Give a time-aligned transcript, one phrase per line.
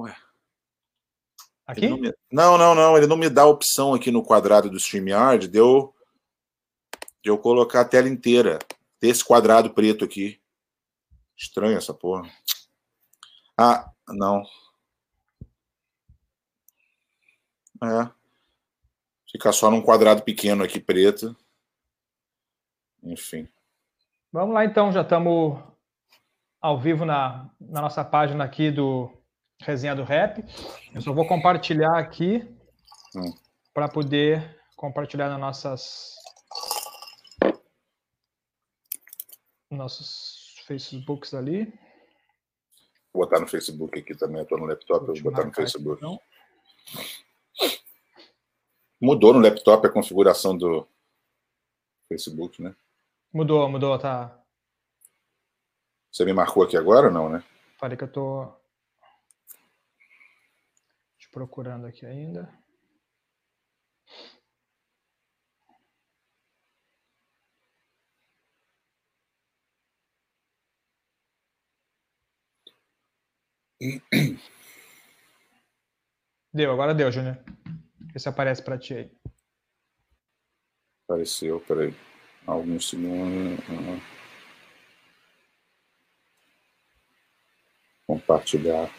[0.00, 0.16] Ué.
[1.66, 1.88] Aqui?
[1.88, 2.12] Não, me...
[2.30, 5.58] não, não, não, ele não me dá a opção aqui no quadrado do StreamYard de
[5.58, 5.94] eu,
[7.22, 8.58] de eu colocar a tela inteira
[9.00, 10.40] desse quadrado preto aqui.
[11.36, 12.28] Estranho essa porra.
[13.56, 14.42] Ah, não.
[17.82, 18.10] É.
[19.30, 21.36] Fica só num quadrado pequeno aqui preto.
[23.02, 23.48] Enfim.
[24.32, 25.62] Vamos lá então, já estamos
[26.60, 29.10] ao vivo na, na nossa página aqui do
[29.60, 30.44] Resenha do Rap.
[30.94, 32.48] Eu só vou compartilhar aqui
[33.14, 33.32] hum.
[33.74, 36.14] para poder compartilhar nas nossas
[39.70, 41.66] nossos Facebooks ali.
[43.12, 46.04] Vou botar no Facebook aqui também, estou no laptop, vou, vou botar no Facebook.
[46.04, 46.20] Aqui, então.
[49.00, 50.86] Mudou no laptop a configuração do
[52.08, 52.74] Facebook, né?
[53.32, 54.38] Mudou, mudou, tá.
[56.10, 57.42] Você me marcou aqui agora ou não, né?
[57.78, 58.59] Falei que eu tô
[61.30, 62.52] procurando aqui ainda.
[76.52, 77.38] Deu, agora deu, Júnior.
[78.12, 79.10] Vê se aparece para ti aí.
[81.04, 81.94] Apareceu, peraí.
[82.46, 83.64] Alguns segundos.
[88.06, 88.90] Compartilhar.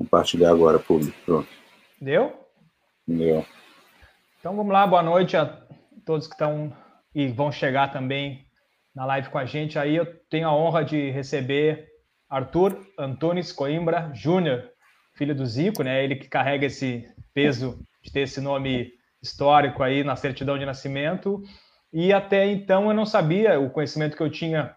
[0.00, 1.14] Compartilhar agora, público.
[1.26, 1.48] Pronto.
[2.00, 2.32] Deu?
[3.06, 3.44] Deu.
[4.38, 5.60] Então vamos lá, boa noite a
[6.06, 6.74] todos que estão
[7.14, 8.46] e vão chegar também
[8.94, 9.78] na live com a gente.
[9.78, 11.86] Aí eu tenho a honra de receber
[12.30, 14.70] Arthur Antunes Coimbra Júnior,
[15.12, 16.02] filho do Zico, né?
[16.02, 18.90] Ele que carrega esse peso de ter esse nome
[19.22, 21.42] histórico aí na certidão de nascimento.
[21.92, 24.74] E até então eu não sabia, o conhecimento que eu tinha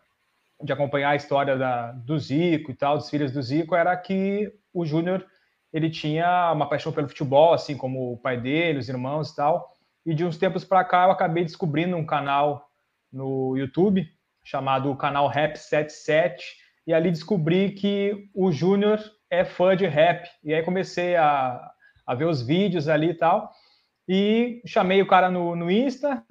[0.64, 4.52] de acompanhar a história da, do Zico e tal, dos filhos do Zico, era que
[4.74, 5.26] o Júnior
[5.74, 9.74] ele tinha uma paixão pelo futebol, assim como o pai dele, os irmãos e tal.
[10.06, 12.70] E de uns tempos para cá eu acabei descobrindo um canal
[13.12, 14.08] no YouTube
[14.44, 16.44] chamado canal Rap 77
[16.86, 19.00] e ali descobri que o Júnior
[19.30, 20.30] é fã de rap.
[20.44, 21.72] E aí comecei a,
[22.06, 23.52] a ver os vídeos ali e tal.
[24.08, 26.24] E chamei o cara no, no Insta,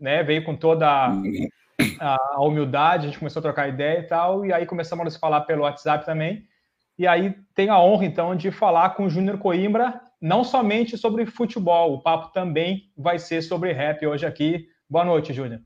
[0.00, 0.22] né?
[0.22, 1.12] Veio com toda
[2.00, 5.10] a, a, humildade, a gente começou a trocar ideia e tal, e aí começamos a
[5.10, 6.44] se falar pelo WhatsApp também.
[6.98, 11.26] E aí tenho a honra, então, de falar com o Júnior Coimbra, não somente sobre
[11.26, 14.66] futebol, o papo também vai ser sobre rap hoje aqui.
[14.88, 15.60] Boa noite, Júnior.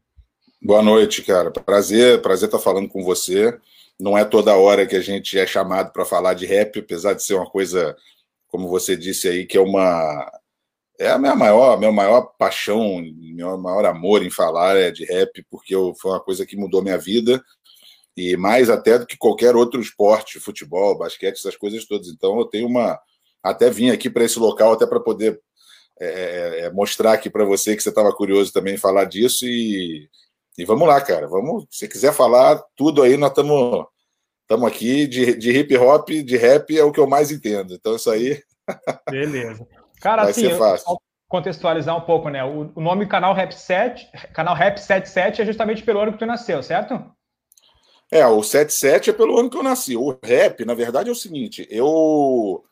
[0.60, 1.50] Boa noite, cara.
[1.50, 3.58] Prazer, prazer estar falando com você.
[3.98, 7.22] Não é toda hora que a gente é chamado para falar de rap, apesar de
[7.22, 7.96] ser uma coisa,
[8.48, 10.30] como você disse aí, que é uma
[11.00, 13.02] é a minha maior, minha maior paixão,
[13.34, 16.82] meu maior amor em falar é de rap, porque eu, foi uma coisa que mudou
[16.82, 17.42] minha vida,
[18.14, 22.08] e mais até do que qualquer outro esporte, futebol, basquete, essas coisas todas.
[22.08, 23.00] Então eu tenho uma.
[23.42, 25.40] Até vim aqui para esse local, até para poder
[25.98, 29.46] é, é, é, mostrar aqui para você que você estava curioso também em falar disso,
[29.46, 30.06] e,
[30.58, 31.26] e vamos lá, cara.
[31.26, 33.86] Vamos, se quiser falar tudo aí, nós estamos.
[34.42, 37.72] Estamos aqui de, de hip hop, de rap é o que eu mais entendo.
[37.72, 38.42] Então, isso aí.
[39.08, 39.66] Beleza.
[40.00, 40.48] Cara, Vai assim,
[41.28, 42.44] contextualizar um pouco, né?
[42.44, 46.26] O, o nome canal Rap 7, canal Rap 77 é justamente pelo ano que tu
[46.26, 47.00] nasceu, certo?
[48.10, 49.96] É, o 77 é pelo ano que eu nasci.
[49.96, 52.64] O rap, na verdade, é o seguinte: eu.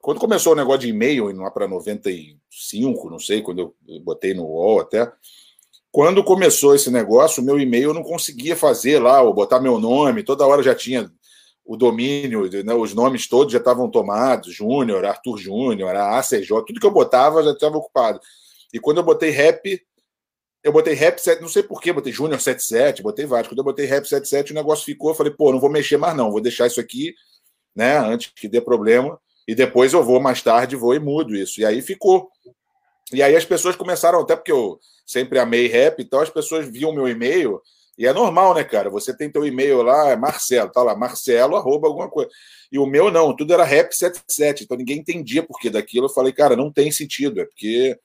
[0.00, 4.44] Quando começou o negócio de e-mail, lá para 95, não sei, quando eu botei no
[4.44, 5.10] UOL até.
[5.92, 9.78] Quando começou esse negócio, o meu e-mail eu não conseguia fazer lá, ou botar meu
[9.78, 11.08] nome, toda hora já tinha
[11.64, 16.86] o domínio, né, os nomes todos já estavam tomados, Júnior, Arthur Júnior, ACJ, tudo que
[16.86, 18.20] eu botava já estava ocupado.
[18.72, 19.80] E quando eu botei rap,
[20.62, 23.48] eu botei rap, não sei porquê, botei Júnior 77, botei vários.
[23.48, 26.16] Quando eu botei rap 77, o negócio ficou, eu falei, pô, não vou mexer mais
[26.16, 27.14] não, vou deixar isso aqui,
[27.74, 31.60] né, antes que dê problema, e depois eu vou mais tarde, vou e mudo isso.
[31.60, 32.30] E aí ficou.
[33.12, 36.92] E aí as pessoas começaram, até porque eu sempre amei rap, então as pessoas viam
[36.92, 37.60] meu e-mail
[38.02, 38.90] e é normal, né, cara?
[38.90, 42.28] Você tem teu e-mail lá, é Marcelo, tá lá, Marcelo, arroba alguma coisa.
[42.72, 46.06] E o meu não, tudo era rap77, então ninguém entendia por que daquilo.
[46.06, 47.96] Eu falei, cara, não tem sentido, é porque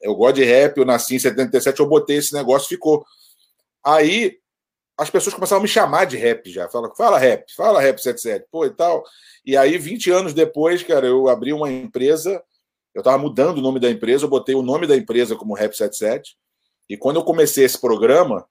[0.00, 3.04] eu gosto de rap, eu nasci em 77, eu botei esse negócio, ficou.
[3.84, 4.38] Aí
[4.96, 6.66] as pessoas começaram a me chamar de rap já.
[6.70, 9.04] Fala, fala rap, fala rap 77, pô, e tal.
[9.44, 12.42] E aí, 20 anos depois, cara, eu abri uma empresa,
[12.94, 15.76] eu tava mudando o nome da empresa, eu botei o nome da empresa como Rap
[15.76, 16.38] 77.
[16.88, 18.46] E quando eu comecei esse programa,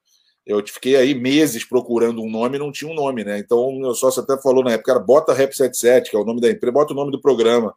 [0.46, 3.38] eu fiquei aí meses procurando um nome e não tinha um nome, né?
[3.40, 6.26] Então, o meu sócio até falou na época, cara, bota Rap 77, que é o
[6.26, 7.74] nome da empresa, bota o nome do programa.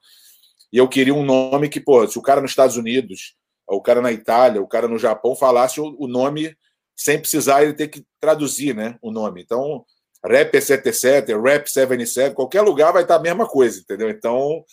[0.73, 3.37] E eu queria um nome que, pô, se o cara nos Estados Unidos,
[3.69, 6.57] o cara na Itália, o cara no Japão falasse o nome
[6.97, 9.43] sem precisar ele ter que traduzir, né, o nome.
[9.43, 9.85] Então,
[10.25, 14.09] Rap 77, Rap 77, qualquer lugar vai estar a mesma coisa, entendeu?
[14.09, 14.65] Então,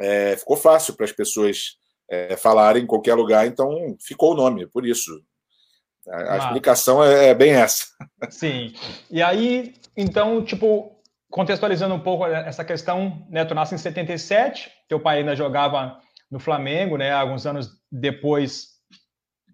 [0.00, 1.76] é, ficou fácil para as pessoas
[2.10, 5.22] é, falarem em qualquer lugar, então ficou o nome, por isso.
[6.10, 7.86] A, a explicação é, é bem essa.
[8.30, 8.74] Sim.
[9.10, 14.98] E aí, então, tipo, contextualizando um pouco essa questão, né, tu nasce em 77, teu
[14.98, 15.98] pai ainda jogava
[16.30, 18.70] no Flamengo, né, alguns anos depois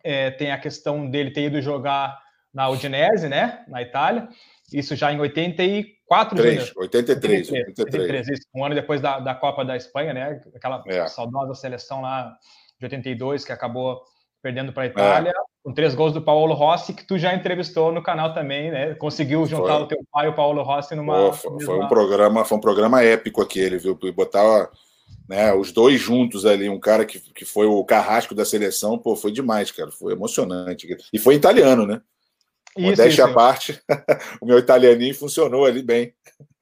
[0.03, 2.19] é, tem a questão dele ter ido jogar
[2.53, 4.29] na Udinese, né, na Itália,
[4.73, 9.65] isso já em 84, 3, 83, 83, 83, isso, um ano depois da, da Copa
[9.65, 11.07] da Espanha, né, aquela é.
[11.07, 12.35] saudosa seleção lá
[12.79, 14.03] de 82 que acabou
[14.43, 15.56] perdendo para a Itália, é.
[15.67, 18.95] Com três gols do Paulo Rossi, que tu já entrevistou no canal também, né?
[18.95, 19.83] Conseguiu juntar foi.
[19.83, 21.33] o teu pai e o Paulo Rossi numa.
[21.33, 23.99] foi, foi, um programa, foi um programa épico aquele, viu?
[24.15, 24.71] Botar
[25.29, 29.17] né, os dois juntos ali, um cara que, que foi o carrasco da seleção, pô,
[29.17, 29.91] foi demais, cara.
[29.91, 30.87] Foi emocionante.
[31.13, 32.01] E foi italiano, né?
[32.79, 33.83] Modéstia à parte,
[34.41, 36.15] o meu italianinho funcionou ali bem.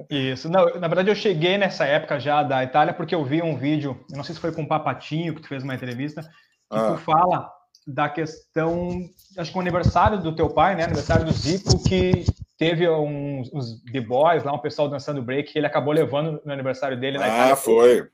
[0.09, 0.49] Isso.
[0.49, 4.03] Não, na verdade, eu cheguei nessa época já da Itália porque eu vi um vídeo,
[4.11, 6.93] não sei se foi com o Papatinho que tu fez uma entrevista, que ah.
[6.93, 7.53] tu fala
[7.87, 10.85] da questão, acho que o aniversário do teu pai, né?
[10.85, 12.25] Aniversário do Zico, que
[12.57, 16.99] teve uns, uns b-boys lá, um pessoal dançando break, que ele acabou levando no aniversário
[16.99, 17.57] dele na ah, Itália.
[17.57, 18.09] Foi.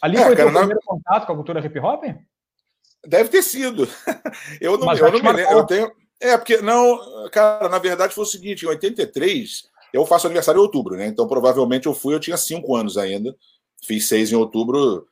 [0.00, 0.58] Ali é, foi o teu na...
[0.58, 2.04] primeiro contato com a cultura hip hop?
[3.06, 3.86] Deve ter sido.
[4.60, 5.52] Eu não, eu não me lembro.
[5.52, 5.90] Eu tenho.
[6.20, 9.62] É, porque não, cara, na verdade foi o seguinte: em 83,
[9.92, 11.06] eu faço aniversário em outubro, né?
[11.06, 13.34] Então provavelmente eu fui, eu tinha cinco anos ainda.
[13.82, 15.06] Fiz seis em outubro,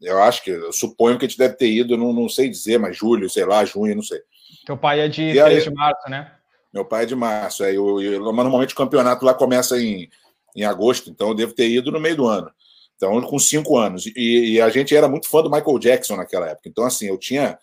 [0.00, 2.78] eu acho que, eu suponho que a gente deve ter ido, não, não sei dizer,
[2.78, 4.20] mas julho, sei lá, junho, não sei.
[4.64, 6.32] Teu pai é de e 3 aí, de março, né?
[6.72, 7.64] Meu pai é de março.
[7.64, 10.08] Aí eu, eu, normalmente o campeonato lá começa em,
[10.56, 12.50] em agosto, então eu devo ter ido no meio do ano.
[12.96, 14.06] Então, com cinco anos.
[14.06, 16.68] E, e, a gente era muito fã do Michael Jackson naquela época.
[16.68, 17.58] Então, assim, eu tinha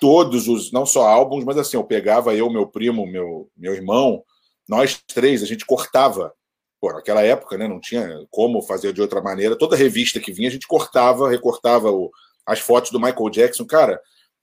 [0.00, 4.22] todos os, não só álbuns, mas assim, eu pegava eu, meu primo, meu, meu irmão,
[4.68, 6.32] nós três, a gente cortava
[6.80, 9.56] Pô, naquela época, né, não tinha como fazer de outra maneira.
[9.56, 12.10] Toda revista que vinha, a gente cortava, recortava o,
[12.46, 13.66] as fotos do Michael Jackson.
[13.66, 14.00] Cara,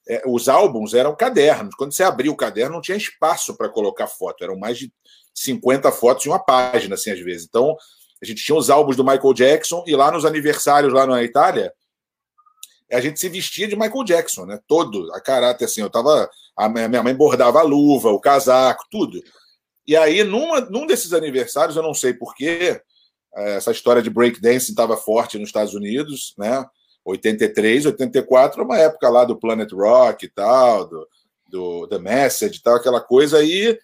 [0.07, 1.75] é, os álbuns eram cadernos.
[1.75, 4.43] Quando você abria o caderno, não tinha espaço para colocar foto.
[4.43, 4.93] Eram mais de
[5.33, 7.47] 50 fotos em uma página, assim, às vezes.
[7.47, 7.75] Então,
[8.21, 11.73] a gente tinha os álbuns do Michael Jackson e lá nos aniversários, lá na Itália,
[12.91, 14.59] a gente se vestia de Michael Jackson, né?
[14.67, 15.81] Todo, a caráter, assim.
[15.81, 16.29] Eu tava.
[16.55, 19.21] A minha mãe bordava a luva, o casaco, tudo.
[19.87, 22.81] E aí, numa, num desses aniversários, eu não sei porquê,
[23.35, 26.65] é, essa história de breakdance estava forte nos Estados Unidos, né?
[27.05, 31.07] 83, 84, uma época lá do Planet Rock e tal, do,
[31.49, 33.79] do The Message e tal, aquela coisa aí.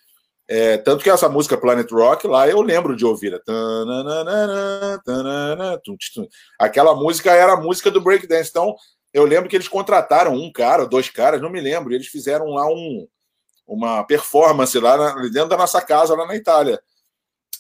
[0.46, 3.42] É, tanto que essa música Planet Rock lá eu lembro de ouvir.
[6.60, 8.50] Aquela música era a música do breakdance.
[8.50, 8.76] Então
[9.14, 12.68] eu lembro que eles contrataram um cara, dois caras, não me lembro, eles fizeram lá
[12.68, 13.08] um,
[13.68, 16.82] uma performance lá na, dentro da nossa casa, lá na Itália.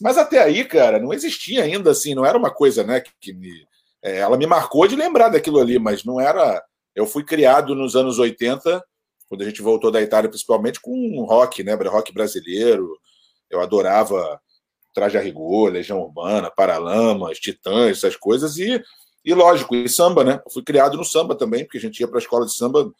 [0.01, 3.33] Mas até aí, cara, não existia ainda assim, não era uma coisa, né, que, que
[3.33, 3.65] me,
[4.01, 6.63] é, ela me marcou de lembrar daquilo ali, mas não era.
[6.95, 8.83] Eu fui criado nos anos 80,
[9.27, 12.97] quando a gente voltou da Itália, principalmente com rock, né, rock brasileiro.
[13.49, 14.39] Eu adorava
[14.94, 18.81] Traje a Rigor, Legião Urbana, Paralamas, Titãs, essas coisas, e,
[19.25, 20.41] e lógico, e samba, né?
[20.45, 22.91] Eu fui criado no samba também, porque a gente ia para a escola de samba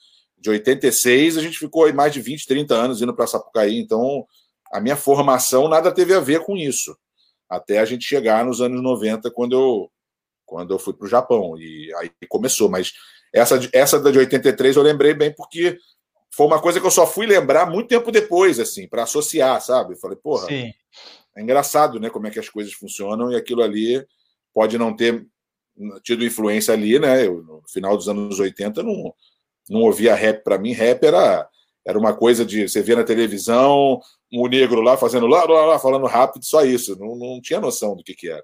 [0.44, 4.28] de 86, a gente ficou aí mais de 20, 30 anos indo para Sapucaí, então
[4.74, 6.96] a minha formação nada teve a ver com isso,
[7.50, 9.92] até a gente chegar nos anos 90, quando eu,
[10.46, 12.92] quando eu fui para o Japão, e aí começou, mas
[13.34, 15.78] essa, essa da de 83 eu lembrei bem porque
[16.36, 19.96] foi uma coisa que eu só fui lembrar muito tempo depois, assim, para associar, sabe?
[19.96, 20.74] falei, porra, Sim.
[21.38, 24.06] é engraçado, né, como é que as coisas funcionam, e aquilo ali
[24.54, 25.26] pode não ter
[26.04, 27.26] tido influência ali, né?
[27.26, 29.14] Eu, no final dos anos 80 não
[29.70, 31.48] não ouvia rap para mim, rap era,
[31.86, 34.00] era uma coisa de você ver na televisão
[34.32, 37.96] um negro lá fazendo lá, lá, lá falando rápido, só isso, não, não tinha noção
[37.96, 38.44] do que, que era.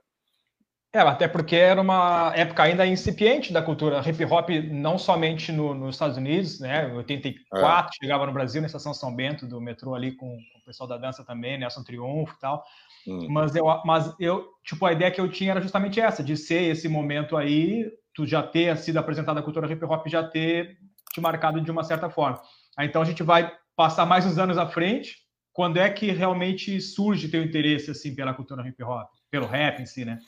[0.91, 5.75] É, até porque era uma época ainda incipiente da cultura hip hop, não somente no,
[5.75, 6.89] nos Estados Unidos, né?
[6.89, 8.03] Em 84 é.
[8.03, 10.97] chegava no Brasil, na estação São Bento, do metrô ali com, com o pessoal da
[10.97, 12.63] dança também, Nelson Triunfo e tal.
[13.07, 13.27] Hum.
[13.29, 16.63] Mas, eu, mas eu, tipo, a ideia que eu tinha era justamente essa, de ser
[16.63, 17.85] esse momento aí,
[18.15, 20.75] tu já ter sido apresentado a cultura hip hop, já ter
[21.13, 22.41] te marcado de uma certa forma.
[22.79, 25.17] Então a gente vai passar mais uns anos à frente.
[25.53, 29.85] Quando é que realmente surge teu interesse assim pela cultura hip hop, pelo rap em
[29.85, 30.19] si, né?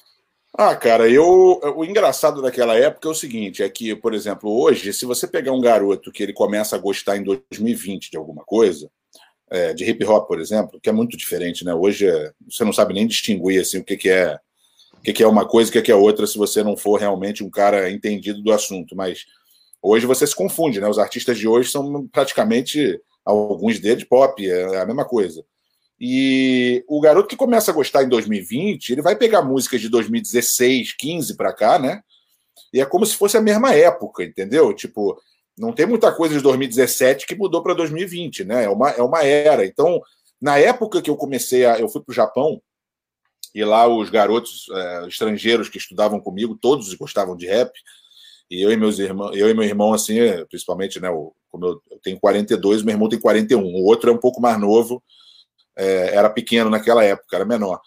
[0.57, 4.91] Ah, cara, eu o engraçado daquela época é o seguinte, é que, por exemplo, hoje,
[4.91, 8.91] se você pegar um garoto que ele começa a gostar em 2020 de alguma coisa,
[9.49, 11.73] é, de hip hop, por exemplo, que é muito diferente, né?
[11.73, 14.37] Hoje é, você não sabe nem distinguir assim o que, que é
[14.93, 16.77] o que, que é uma coisa e o que, que é outra se você não
[16.77, 18.95] for realmente um cara entendido do assunto.
[18.95, 19.25] Mas
[19.81, 20.87] Hoje você se confunde, né?
[20.87, 25.43] Os artistas de hoje são praticamente alguns deles pop, é a mesma coisa.
[25.99, 30.93] E o garoto que começa a gostar em 2020, ele vai pegar músicas de 2016,
[30.93, 32.01] 15 para cá, né?
[32.73, 34.73] E é como se fosse a mesma época, entendeu?
[34.73, 35.19] Tipo,
[35.57, 38.65] não tem muita coisa de 2017 que mudou para 2020, né?
[38.65, 39.65] É uma, é uma era.
[39.65, 40.01] Então,
[40.41, 41.79] na época que eu comecei a.
[41.79, 42.61] Eu fui para o Japão,
[43.53, 47.71] e lá os garotos é, estrangeiros que estudavam comigo, todos gostavam de rap.
[48.51, 50.17] E eu e meus irmãos, eu e meu irmão, assim,
[50.49, 51.09] principalmente, né?
[51.09, 53.63] O, como eu, tenho 42, meu irmão tem 41.
[53.63, 55.01] O outro é um pouco mais novo
[55.77, 57.79] é, era pequeno naquela época, era menor.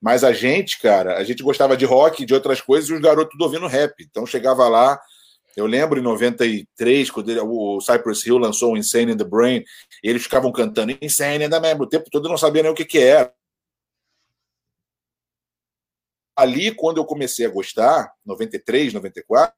[0.00, 3.32] Mas a gente, cara, a gente gostava de rock, de outras coisas, e os garotos
[3.32, 3.94] tudo ouvindo rap.
[4.00, 5.00] Então chegava lá,
[5.56, 9.64] eu lembro em 93, quando ele, o Cypress Hill lançou o Insane in the Brain,
[10.04, 12.84] eles ficavam cantando Insane in the Brain, o tempo todo não sabia nem o que,
[12.84, 13.32] que era.
[16.36, 19.54] Ali, quando eu comecei a gostar, 93, 94,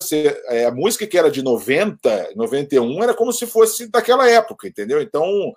[0.00, 4.68] você, é, a música que era de 90, 91 era como se fosse daquela época,
[4.68, 5.00] entendeu?
[5.00, 5.52] Então,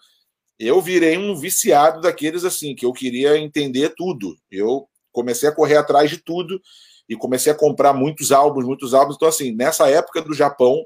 [0.57, 4.35] eu virei um viciado daqueles assim, que eu queria entender tudo.
[4.51, 6.61] Eu comecei a correr atrás de tudo
[7.07, 9.15] e comecei a comprar muitos álbuns, muitos álbuns.
[9.15, 10.85] Então, assim, nessa época do Japão,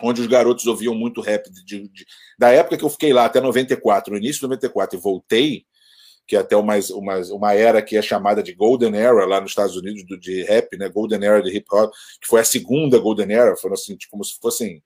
[0.00, 2.06] onde os garotos ouviam muito rap, de, de,
[2.38, 5.64] da época que eu fiquei lá até 94, no início de 94, e voltei,
[6.26, 9.50] que é até uma, uma, uma era que é chamada de Golden Era lá nos
[9.50, 10.88] Estados Unidos do, de rap, né?
[10.88, 14.24] Golden Era de hip hop, que foi a segunda Golden Era, foram assim, tipo, como
[14.24, 14.82] se fossem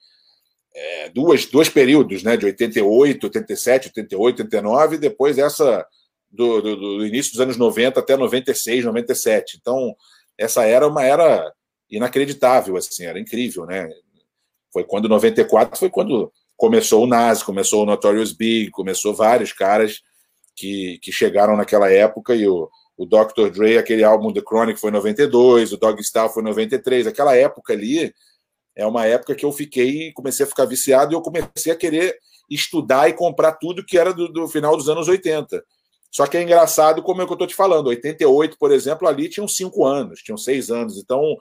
[0.74, 5.86] é, duas, dois períodos, né, de 88, 87, 88, 89, e depois essa
[6.30, 9.56] do, do, do, início dos anos 90 até 96, 97.
[9.58, 9.96] Então,
[10.36, 11.50] essa era uma era
[11.90, 13.88] inacreditável, assim, era incrível, né?
[14.72, 20.02] Foi quando 94 foi quando começou o Nas, começou o Notorious Big, começou vários caras
[20.56, 23.50] que, que chegaram naquela época e o, o Dr.
[23.52, 27.36] Dre, aquele álbum The Chronic foi em 92, o Dog Style foi em 93, aquela
[27.36, 28.12] época ali
[28.74, 32.18] é uma época que eu fiquei, comecei a ficar viciado e eu comecei a querer
[32.50, 35.62] estudar e comprar tudo que era do, do final dos anos 80.
[36.10, 39.28] Só que é engraçado, como é que eu estou te falando, 88, por exemplo, ali
[39.28, 41.36] tinham cinco anos, tinham seis anos, então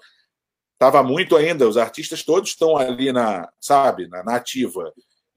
[0.74, 4.92] estava muito ainda, os artistas todos estão ali na, sabe, na, na ativa.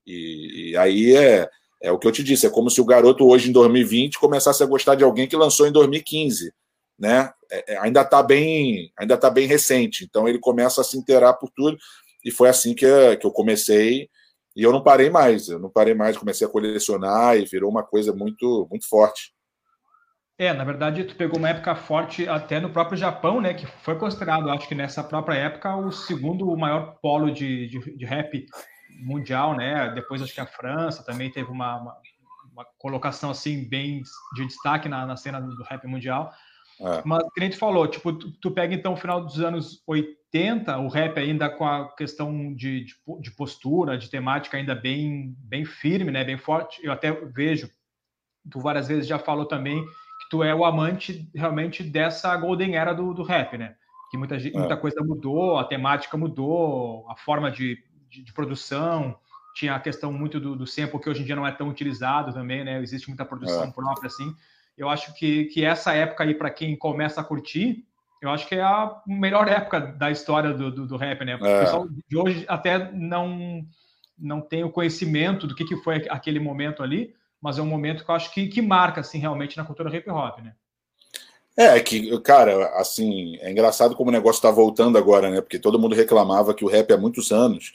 [0.07, 1.49] E, e, aí é,
[1.81, 4.63] é o que eu te disse, é como se o garoto hoje em 2020 começasse
[4.63, 6.53] a gostar de alguém que lançou em 2015
[6.99, 7.31] né?
[7.51, 10.05] É, é, ainda está bem, ainda tá bem recente.
[10.05, 11.79] Então ele começa a se inteirar por tudo
[12.25, 14.09] e foi assim que, que eu comecei
[14.57, 15.49] e eu não parei mais.
[15.49, 19.33] Eu não parei mais, comecei a colecionar e virou uma coisa muito, muito forte.
[20.37, 23.55] É, na verdade, tu pegou uma época forte até no próprio Japão, né?
[23.55, 28.05] Que foi considerado, acho que nessa própria época, o segundo maior polo de, de, de
[28.05, 28.47] rap
[28.99, 29.91] mundial, né?
[29.95, 31.97] Depois acho que a França também teve uma, uma,
[32.53, 34.03] uma colocação assim bem
[34.35, 36.33] de destaque na, na cena do rap mundial.
[36.81, 37.03] É.
[37.05, 40.79] Mas, como a gente falou, tipo, tu, tu, pega então o final dos anos 80,
[40.79, 45.65] o rap ainda com a questão de, de, de, postura, de temática ainda bem, bem
[45.65, 46.85] firme, né, bem forte.
[46.85, 47.69] Eu até vejo,
[48.51, 52.93] tu várias vezes já falou também que tu é o amante realmente dessa golden era
[52.93, 53.75] do, do rap, né?
[54.11, 54.51] Que muita, é.
[54.53, 57.77] muita coisa mudou, a temática mudou, a forma de,
[58.09, 59.17] de, de produção,
[59.55, 62.33] tinha a questão muito do, do sample que hoje em dia não é tão utilizado
[62.33, 62.81] também, né?
[62.83, 63.71] Existe muita produção é.
[63.71, 64.35] própria assim
[64.79, 67.85] eu acho que, que essa época aí, para quem começa a curtir,
[68.23, 71.33] eu acho que é a melhor época da história do, do, do rap, né?
[71.33, 71.35] É.
[71.35, 73.67] O pessoal de hoje até não,
[74.17, 78.05] não tem o conhecimento do que, que foi aquele momento ali, mas é um momento
[78.05, 80.55] que eu acho que, que marca, assim, realmente na cultura hip hop, né?
[81.57, 85.41] É, que, cara, assim, é engraçado como o negócio está voltando agora, né?
[85.41, 87.73] Porque todo mundo reclamava que o rap há muitos anos,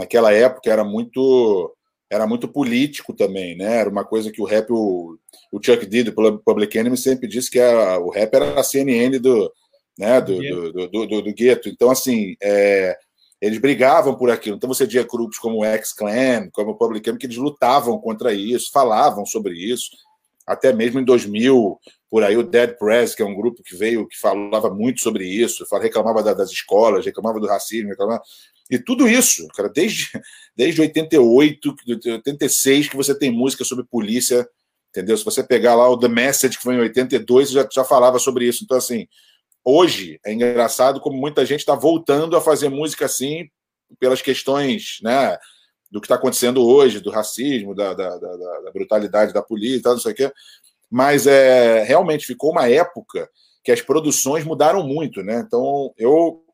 [0.00, 1.74] naquela época, era muito
[2.10, 3.76] era muito político também, né?
[3.76, 5.16] Era uma coisa que o rap, o,
[5.52, 9.16] o Chuck D do Public Enemy sempre disse que a, o rap era a CNN
[9.20, 9.52] do,
[9.96, 11.68] né, do, do, do, do, do, do gueto.
[11.68, 12.96] Então, assim, é,
[13.40, 14.56] eles brigavam por aquilo.
[14.56, 18.34] Então, você tinha grupos como o X-Clan, como o Public Enemy, que eles lutavam contra
[18.34, 19.90] isso, falavam sobre isso.
[20.44, 21.78] Até mesmo em 2000,
[22.10, 25.24] por aí, o Dead Press, que é um grupo que veio, que falava muito sobre
[25.24, 28.20] isso, reclamava das escolas, reclamava do racismo, reclamava
[28.70, 30.10] e tudo isso, cara, desde,
[30.56, 31.74] desde 88,
[32.06, 34.48] 86, que você tem música sobre polícia,
[34.90, 35.16] entendeu?
[35.16, 38.46] Se você pegar lá o The Message, que foi em 82, já, já falava sobre
[38.46, 38.62] isso.
[38.62, 39.08] Então, assim,
[39.64, 43.48] hoje é engraçado como muita gente está voltando a fazer música assim,
[43.98, 45.36] pelas questões, né?
[45.90, 49.94] Do que está acontecendo hoje, do racismo, da, da, da, da brutalidade da polícia, tal,
[49.94, 50.32] não sei o quê.
[50.88, 53.28] Mas é, realmente ficou uma época
[53.64, 55.42] que as produções mudaram muito, né?
[55.44, 56.44] Então, eu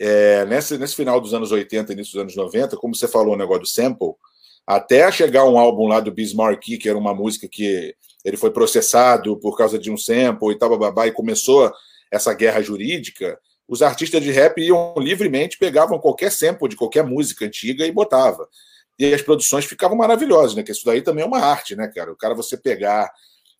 [0.00, 3.38] é, nesse, nesse final dos anos 80, início dos anos 90, como você falou o
[3.38, 4.14] negócio do sample,
[4.66, 9.38] até chegar um álbum lá do Bismarck, que era uma música que ele foi processado
[9.38, 11.70] por causa de um sample e tal, babá, e começou
[12.10, 13.38] essa guerra jurídica,
[13.68, 18.48] os artistas de rap iam livremente, pegavam qualquer sample de qualquer música antiga e botava.
[18.98, 20.62] e as produções ficavam maravilhosas, né?
[20.62, 22.12] Que isso daí também é uma arte, né, cara?
[22.12, 23.10] O cara você pegar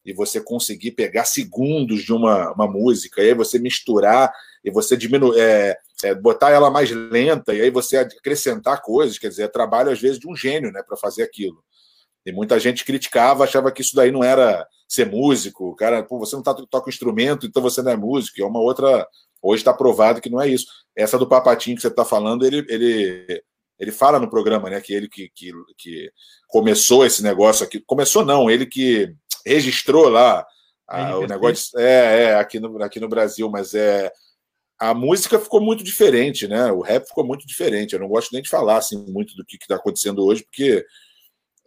[0.04, 4.33] e você conseguir pegar segundos de uma, uma música, e aí você misturar
[4.64, 9.28] e você diminuir, é, é, botar ela mais lenta, e aí você acrescentar coisas, quer
[9.28, 11.62] dizer, é trabalho às vezes de um gênio, né, para fazer aquilo.
[12.25, 16.37] E muita gente criticava, achava que isso daí não era ser músico, cara, pô, você
[16.37, 19.07] não tá, toca instrumento, então você não é músico, é uma outra.
[19.42, 20.66] Hoje está provado que não é isso.
[20.95, 23.42] Essa do Papatinho que você está falando, ele, ele,
[23.78, 26.12] ele fala no programa, né, que ele que, que, que
[26.47, 27.80] começou esse negócio aqui.
[27.80, 29.14] Começou não, ele que
[29.47, 30.47] registrou lá
[30.88, 31.78] a, o negócio.
[31.78, 34.11] É, é, aqui no, aqui no Brasil, mas é.
[34.78, 36.73] A música ficou muito diferente, né?
[36.73, 37.92] O rap ficou muito diferente.
[37.92, 40.85] Eu não gosto nem de falar assim, muito do que está acontecendo hoje, porque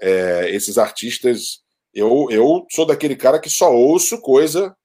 [0.02, 1.62] é, esses artistas.
[1.94, 4.76] Eu, eu sou daquele cara que só ouço coisa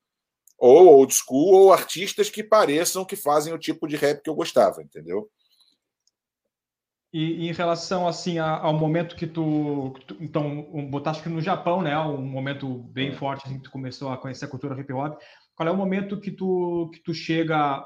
[0.59, 4.35] ou old school ou artistas que pareçam que fazem o tipo de rap que eu
[4.35, 5.31] gostava, entendeu?
[7.13, 11.81] E, em relação assim ao momento que tu, que tu então botaste que no Japão,
[11.81, 15.19] né, um momento bem forte assim, que tu começou a conhecer a cultura hip hop.
[15.57, 17.83] Qual é o momento que tu que tu chega,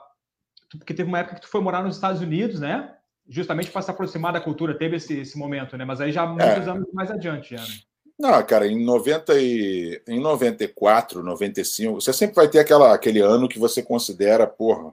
[0.78, 2.92] porque teve uma época que tu foi morar nos Estados Unidos, né?
[3.28, 5.84] Justamente para se aproximar da cultura, teve esse, esse momento, né?
[5.84, 6.70] Mas aí já muitos é.
[6.70, 7.74] anos mais adiante, já, né?
[8.18, 13.48] Não, cara, em 90 e em 94, 95, você sempre vai ter aquela aquele ano
[13.48, 14.92] que você considera, porra,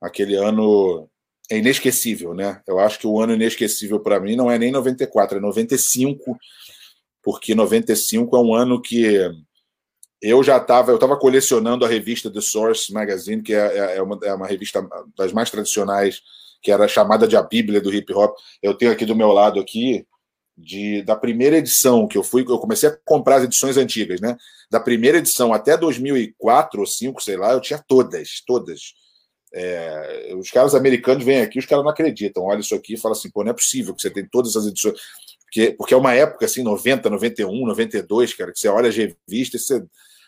[0.00, 1.08] aquele ano
[1.50, 2.60] é inesquecível, né?
[2.66, 6.36] Eu acho que o ano inesquecível para mim não é nem 94, é 95,
[7.22, 9.30] porque 95 é um ano que
[10.20, 14.02] eu já estava, eu estava colecionando a revista The Source Magazine, que é, é, é,
[14.02, 14.86] uma, é uma revista
[15.16, 16.20] das mais tradicionais,
[16.60, 18.36] que era chamada de a Bíblia do hip hop.
[18.62, 20.06] Eu tenho aqui do meu lado aqui
[20.56, 24.36] de, da primeira edição que eu fui, eu comecei a comprar as edições antigas, né?
[24.68, 28.94] Da primeira edição até 2004 ou 5, sei lá, eu tinha todas, todas
[29.52, 32.44] é, os caras americanos vêm aqui, os caras não acreditam.
[32.44, 34.66] Olha isso aqui e fala assim: pô, não é possível que você tem todas essas
[34.66, 34.98] edições.
[35.44, 39.66] Porque, porque é uma época assim, 90, 91, 92, cara, que você olha as revistas,
[39.66, 39.82] você,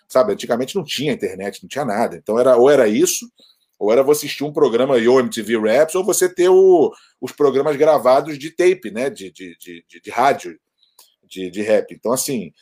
[0.08, 2.16] sabe, antigamente não tinha internet, não tinha nada.
[2.16, 3.30] Então era ou era isso,
[3.78, 7.76] ou era você assistir um programa Yo MTV Raps, ou você ter o, os programas
[7.76, 10.58] gravados de tape, né, de, de, de, de, de rádio,
[11.22, 11.94] de, de rap.
[11.94, 12.52] Então, assim,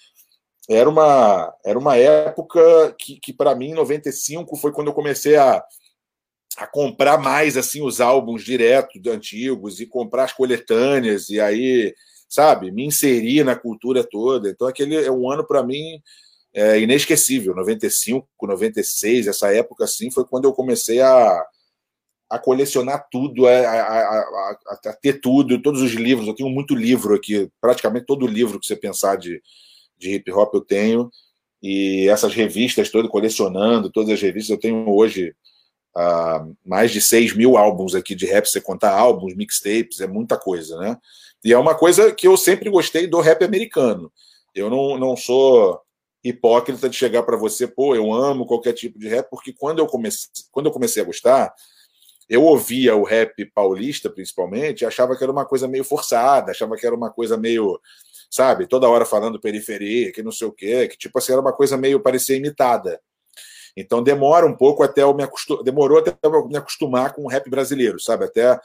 [0.69, 5.37] era uma, era uma época que, que para mim, em 95, foi quando eu comecei
[5.37, 5.65] a
[6.59, 11.95] a comprar mais assim os álbuns direto de antigos e comprar as coletâneas e aí,
[12.29, 14.51] sabe, me inserir na cultura toda.
[14.51, 16.03] Então aquele é um ano para mim
[16.53, 21.47] é, inesquecível, 95, 96, essa época assim foi quando eu comecei a,
[22.29, 26.27] a colecionar tudo, a, a, a, a, ter tudo, todos os livros.
[26.27, 29.41] Eu tenho muito livro aqui, praticamente todo livro que você pensar de,
[29.97, 31.09] de hip hop eu tenho.
[31.63, 35.35] E essas revistas todas, colecionando todas as revistas, eu tenho hoje
[35.99, 40.37] uh, mais de 6 mil álbuns aqui de rap, você contar álbuns, mixtapes, é muita
[40.39, 40.97] coisa, né?
[41.45, 44.13] E é uma coisa que eu sempre gostei do rap americano.
[44.55, 45.81] Eu não, não sou
[46.23, 49.87] hipócrita de chegar para você, pô, eu amo qualquer tipo de rap, porque quando eu
[49.87, 51.53] comecei, quando eu comecei a gostar,
[52.29, 56.77] eu ouvia o rap paulista, principalmente, e achava que era uma coisa meio forçada, achava
[56.77, 57.81] que era uma coisa meio,
[58.31, 61.53] sabe, toda hora falando periferia, que não sei o quê, que tipo assim, era uma
[61.53, 63.01] coisa meio parecia imitada.
[63.81, 67.29] Então demora um pouco até eu me acostumar, demorou até eu me acostumar com o
[67.29, 68.25] rap brasileiro, sabe?
[68.25, 68.59] Até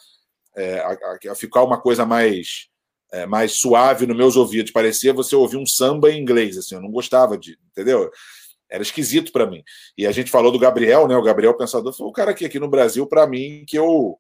[0.55, 2.67] é, a, a ficar uma coisa mais
[3.11, 4.71] é, mais suave nos meus ouvidos.
[4.71, 8.09] Parecia você ouvir um samba em inglês, assim, eu não gostava de, entendeu?
[8.69, 9.63] Era esquisito para mim.
[9.95, 11.15] E a gente falou do Gabriel, né?
[11.15, 14.17] O Gabriel Pensador foi o cara aqui, aqui no Brasil, para mim, que eu,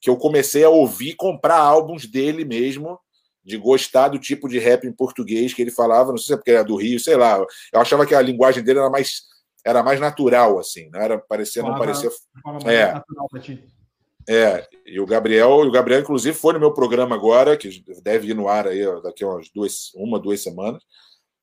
[0.00, 2.98] que eu comecei a ouvir, comprar álbuns dele mesmo,
[3.44, 6.36] de gostar do tipo de rap em português que ele falava, não sei se é
[6.36, 7.44] porque era do Rio, sei lá.
[7.70, 9.22] Eu achava que a linguagem dele era mais
[9.64, 12.10] era mais natural, assim, não era parecia, não parecia.
[12.66, 13.02] É.
[14.28, 18.34] É, e o Gabriel, o Gabriel, inclusive, foi no meu programa agora, que deve ir
[18.34, 20.82] no ar aí daqui a umas duas, uma, duas semanas,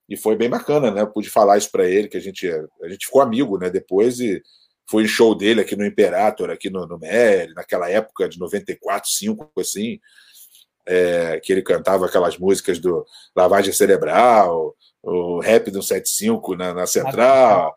[0.07, 1.01] e foi bem bacana, né?
[1.01, 3.69] Eu pude falar isso para ele, que a gente, a gente ficou amigo, né?
[3.69, 4.41] Depois e
[4.89, 9.09] foi em show dele aqui no Imperator, aqui no, no Mary, naquela época de 94,
[9.09, 9.99] 5, assim,
[10.85, 16.87] é, que ele cantava aquelas músicas do Lavagem Cerebral, o rap do 75 na, na
[16.87, 17.75] Central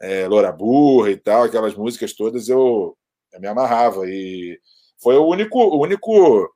[0.00, 2.96] é, Loura Burra e tal, aquelas músicas todas, eu,
[3.32, 4.08] eu me amarrava.
[4.08, 4.58] E
[5.02, 6.48] foi o único, o único.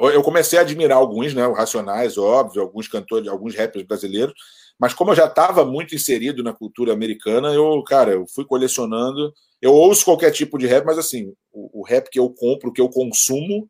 [0.00, 1.46] Eu comecei a admirar alguns, né?
[1.46, 4.34] Racionais, óbvio, alguns cantores, alguns rappers brasileiros,
[4.78, 9.32] mas como eu já estava muito inserido na cultura americana, eu, cara, eu fui colecionando.
[9.60, 12.80] Eu ouço qualquer tipo de rap, mas assim, o, o rap que eu compro, que
[12.80, 13.68] eu consumo,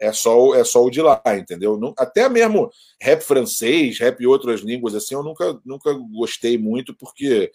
[0.00, 1.78] é só, é só o de lá, entendeu?
[1.98, 7.50] Até mesmo rap francês, rap em outras línguas, assim, eu nunca, nunca gostei muito, porque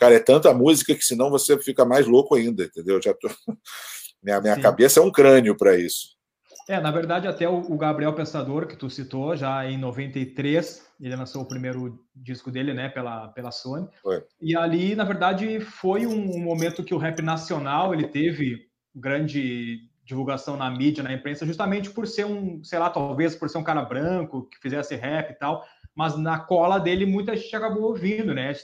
[0.00, 3.00] Cara, é tanta música que senão você fica mais louco ainda, entendeu?
[3.02, 3.28] Já tô...
[4.24, 6.18] minha minha cabeça é um crânio para isso.
[6.66, 11.42] É, na verdade, até o, Gabriel Pensador, que tu citou, já em 93, ele lançou
[11.42, 13.88] o primeiro disco dele, né, pela, pela Sony.
[14.02, 14.22] Foi.
[14.40, 19.80] E ali, na verdade, foi um, um, momento que o rap nacional, ele teve grande
[20.02, 23.64] divulgação na mídia, na imprensa, justamente por ser um, sei lá, talvez por ser um
[23.64, 25.62] cara branco, que fizesse rap e tal,
[25.94, 28.54] mas na cola dele muita gente acabou ouvindo, né?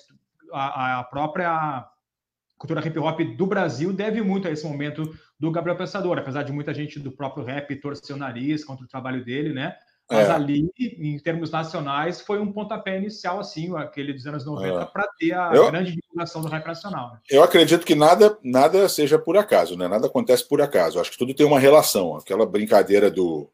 [0.53, 1.87] A, a própria
[2.59, 6.53] cultura hip hop do Brasil deve muito a esse momento do Gabriel Pensador, apesar de
[6.53, 9.77] muita gente do próprio rap torcer o nariz contra o trabalho dele, né?
[10.09, 10.33] Mas é.
[10.33, 14.85] ali, em termos nacionais, foi um pontapé inicial, assim, aquele dos anos 90, é.
[14.85, 17.13] para ter a eu, grande divulgação do rap nacional.
[17.13, 17.19] Né?
[17.29, 19.89] Eu acredito que nada, nada seja por acaso, né?
[19.89, 21.01] Nada acontece por acaso.
[21.01, 22.17] Acho que tudo tem uma relação.
[22.17, 23.51] Aquela brincadeira do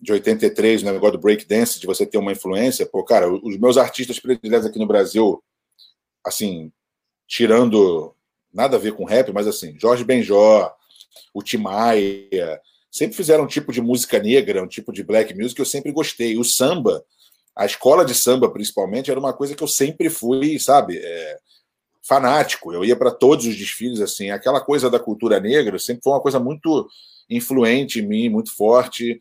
[0.00, 2.86] de 83, né, o negócio do breakdance, de você ter uma influência.
[2.86, 5.42] Pô, cara, os meus artistas prediletos aqui no Brasil,
[6.28, 6.70] assim,
[7.26, 8.14] tirando
[8.52, 10.72] nada a ver com rap, mas assim, Jorge Benjó,
[11.34, 12.60] o Timaya,
[12.90, 15.92] sempre fizeram um tipo de música negra, um tipo de black music que eu sempre
[15.92, 16.38] gostei.
[16.38, 17.04] O samba,
[17.54, 21.38] a escola de samba principalmente, era uma coisa que eu sempre fui, sabe, é,
[22.02, 22.72] fanático.
[22.72, 24.30] Eu ia para todos os desfiles, assim.
[24.30, 26.88] Aquela coisa da cultura negra sempre foi uma coisa muito
[27.28, 29.18] influente em mim, muito forte.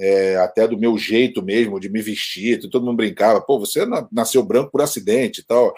[0.00, 4.44] É, até do meu jeito mesmo de me vestir, todo mundo brincava, pô, você nasceu
[4.44, 5.74] branco por acidente e tal.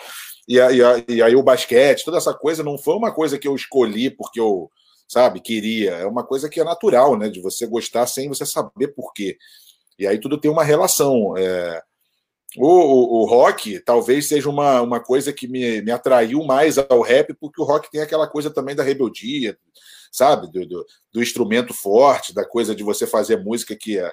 [0.50, 3.54] E, aí, e aí o basquete, toda essa coisa não foi uma coisa que eu
[3.54, 4.68] escolhi porque eu
[5.06, 5.92] sabe, queria.
[5.92, 7.28] É uma coisa que é natural, né?
[7.28, 9.38] De você gostar sem você saber por quê.
[9.96, 11.36] E aí tudo tem uma relação.
[11.36, 11.80] É...
[12.56, 17.00] O, o, o, rock talvez seja uma, uma coisa que me, me atraiu mais ao
[17.00, 19.56] rap, porque o rock tem aquela coisa também da rebeldia,
[20.10, 20.50] sabe?
[20.50, 24.12] Do, do, do instrumento forte, da coisa de você fazer música que é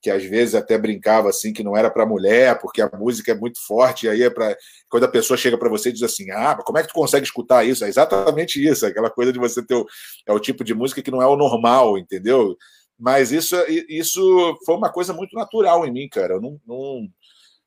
[0.00, 3.34] que às vezes até brincava assim que não era para mulher, porque a música é
[3.34, 4.56] muito forte, e aí é para
[4.88, 7.24] quando a pessoa chega para você e diz assim: "Ah, como é que tu consegue
[7.24, 9.86] escutar isso?" É exatamente isso, aquela coisa de você ter o,
[10.26, 12.56] é o tipo de música que não é o normal, entendeu?
[12.98, 13.56] Mas isso
[13.88, 16.34] isso foi uma coisa muito natural em mim, cara.
[16.34, 17.08] Eu não, não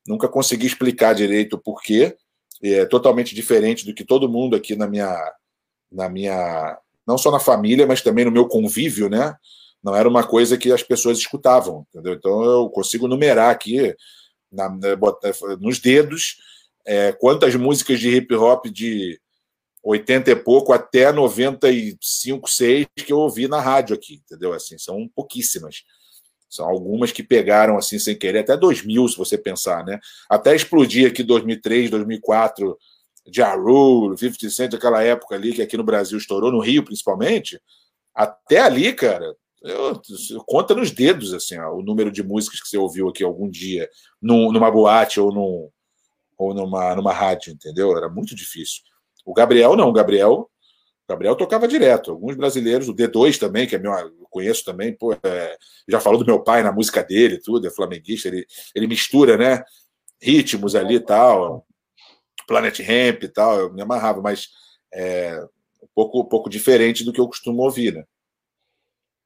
[0.07, 2.15] nunca consegui explicar direito o porquê.
[2.61, 5.15] É totalmente diferente do que todo mundo aqui na minha
[5.91, 9.35] na minha não só na família, mas também no meu convívio, né?
[9.83, 12.13] Não era uma coisa que as pessoas escutavam, entendeu?
[12.13, 13.95] Então eu consigo numerar aqui
[14.51, 14.69] na,
[15.59, 16.37] nos dedos
[16.85, 19.19] é, quantas músicas de hip hop de
[19.83, 24.53] 80 e pouco até 95, 6 que eu ouvi na rádio aqui, entendeu?
[24.53, 25.83] Assim, são pouquíssimas.
[26.49, 29.99] São algumas que pegaram assim sem querer, até 2000, se você pensar, né?
[30.27, 32.77] Até explodir aqui 2003, 2004,
[33.31, 37.61] Ja Rule, 50 Cent, aquela época ali que aqui no Brasil estourou, no Rio principalmente.
[38.15, 40.01] Até ali, cara, eu,
[40.45, 43.89] conta nos dedos assim ó, o número de músicas que você ouviu aqui algum dia
[44.21, 45.69] num, numa boate ou, num,
[46.37, 47.95] ou numa, numa rádio, entendeu?
[47.97, 48.81] Era muito difícil.
[49.25, 50.49] O Gabriel não, o Gabriel,
[51.09, 52.11] Gabriel tocava direto.
[52.11, 56.19] Alguns brasileiros, o D2 também, que é meu, eu conheço também, pô, é, já falou
[56.19, 58.45] do meu pai na música dele, tudo, é flamenguista, ele,
[58.75, 59.63] ele mistura, né?
[60.21, 61.65] Ritmos ali e tal,
[62.47, 64.49] Planet Ramp e tal, eu me amarrava, mas
[64.93, 65.43] é
[65.81, 68.03] um pouco, um pouco diferente do que eu costumo ouvir, né?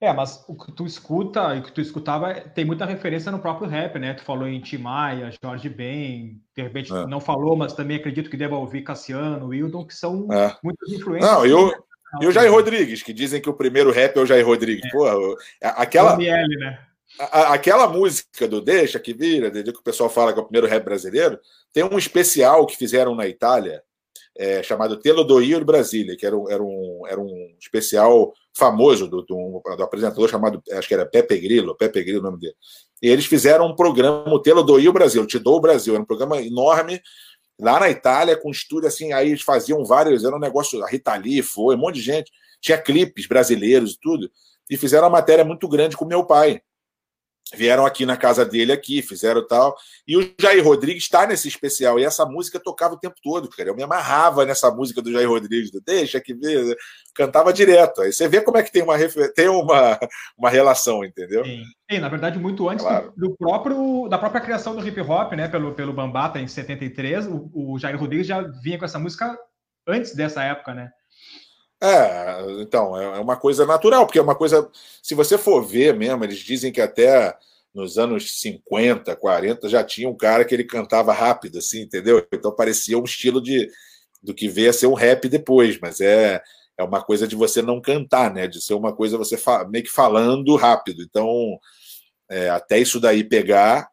[0.04, 3.40] É, mas o que tu escuta e o que tu escutava tem muita referência no
[3.40, 4.14] próprio rap, né?
[4.14, 7.08] Tu falou em Tim Maia, Jorge Ben, de repente é.
[7.08, 10.58] não falou, mas também acredito que deva ouvir Cassiano, Wildon, que são é.
[10.62, 11.32] muitas influências.
[11.32, 11.74] Não, eu,
[12.20, 14.84] e o Jair Rodrigues, que dizem que o primeiro rap é o Jair Rodrigues.
[14.86, 14.90] É.
[14.90, 16.16] Pô, aquela.
[16.16, 16.80] ML, né?
[17.18, 20.68] A, aquela música do Deixa que vira, que o pessoal fala que é o primeiro
[20.68, 21.40] rap brasileiro,
[21.72, 23.82] tem um especial que fizeram na Itália,
[24.38, 29.08] é, chamado Telo do Rio Brasília, que era um, era um, era um especial famoso
[29.08, 32.56] do, do, do, apresentador chamado, acho que era Pepe Grillo, Pepe Grillo o nome dele.
[33.02, 36.02] E eles fizeram um programa, o Telo do Rio Brasil, Te Dou o Brasil, era
[36.02, 37.02] um programa enorme
[37.60, 41.16] lá na Itália, com estúdio assim, aí eles faziam vários, era um negócio, a Rita
[41.16, 44.30] Lee foi, um monte de gente, tinha clipes brasileiros e tudo,
[44.70, 46.62] e fizeram uma matéria muito grande com meu pai
[47.56, 49.76] vieram aqui na casa dele aqui, fizeram tal.
[50.08, 52.00] E o Jair Rodrigues está nesse especial.
[52.00, 53.70] E essa música tocava o tempo todo, cara.
[53.70, 56.76] Eu me amarrava nessa música do Jair Rodrigues, do Deixa que ver,
[57.14, 58.02] cantava direto.
[58.02, 58.98] Aí você vê como é que tem uma,
[59.36, 60.00] tem uma,
[60.38, 61.44] uma relação, entendeu?
[61.44, 61.64] Sim.
[61.92, 63.14] Sim na verdade, muito antes claro.
[63.16, 65.48] do, do, próprio da própria criação do hip hop, né?
[65.48, 69.38] Pelo, pelo Bambata em 73, o, o Jair Rodrigues já vinha com essa música
[69.88, 70.90] antes dessa época, né?
[71.84, 74.70] É, então, é, é uma coisa natural, porque é uma coisa.
[75.02, 77.38] Se você for ver mesmo, eles dizem que até
[77.74, 82.26] nos anos 50, 40, já tinha um cara que ele cantava rápido, assim, entendeu?
[82.32, 83.70] Então parecia um estilo de
[84.22, 86.42] do que veio a ser um rap depois, mas é,
[86.78, 88.48] é uma coisa de você não cantar, né?
[88.48, 89.38] De ser uma coisa você
[89.70, 91.04] meio que falando rápido.
[91.04, 91.60] Então,
[92.30, 93.90] é, até isso daí pegar,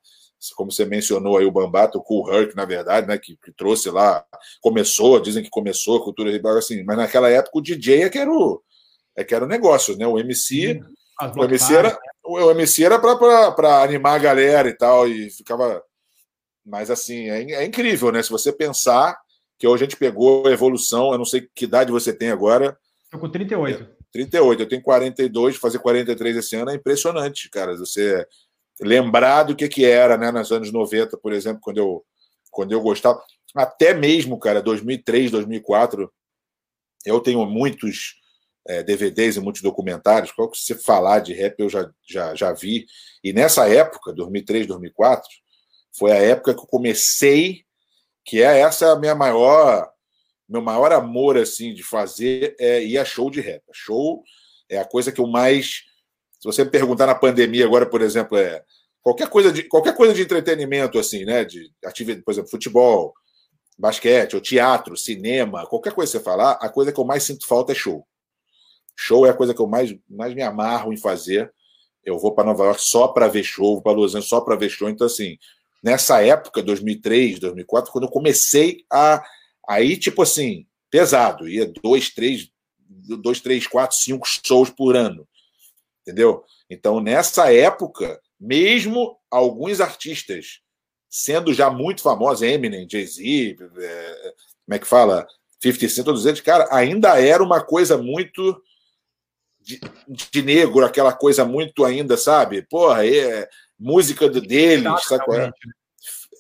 [0.57, 3.91] como você mencionou aí o Bambato, o Cool Herc, na verdade, né, que, que, trouxe
[3.91, 4.25] lá,
[4.61, 8.19] começou, dizem que começou a cultura rival, assim, mas naquela época o DJ é que
[8.19, 8.63] era o,
[9.17, 10.81] é que era o negócio, né, o MC,
[11.37, 15.83] o MC era, o MC era para animar a galera e tal, e ficava.
[16.65, 18.23] Mas assim, é, é, incrível, né?
[18.23, 19.19] Se você pensar
[19.59, 22.79] que hoje a gente pegou a evolução, eu não sei que idade você tem agora.
[23.05, 23.87] Estou com 38.
[24.13, 27.77] 38, eu tenho 42, fazer 43 esse ano é impressionante, cara.
[27.77, 28.27] Você
[28.81, 32.05] lembrar do que, que era, né, nos anos 90, por exemplo, quando eu,
[32.51, 33.23] quando eu gostava.
[33.55, 36.11] Até mesmo, cara, 2003, 2004,
[37.05, 38.17] eu tenho muitos
[38.67, 40.33] é, DVDs e muitos documentários.
[40.33, 42.87] Qual que você falar de rap eu já, já, já vi.
[43.23, 45.29] E nessa época, 2003, 2004,
[45.99, 47.65] foi a época que eu comecei,
[48.25, 49.91] que é essa a minha maior
[50.49, 53.63] meu maior amor assim de fazer é ir a show de rap.
[53.73, 54.23] Show
[54.69, 55.85] é a coisa que eu mais
[56.41, 58.65] se você me perguntar na pandemia agora, por exemplo, é
[59.03, 63.15] qualquer coisa de qualquer coisa de entretenimento assim, né, de atividade, por exemplo, futebol,
[63.79, 67.47] basquete, ou teatro, cinema, qualquer coisa que você falar, a coisa que eu mais sinto
[67.47, 68.07] falta é show.
[68.97, 71.51] Show é a coisa que eu mais, mais me amarro em fazer.
[72.05, 74.57] Eu vou para Nova York só para ver show, vou para Los Angeles só para
[74.57, 74.91] ver show.
[74.91, 75.39] Então, assim,
[75.83, 79.25] nessa época, 2003, 2004, quando eu comecei a.
[79.67, 85.27] Aí, tipo assim, pesado, ia dois, três, dois, três, quatro, cinco shows por ano.
[86.03, 86.45] Entendeu?
[86.69, 90.61] Então, nessa época, mesmo alguns artistas
[91.09, 95.27] sendo já muito famosos, Eminem, Jay-Z, é, como é que fala?
[95.61, 98.63] 50 Cent, todos eles, cara, ainda era uma coisa muito
[99.61, 102.63] de, de, negro, aquela coisa muito ainda, sabe?
[102.63, 103.49] Porra, é,
[103.79, 105.47] música deles, sabe qual é?
[105.49, 105.53] Né?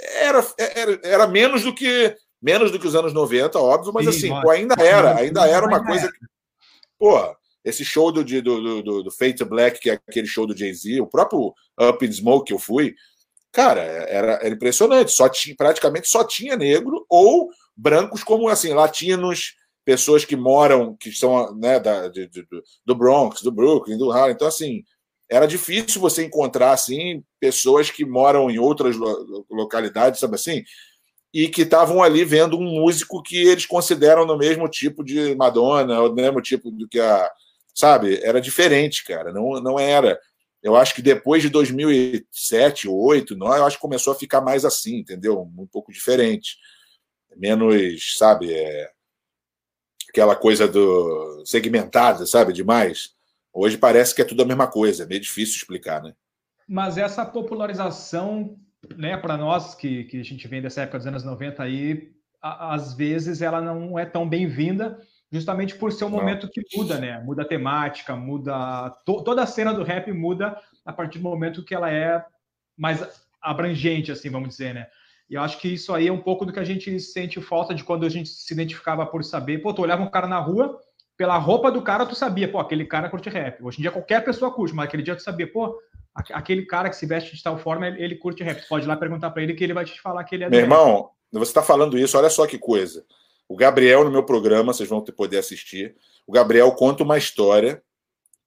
[0.00, 4.10] Era, era, era menos do que menos do que os anos 90, óbvio, mas Sim,
[4.32, 6.18] assim, pô, ainda era, ainda era uma coisa que,
[6.98, 7.36] porra,
[7.70, 11.06] esse show do, do, do, do Fate Black, que é aquele show do Jay-Z, o
[11.06, 12.94] próprio Up in Smoke que eu fui,
[13.50, 15.12] cara, era, era impressionante.
[15.12, 19.54] Só tinha, praticamente só tinha negro ou brancos como assim, latinos,
[19.84, 22.46] pessoas que moram, que são né, da, de, de,
[22.84, 24.34] do Bronx, do Brooklyn, do Harlem.
[24.34, 24.84] Então, assim,
[25.30, 28.96] era difícil você encontrar assim pessoas que moram em outras
[29.48, 30.64] localidades, sabe assim,
[31.32, 36.00] e que estavam ali vendo um músico que eles consideram no mesmo tipo de Madonna,
[36.00, 37.30] ou no mesmo tipo do que a,
[37.80, 38.20] sabe?
[38.22, 39.32] Era diferente, cara.
[39.32, 40.20] Não, não era.
[40.62, 44.64] Eu acho que depois de 2007, 2008, 2009, eu acho que começou a ficar mais
[44.64, 45.40] assim, entendeu?
[45.40, 46.58] Um pouco diferente.
[47.36, 48.90] Menos, sabe, é...
[50.08, 53.14] aquela coisa do segmentada, sabe, demais.
[53.52, 56.14] Hoje parece que é tudo a mesma coisa, é meio difícil explicar, né?
[56.68, 58.56] Mas essa popularização,
[58.96, 62.74] né, para nós que, que a gente vem dessa época dos anos 90 aí, a,
[62.74, 67.20] às vezes ela não é tão bem-vinda, justamente por ser um momento que muda, né?
[67.20, 68.90] Muda a temática, muda.
[69.06, 72.24] To, toda a cena do rap muda a partir do momento que ela é
[72.76, 73.00] mais
[73.40, 74.86] abrangente, assim, vamos dizer, né?
[75.28, 77.72] E eu acho que isso aí é um pouco do que a gente sente falta
[77.72, 79.58] de quando a gente se identificava por saber.
[79.58, 80.80] Pô, tu olhava um cara na rua,
[81.16, 83.62] pela roupa do cara, tu sabia, pô, aquele cara curte rap.
[83.62, 85.78] Hoje em dia qualquer pessoa curte, mas aquele dia tu sabia, pô,
[86.32, 88.60] aquele cara que se veste de tal forma, ele curte rap.
[88.60, 90.50] Tu pode ir lá perguntar para ele que ele vai te falar que ele é
[90.50, 91.10] Meu irmão, rap.
[91.32, 93.04] você está falando isso, olha só que coisa.
[93.50, 95.96] O Gabriel, no meu programa, vocês vão poder assistir.
[96.24, 97.82] O Gabriel conta uma história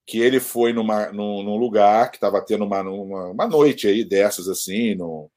[0.08, 4.06] que ele foi numa, num, num lugar que estava tendo uma, uma, uma, noite aí
[4.06, 5.28] dessas, assim, num,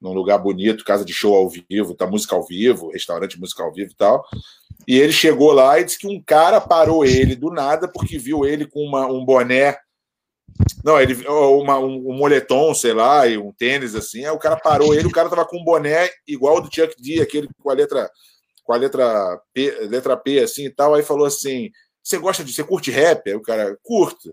[0.00, 3.70] num lugar bonito, casa de show ao vivo, tá música ao vivo, restaurante música ao
[3.70, 4.24] vivo e tal.
[4.88, 8.46] E ele chegou lá e disse que um cara parou ele do nada porque viu
[8.46, 9.76] ele com uma, um boné.
[10.82, 14.24] Não, ele uma, um, um moletom, sei lá, e um tênis assim.
[14.24, 16.94] Aí o cara parou ele, o cara tava com um boné igual ao do Chuck
[16.98, 18.10] D, aquele com a letra
[18.70, 22.52] com a letra P, letra P assim e tal, aí falou assim: "Você gosta de,
[22.52, 24.32] você curte rap?" Aí o cara, curto.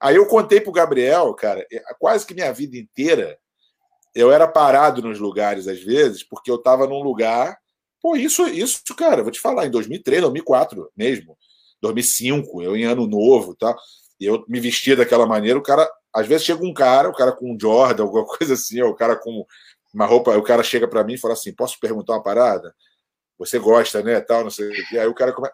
[0.00, 1.66] Aí eu contei pro Gabriel, cara,
[1.98, 3.38] quase que minha vida inteira
[4.14, 7.58] eu era parado nos lugares às vezes, porque eu tava num lugar,
[8.00, 11.36] pô, isso isso, cara, vou te falar, em 2003, 2004 mesmo,
[11.82, 13.76] 2005, eu em ano novo, tá?
[14.18, 17.32] E eu me vestia daquela maneira, o cara, às vezes chega um cara, o cara
[17.32, 19.44] com um Jordan, alguma coisa assim, ou o cara com
[19.92, 22.74] uma roupa, o cara chega para mim e fala assim: "Posso perguntar uma parada?"
[23.38, 24.20] Você gosta, né?
[24.20, 24.98] Tal, não sei o que.
[24.98, 25.48] Aí o cara come...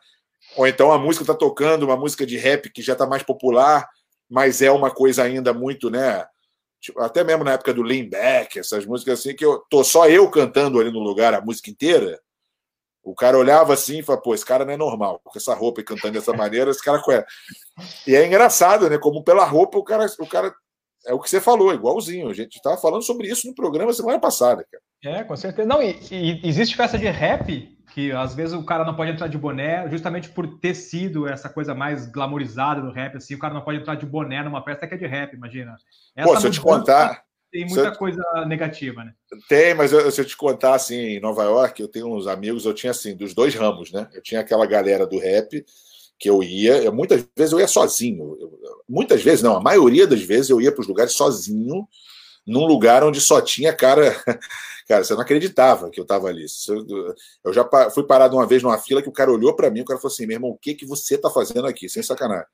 [0.57, 3.88] Ou então a música está tocando, uma música de rap que já está mais popular,
[4.29, 6.27] mas é uma coisa ainda muito, né?
[6.81, 10.09] Tipo, até mesmo na época do Lean Back, essas músicas assim, que eu tô só
[10.09, 12.19] eu cantando ali no lugar a música inteira.
[13.03, 15.81] O cara olhava assim e falava, pô, esse cara não é normal, com essa roupa
[15.81, 17.25] e cantando dessa maneira, esse cara é.
[18.07, 18.99] E é engraçado, né?
[18.99, 20.55] Como pela roupa o cara, o cara
[21.07, 22.29] é o que você falou, igualzinho.
[22.29, 24.83] A gente estava falando sobre isso no programa semana passada, cara.
[25.03, 25.67] É, com certeza.
[25.67, 29.27] Não, e, e, existe festa de rap que às vezes o cara não pode entrar
[29.27, 33.53] de boné, justamente por ter sido essa coisa mais glamorizada do rap, assim, o cara
[33.53, 35.77] não pode entrar de boné numa festa que é de rap, imagina.
[36.15, 37.25] Essa Pô, se eu te contar.
[37.51, 37.97] Tem muita eu...
[37.97, 39.13] coisa negativa, né?
[39.49, 42.65] Tem, mas eu, se eu te contar, assim, em Nova York, eu tenho uns amigos,
[42.65, 44.09] eu tinha, assim, dos dois ramos, né?
[44.15, 45.65] Eu tinha aquela galera do rap
[46.17, 48.37] que eu ia, eu, muitas vezes eu ia sozinho.
[48.39, 48.53] Eu,
[48.89, 51.89] muitas vezes, não, a maioria das vezes eu ia para os lugares sozinho,
[52.46, 54.14] num lugar onde só tinha cara.
[54.88, 56.46] Cara, você não acreditava que eu estava ali.
[57.44, 59.85] Eu já fui parado uma vez numa fila que o cara olhou para mim, o
[59.85, 61.88] cara falou assim: meu irmão, o que, que você está fazendo aqui?
[61.88, 62.48] Sem sacanagem.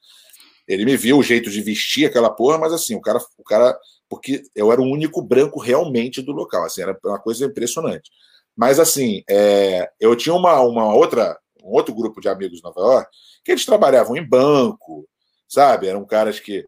[0.69, 3.75] Ele me viu o jeito de vestir aquela porra, mas assim, o cara, o cara,
[4.07, 8.11] porque eu era o único branco realmente do local, assim, era uma coisa impressionante.
[8.55, 12.81] Mas assim, é, eu tinha uma, uma outra, um outro grupo de amigos em Nova
[12.81, 13.11] York
[13.45, 15.09] que eles trabalhavam em banco,
[15.49, 15.87] sabe?
[15.87, 16.67] Eram caras que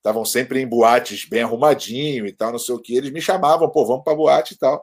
[0.00, 2.96] estavam sempre em boates bem arrumadinho e tal, não sei o que.
[2.96, 4.82] Eles me chamavam, pô, vamos para boate e tal.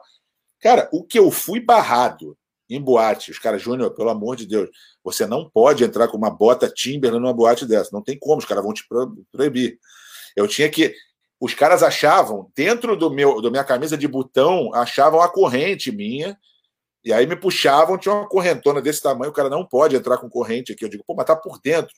[0.60, 2.36] Cara, o que eu fui barrado
[2.70, 4.68] em boate, os caras, Júnior, pelo amor de Deus,
[5.02, 7.90] você não pode entrar com uma bota Timberland numa boate dessa.
[7.92, 8.84] Não tem como, os caras vão te
[9.32, 9.78] proibir.
[10.36, 10.94] Eu tinha que.
[11.40, 16.36] Os caras achavam, dentro do meu da minha camisa de botão, achavam a corrente minha,
[17.04, 20.28] e aí me puxavam, tinha uma correntona desse tamanho, o cara não pode entrar com
[20.28, 20.84] corrente aqui.
[20.84, 21.94] Eu digo, pô, mas tá por dentro.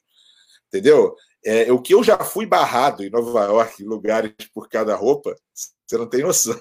[0.68, 1.16] Entendeu?
[1.44, 5.34] É, o que eu já fui barrado em Nova York, em lugares por cada roupa,
[5.86, 6.58] você não tem noção.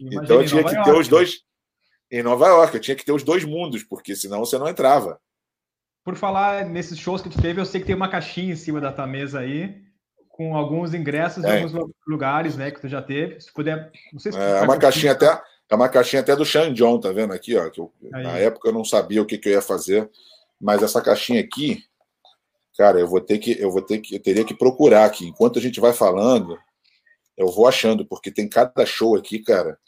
[0.00, 1.10] Imagina então eu tinha que York, ter os né?
[1.10, 1.42] dois.
[2.10, 5.18] Em Nova York, eu tinha que ter os dois mundos, porque senão você não entrava.
[6.04, 8.80] Por falar nesses shows que tu teve, eu sei que tem uma caixinha em cima
[8.80, 9.80] da tua mesa aí,
[10.28, 11.62] com alguns ingressos é.
[11.62, 11.72] alguns
[12.06, 13.40] lugares, né, que tu já teve.
[13.40, 16.72] Se puder, não sei se é uma caixinha até, é uma caixinha até do Sean
[16.72, 17.68] John, tá vendo aqui, ó?
[17.70, 20.10] Que eu, na época eu não sabia o que, que eu ia fazer,
[20.60, 21.84] mas essa caixinha aqui,
[22.80, 25.26] cara, eu vou ter que, eu vou ter que, eu teria que procurar aqui.
[25.26, 26.58] Enquanto a gente vai falando,
[27.36, 29.78] eu vou achando, porque tem cada show aqui, cara.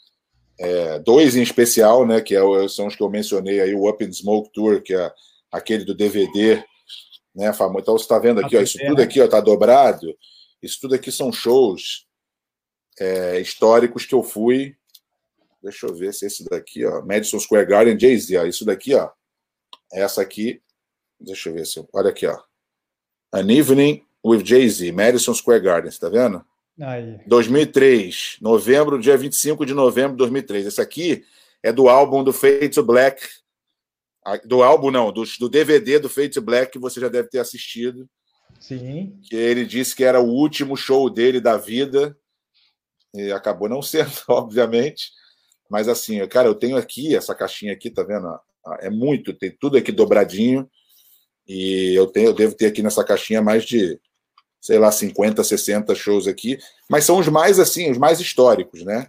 [0.59, 2.21] É, dois em especial, né?
[2.21, 5.11] Que é, são os que eu mencionei aí, o Up in Smoke Tour, que é
[5.51, 6.63] aquele do DVD,
[7.33, 7.51] né?
[7.51, 7.79] Famoso.
[7.79, 10.15] Então você está vendo aqui, ó, isso tudo aqui, ó, tá dobrado.
[10.61, 12.05] Isso tudo aqui são shows
[12.99, 14.75] é, históricos que eu fui.
[15.63, 19.09] Deixa eu ver se esse daqui, ó, Madison Square Garden, Jay-Z, ó, isso daqui, ó,
[19.91, 20.61] essa aqui,
[21.19, 22.37] deixa eu ver se, olha aqui, ó,
[23.33, 26.45] An Evening with Jay-Z, Madison Square Garden, tá vendo?
[26.79, 27.19] Aí.
[27.27, 30.67] 2003, novembro, dia 25 de novembro de 2003.
[30.67, 31.23] Esse aqui
[31.61, 33.27] é do álbum do Fade to Black,
[34.45, 37.39] do álbum não, do, do DVD do Fade to Black que você já deve ter
[37.39, 38.07] assistido.
[38.59, 39.19] Sim.
[39.23, 42.17] Que ele disse que era o último show dele da vida
[43.13, 45.11] e acabou não sendo, obviamente.
[45.69, 48.27] Mas assim, cara, eu tenho aqui essa caixinha aqui, tá vendo?
[48.79, 50.69] É muito, tem tudo aqui dobradinho.
[51.47, 53.99] E eu tenho, eu devo ter aqui nessa caixinha mais de
[54.63, 56.57] sei lá, 50, 60 shows aqui,
[56.89, 59.05] mas são os mais assim, os mais históricos, né?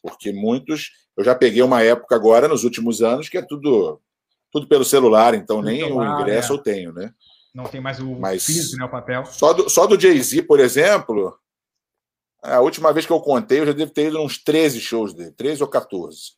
[0.00, 4.00] Porque muitos, eu já peguei uma época agora nos últimos anos que é tudo
[4.52, 6.54] tudo pelo celular, então nem celular, o ingresso é.
[6.54, 7.12] eu tenho, né?
[7.52, 9.26] Não tem mais o mas físico, né, o papel.
[9.26, 11.36] Só do, só do Jay-Z, por exemplo,
[12.40, 15.32] a última vez que eu contei, eu já devo ter ido uns 13 shows dele,
[15.32, 16.34] 13 ou 14.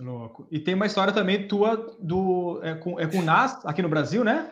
[0.00, 0.46] Louco.
[0.50, 3.88] E tem uma história também tua do é com, é com o Nas aqui no
[3.88, 4.50] Brasil, né?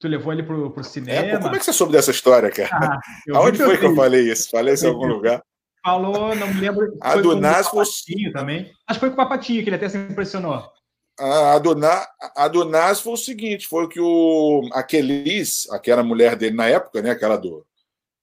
[0.00, 1.26] Tu levou ele pro, pro cinema.
[1.26, 2.70] É, como é que você soube dessa história, cara?
[2.72, 3.00] Ah,
[3.36, 4.50] Aonde foi que eu falei isso?
[4.50, 5.42] Falei isso em algum lugar?
[5.82, 6.96] Falou, não me lembro.
[7.00, 7.84] A do Nas foi.
[8.32, 8.70] também.
[8.86, 10.70] Acho que foi com o Papatinho, que ele até se impressionou.
[11.18, 16.02] A do, Na, a do Nas foi o seguinte: foi que o, a Kelis, aquela
[16.02, 17.10] mulher dele na época, né?
[17.10, 17.64] Aquela do,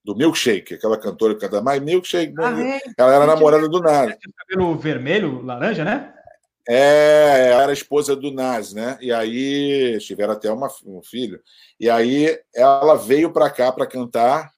[0.04, 2.82] do Milkshake, aquela cantora que canta mais Milkshake, ah, é?
[2.98, 4.14] ela era namorada do Nas.
[4.38, 6.14] Cabelo vermelho, laranja, né?
[6.68, 8.98] É, era esposa do Nas, né?
[9.02, 11.40] E aí tiveram até uma, um filho.
[11.80, 14.52] E aí ela veio para cá para cantar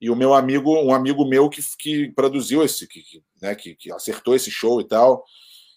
[0.00, 3.02] e o meu amigo, um amigo meu que, que produziu esse, que,
[3.40, 5.24] né, que, que acertou esse show e tal.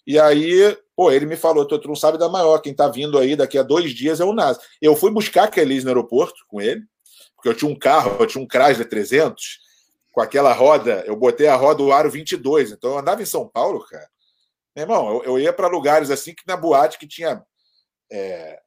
[0.06, 3.18] E aí, pô, ele me falou: tu, tu não sabe da maior, quem tá vindo
[3.18, 4.58] aí daqui a dois dias é o Nas.
[4.82, 6.82] Eu fui buscar a Kelly no aeroporto com ele,
[7.38, 9.60] porque eu tinha um carro, eu tinha um Chrysler 300,
[10.12, 13.48] com aquela roda, eu botei a roda do aro 22, então eu andava em São
[13.48, 14.06] Paulo, cara
[14.78, 17.42] meu irmão, eu, eu ia para lugares assim que na boate que tinha
[18.10, 18.60] é,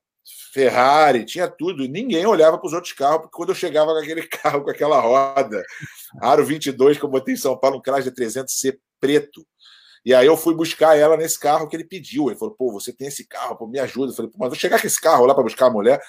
[0.53, 3.99] Ferrari, tinha tudo, e ninguém olhava para os outros carros, porque quando eu chegava com
[3.99, 5.63] aquele carro, com aquela roda,
[6.21, 9.45] Aro 22, que eu botei em São Paulo, um Chrysler 300 C preto,
[10.03, 12.27] e aí eu fui buscar ela nesse carro que ele pediu.
[12.27, 14.11] Ele falou, pô, você tem esse carro, pô, me ajuda.
[14.11, 16.01] Eu falei, pô, mas vou chegar com esse carro lá para buscar a mulher.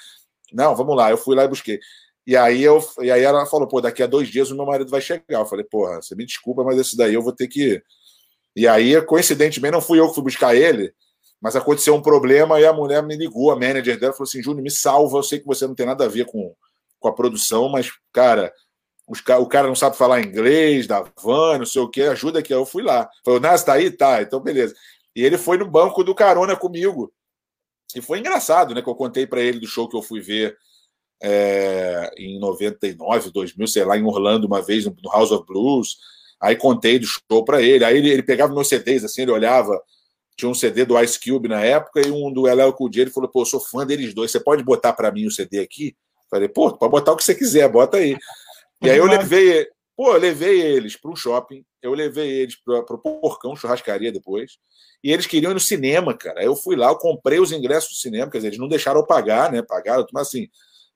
[0.51, 1.11] Não, vamos lá.
[1.11, 1.79] Eu fui lá e busquei.
[2.27, 4.91] E aí, eu, e aí ela falou, pô, daqui a dois dias o meu marido
[4.91, 5.41] vai chegar.
[5.41, 7.83] Eu falei, porra, você me desculpa, mas esse daí eu vou ter que
[8.55, 10.93] e aí, coincidentemente, não fui eu que fui buscar ele,
[11.41, 14.63] mas aconteceu um problema e a mulher me ligou, a manager dela, falou assim: Júnior,
[14.63, 15.19] me salva.
[15.19, 16.55] Eu sei que você não tem nada a ver com,
[17.01, 18.53] com a produção, mas, cara,
[19.09, 22.53] os, o cara não sabe falar inglês, da van, não sei o que, ajuda aqui.
[22.53, 23.09] Eu fui lá.
[23.25, 23.91] Falou, Nas, tá aí?
[23.91, 24.75] Tá, então beleza.
[25.17, 27.13] E ele foi no banco do carona comigo.
[27.95, 28.83] E foi engraçado, né?
[28.83, 30.57] Que eu contei para ele do show que eu fui ver
[31.23, 35.97] é, em 99, 2000, sei lá, em Orlando, uma vez, no House of Blues.
[36.41, 37.85] Aí contei do show para ele.
[37.85, 39.81] Aí ele, ele pegava meus CDs, assim, ele olhava
[40.37, 43.03] tinha um CD do Ice Cube na época e um do LL Cool J.
[43.03, 45.61] Ele falou: pô, eu sou fã deles dois, você pode botar para mim o CD
[45.61, 45.97] aqui?
[46.31, 48.17] Falei: pô, pode botar o que você quiser, bota aí.
[48.81, 52.81] E aí eu levei, pô, eu levei eles para um shopping, eu levei eles para
[52.81, 54.59] o Porcão Churrascaria depois,
[55.05, 56.41] e eles queriam ir no cinema, cara.
[56.41, 59.01] Aí eu fui lá, eu comprei os ingressos do cinema, quer dizer, eles não deixaram
[59.01, 59.63] eu pagar, né?
[59.63, 60.49] Pagaram, mas assim,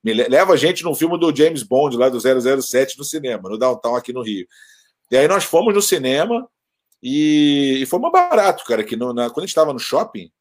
[0.03, 3.95] leva a gente no filme do James Bond, lá do 007 no cinema, no Downtown
[3.95, 4.47] aqui no Rio.
[5.11, 6.47] E aí nós fomos no cinema,
[7.01, 10.31] e, e foi mais barato, cara, que no, na, quando a gente estava no shopping,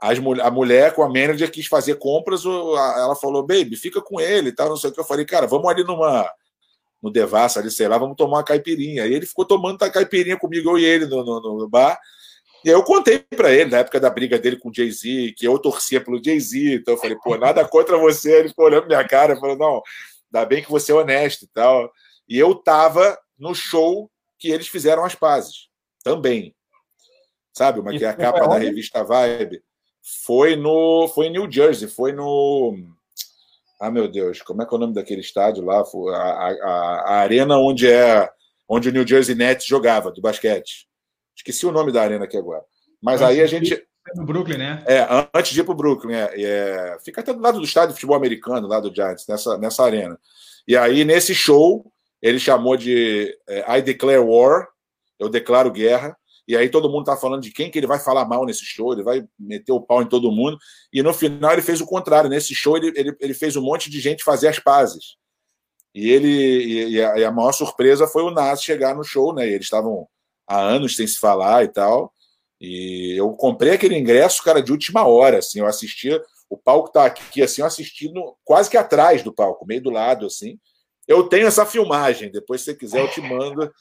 [0.00, 4.48] as, a mulher com a manager quis fazer compras, ela falou, baby, fica com ele
[4.48, 5.00] e tal, não sei o que.
[5.00, 6.30] Eu falei, cara, vamos ali numa
[7.02, 9.06] no Devassa, ali, sei lá, vamos tomar uma caipirinha.
[9.06, 11.98] E ele ficou tomando a caipirinha comigo, eu e ele, no, no, no bar.
[12.64, 15.46] E aí eu contei para ele, na época da briga dele com o Jay-Z, que
[15.46, 16.74] eu torcia pelo Jay-Z.
[16.74, 18.40] Então eu falei, pô, nada contra você.
[18.40, 19.82] Ele ficou olhando minha cara, falou, não,
[20.32, 21.90] ainda bem que você é honesto e tal.
[22.28, 25.68] E eu tava no show que eles fizeram as pazes
[26.04, 26.54] também.
[27.52, 29.62] Sabe, uma que é a capa da revista Vibe.
[30.24, 31.08] Foi no.
[31.08, 32.76] Foi em New Jersey, foi no.
[33.80, 35.80] Ah, meu Deus, como é que é o nome daquele estádio lá?
[35.80, 38.30] A, a, a arena onde é
[38.68, 40.86] onde o New Jersey Nets jogava, do basquete.
[41.40, 42.62] Esqueci o nome da arena aqui agora.
[43.02, 43.82] Mas antes aí a gente.
[44.14, 44.84] No Brooklyn, né?
[44.86, 46.14] É, antes de ir para o Brooklyn.
[46.14, 49.56] É, é, fica até do lado do estádio de futebol americano, lá do Giants, nessa,
[49.56, 50.18] nessa arena.
[50.68, 54.68] E aí, nesse show, ele chamou de é, I Declare War,
[55.18, 56.14] eu declaro guerra.
[56.46, 58.92] E aí todo mundo tá falando de quem que ele vai falar mal nesse show,
[58.92, 60.58] ele vai meter o pau em todo mundo.
[60.92, 62.28] E no final ele fez o contrário.
[62.28, 65.16] Nesse show ele, ele, ele fez um monte de gente fazer as pazes.
[65.94, 69.48] E ele e a, e a maior surpresa foi o Nas chegar no show, né?
[69.48, 70.06] Eles estavam
[70.50, 72.12] há anos sem se falar e tal.
[72.60, 77.06] E eu comprei aquele ingresso, cara, de última hora, assim, eu assistia, o palco tá
[77.06, 80.58] aqui, assim, eu assisti no, quase que atrás do palco, meio do lado, assim.
[81.06, 83.72] Eu tenho essa filmagem, depois se você quiser eu te mando.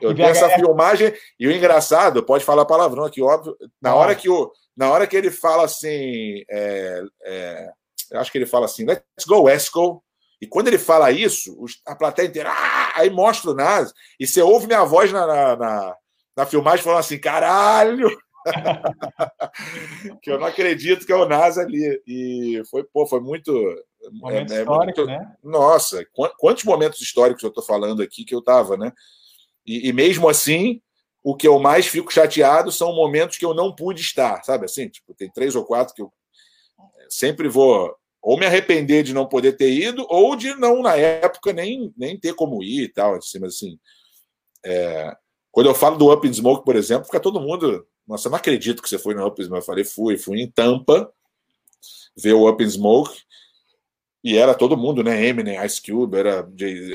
[0.00, 3.56] Eu tenho essa filmagem e o engraçado, pode falar palavrão aqui, óbvio.
[3.80, 7.70] Na hora que o, na hora que ele fala assim, é, é,
[8.14, 10.04] acho que ele fala assim, let's go Esco.
[10.40, 11.54] E quando ele fala isso,
[11.84, 12.92] a plateia inteira, ah!
[12.94, 15.96] aí mostra o Nas e você ouve minha voz na, na, na,
[16.40, 18.08] na filmagem falando assim, caralho.
[20.22, 22.02] que eu não acredito que é o Nas ali.
[22.06, 23.52] E foi, pô, foi muito.
[24.30, 25.36] É, histórico, muito, né?
[25.44, 26.06] Nossa,
[26.38, 28.92] quantos momentos históricos eu estou falando aqui que eu estava, né?
[29.66, 30.80] E, e, mesmo assim,
[31.22, 34.88] o que eu mais fico chateado são momentos que eu não pude estar, sabe assim?
[34.88, 36.10] Tipo, tem três ou quatro que eu
[37.10, 41.52] sempre vou ou me arrepender de não poder ter ido, ou de não, na época,
[41.52, 43.14] nem, nem ter como ir e tal.
[43.14, 43.78] Assim, mas assim,
[44.64, 45.16] é...
[45.50, 47.86] quando eu falo do Up in Smoke, por exemplo, fica todo mundo.
[48.06, 49.62] Nossa, eu não acredito que você foi no Up in Smoke.
[49.62, 51.12] Eu falei, fui, fui em Tampa
[52.16, 53.20] ver o Up in Smoke.
[54.22, 55.26] E era todo mundo, né?
[55.26, 56.46] Eminem, Ice Cube, era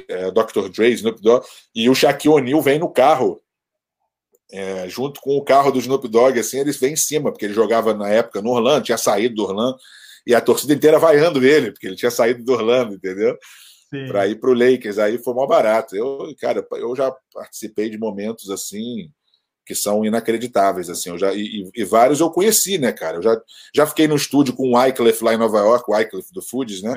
[0.08, 0.70] é, Dr.
[0.70, 1.46] Dre, Snoop Dogg.
[1.74, 3.42] E o Shaquille O'Neal vem no carro,
[4.52, 7.54] é, junto com o carro do Snoop Dogg, assim, eles vêm em cima, porque ele
[7.54, 9.76] jogava na época no Orlando, tinha saído do Orlando,
[10.26, 13.36] e a torcida inteira vaiando ele, porque ele tinha saído do Orlando, entendeu?
[14.08, 14.98] Para ir para o Lakers.
[14.98, 15.96] Aí foi mal barato.
[15.96, 19.10] Eu, cara, eu já participei de momentos assim
[19.66, 23.42] que são inacreditáveis, assim, eu já, e, e, vários eu conheci, né, cara, eu já,
[23.74, 26.84] já fiquei no estúdio com o Wycliffe lá em Nova York, o Wycliffe do Foods,
[26.84, 26.96] né,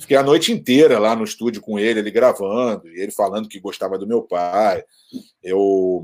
[0.00, 3.60] fiquei a noite inteira lá no estúdio com ele, ele gravando, e ele falando que
[3.60, 4.82] gostava do meu pai,
[5.42, 6.02] eu,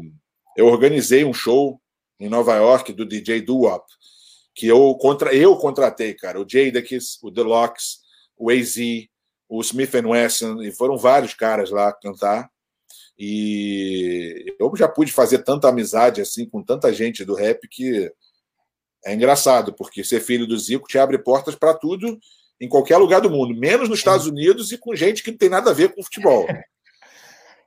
[0.56, 1.80] eu organizei um show
[2.20, 3.84] em Nova York do DJ Duop,
[4.54, 7.96] que eu, contra, eu contratei, cara, o Jadakiss, o Deluxe,
[8.36, 8.76] o AZ,
[9.48, 12.50] o Smith Wesson, e foram vários caras lá cantar,
[13.18, 18.10] e eu já pude fazer tanta amizade assim com tanta gente do rap que
[19.04, 22.18] é engraçado, porque ser filho do Zico te abre portas para tudo
[22.60, 25.48] em qualquer lugar do mundo, menos nos Estados Unidos e com gente que não tem
[25.48, 26.46] nada a ver com futebol.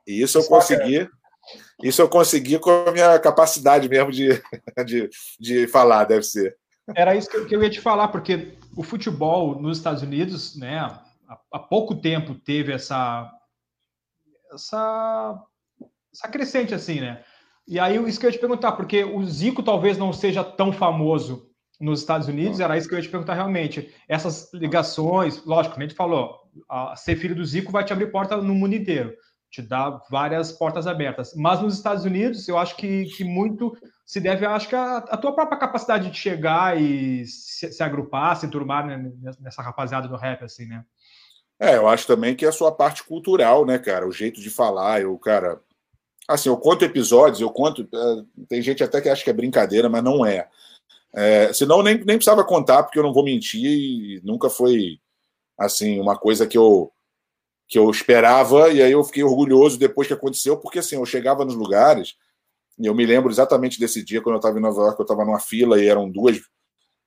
[0.06, 1.08] E isso eu consegui.
[1.82, 4.42] Isso eu consegui com a minha capacidade mesmo de,
[4.84, 5.08] de,
[5.38, 6.56] de falar, deve ser.
[6.96, 10.98] Era isso que eu ia te falar, porque o futebol nos Estados Unidos, né,
[11.52, 13.30] há pouco tempo teve essa
[14.52, 15.42] essa,
[16.12, 17.22] essa crescente assim, né?
[17.66, 20.72] E aí isso que eu ia te perguntar, porque o Zico talvez não seja tão
[20.72, 21.48] famoso
[21.78, 23.94] nos Estados Unidos, era isso que eu ia te perguntar realmente.
[24.08, 26.34] Essas ligações, lógico, a gente falou,
[26.68, 29.14] a ser filho do Zico vai te abrir porta no mundo inteiro,
[29.50, 31.34] te dá várias portas abertas.
[31.36, 35.16] Mas nos Estados Unidos, eu acho que, que muito se deve, acho que a, a
[35.18, 40.16] tua própria capacidade de chegar e se, se agrupar, se turmar né, nessa rapaziada do
[40.16, 40.82] rap, assim, né?
[41.60, 44.06] É, eu acho também que é a sua parte cultural, né, cara?
[44.06, 45.60] O jeito de falar, eu, cara.
[46.28, 47.88] Assim, eu conto episódios, eu conto.
[47.92, 50.48] É, tem gente até que acha que é brincadeira, mas não é.
[51.14, 55.00] é senão nem, nem precisava contar, porque eu não vou mentir e nunca foi,
[55.58, 56.92] assim, uma coisa que eu
[57.68, 61.44] que eu esperava, e aí eu fiquei orgulhoso depois que aconteceu, porque assim, eu chegava
[61.44, 62.16] nos lugares,
[62.78, 65.24] E eu me lembro exatamente desse dia, quando eu estava em Nova York, eu estava
[65.24, 66.40] numa fila e eram duas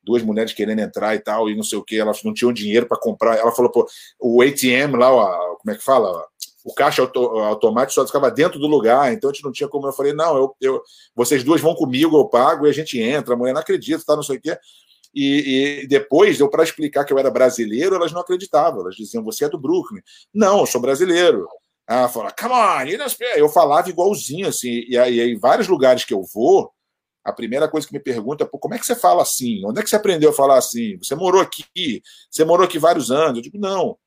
[0.04, 2.88] duas mulheres querendo entrar e tal, e não sei o que, elas não tinham dinheiro
[2.88, 3.38] para comprar.
[3.38, 3.88] Ela falou, pô,
[4.20, 5.10] o ATM lá,
[5.58, 6.26] como é que fala?
[6.64, 9.88] O caixa auto, automático só ficava dentro do lugar, então a gente não tinha como.
[9.88, 10.82] Eu falei, não, eu, eu,
[11.16, 13.34] vocês duas vão comigo, eu pago e a gente entra.
[13.34, 14.58] A mulher não acredita, tá, não sei o quê.
[15.14, 18.82] E, e depois, deu para explicar que eu era brasileiro, elas não acreditavam.
[18.82, 20.02] Elas diziam, você é do Brooklyn.
[20.34, 21.47] Não, eu sou brasileiro.
[21.88, 26.24] Ela falou, come on, eu falava igualzinho, assim, e aí, em vários lugares que eu
[26.24, 26.72] vou,
[27.24, 29.64] a primeira coisa que me pergunta é como é que você fala assim?
[29.66, 30.98] Onde é que você aprendeu a falar assim?
[30.98, 32.02] Você morou aqui?
[32.30, 33.38] Você morou aqui vários anos?
[33.38, 33.98] Eu digo, não.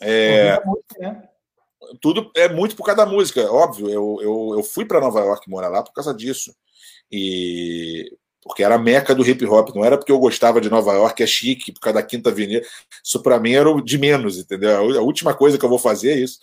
[0.00, 0.60] É,
[0.98, 1.28] né?
[2.00, 3.88] Tudo é muito por causa da música, óbvio.
[3.88, 6.54] Eu, eu, eu fui para Nova York morar lá por causa disso.
[7.10, 10.92] E porque era a meca do hip hop, não era porque eu gostava de Nova
[10.92, 12.64] York, é chique, por causa da Quinta Avenida.
[13.02, 14.98] Isso para mim era o de menos, entendeu?
[14.98, 16.38] A última coisa que eu vou fazer é isso.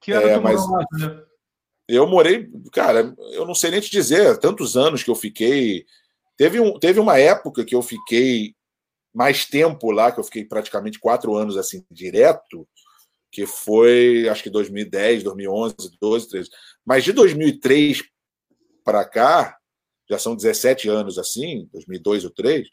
[0.00, 0.58] Que era é, mas...
[0.98, 1.22] Né?
[1.88, 5.84] Eu morei, cara, eu não sei nem te dizer, tantos anos que eu fiquei.
[6.36, 8.54] Teve, um, teve uma época que eu fiquei
[9.12, 12.66] mais tempo lá, que eu fiquei praticamente quatro anos assim, direto,
[13.30, 16.50] que foi, acho que 2010, 2011, 12, 13.
[16.84, 18.02] Mas de 2003
[18.84, 19.56] para cá,
[20.08, 22.68] já são 17 anos assim, 2002 ou 2003,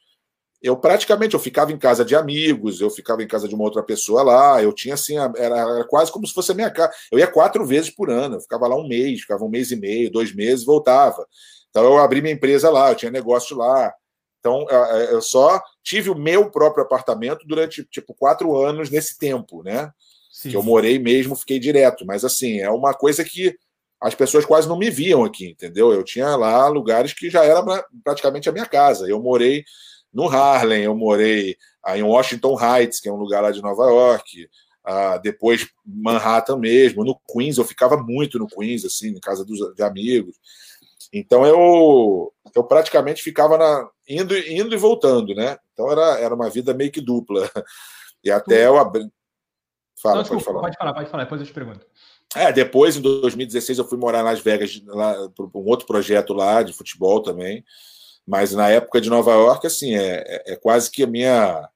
[0.62, 3.82] eu praticamente eu ficava em casa de amigos, eu ficava em casa de uma outra
[3.82, 6.92] pessoa lá, eu tinha assim, era, era quase como se fosse a minha casa.
[7.12, 9.76] Eu ia quatro vezes por ano, eu ficava lá um mês, ficava um mês e
[9.76, 11.26] meio, dois meses, voltava.
[11.70, 13.94] Então eu abri minha empresa lá, eu tinha negócio lá.
[14.40, 14.66] Então
[15.12, 19.92] eu só tive o meu próprio apartamento durante tipo quatro anos nesse tempo, né?
[20.32, 20.50] Sim.
[20.50, 22.06] Que eu morei mesmo, fiquei direto.
[22.06, 23.56] Mas assim, é uma coisa que
[24.02, 25.92] as pessoas quase não me viam aqui, entendeu?
[25.92, 27.62] Eu tinha lá lugares que já era
[28.04, 29.08] praticamente a minha casa.
[29.10, 29.64] Eu morei
[30.14, 31.56] no Harlem, eu morei
[31.96, 34.50] em Washington Heights, que é um lugar lá de Nova York,
[34.84, 39.60] ah, depois Manhattan mesmo, no Queens, eu ficava muito no Queens, assim, em casa dos,
[39.76, 40.36] de amigos.
[41.14, 45.58] Então eu, eu praticamente ficava na, indo, indo e voltando, né?
[45.74, 47.50] Então era, era uma vida meio que dupla.
[48.22, 49.10] E até eu abri.
[50.02, 50.62] Fala, Não, desculpa, pode falar.
[50.62, 51.86] Pode falar, pode falar, depois eu te pergunto.
[52.36, 56.62] É, depois, em 2016, eu fui morar em Las Vegas, para um outro projeto lá
[56.62, 57.64] de futebol também.
[58.28, 61.68] Mas na época de Nova York, assim, é, é, é, quase que a minha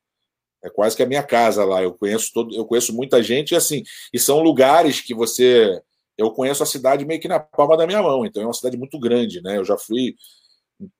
[0.63, 1.83] é quase que a minha casa lá.
[1.83, 3.83] Eu conheço todo, eu conheço muita gente, e assim,
[4.13, 5.81] e são lugares que você
[6.17, 8.25] eu conheço a cidade meio que na palma da minha mão.
[8.25, 9.57] Então é uma cidade muito grande, né?
[9.57, 10.15] Eu já fui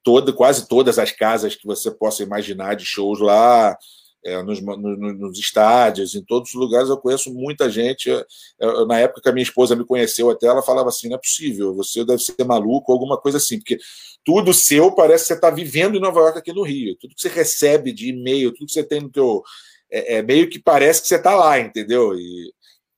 [0.03, 3.77] toda, quase todas as casas que você possa imaginar de shows lá
[4.25, 8.09] é, nos, no, nos, estádios, em todos os lugares eu conheço muita gente.
[8.09, 8.25] Eu,
[8.59, 11.19] eu, na época que a minha esposa me conheceu até, ela falava assim, não é
[11.19, 13.77] possível, você deve ser maluco, alguma coisa assim, porque
[14.23, 16.95] tudo seu parece que você está vivendo em Nova York aqui no Rio.
[16.99, 19.43] Tudo que você recebe de e-mail, tudo que você tem no teu...
[19.91, 22.15] É, é meio que parece que você está lá, entendeu?
[22.15, 22.51] E,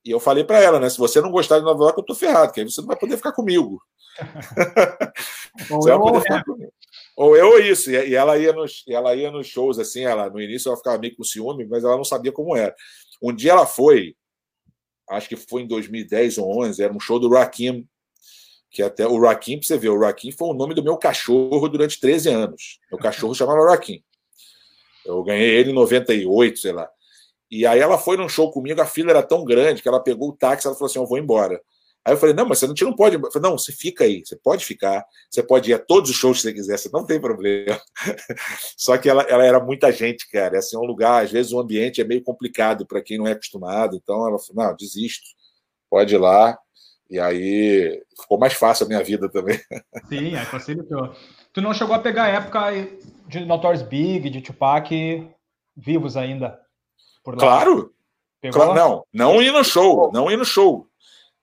[0.04, 0.88] e eu falei para ela, né?
[0.88, 2.96] Se você não gostar de Nova York, eu tô ferrado, que aí você não vai
[2.96, 3.82] poder ficar comigo.
[5.68, 6.72] você vai poder ficar comigo.
[7.16, 7.90] Ou eu ou isso.
[7.90, 11.16] E ela ia nos, ela ia nos shows, assim, ela no início ela ficava meio
[11.16, 12.74] com ciúme, mas ela não sabia como era.
[13.22, 14.14] Um dia ela foi,
[15.08, 17.88] acho que foi em 2010 ou 11, era um show do Rakim,
[18.70, 21.66] que até o Rakim, para você ver, o Rakim foi o nome do meu cachorro
[21.68, 22.78] durante 13 anos.
[22.90, 24.02] Meu cachorro chamava Rakim.
[25.06, 26.90] Eu ganhei ele em 98, sei lá.
[27.50, 30.30] E aí ela foi num show comigo, a fila era tão grande que ela pegou
[30.30, 31.60] o táxi e ela falou assim: Eu vou embora.
[32.06, 33.16] Aí eu falei, não, mas você não, não pode.
[33.16, 36.14] Eu falei, não, você fica aí, você pode ficar, você pode ir a todos os
[36.14, 37.80] shows que você quiser, você não tem problema.
[38.78, 40.54] Só que ela, ela era muita gente, cara.
[40.54, 43.32] É assim, um lugar, às vezes o ambiente é meio complicado para quem não é
[43.32, 43.96] acostumado.
[43.96, 45.26] Então ela falou, não, desisto,
[45.90, 46.56] pode ir lá.
[47.10, 49.58] E aí ficou mais fácil a minha vida também.
[50.08, 51.12] Sim, aí facilitou.
[51.52, 52.70] Tu não chegou a pegar a época
[53.26, 55.28] de Notorious Big, de Tupac
[55.76, 56.56] vivos ainda?
[57.36, 57.92] Claro!
[58.52, 60.85] Claro, não, não ir no show, não ir no show.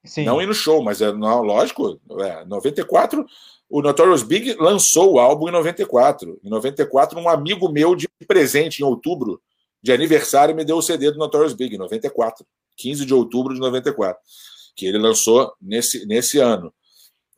[0.05, 0.25] Sim.
[0.25, 3.25] Não ir no show, mas é não, lógico, é, 94,
[3.69, 6.39] o Notorious Big lançou o álbum em 94.
[6.43, 9.41] Em 94, um amigo meu de presente em outubro,
[9.81, 12.45] de aniversário, me deu o CD do Notorious Big, em 94.
[12.75, 14.21] 15 de outubro de 94.
[14.75, 16.73] Que ele lançou nesse, nesse ano.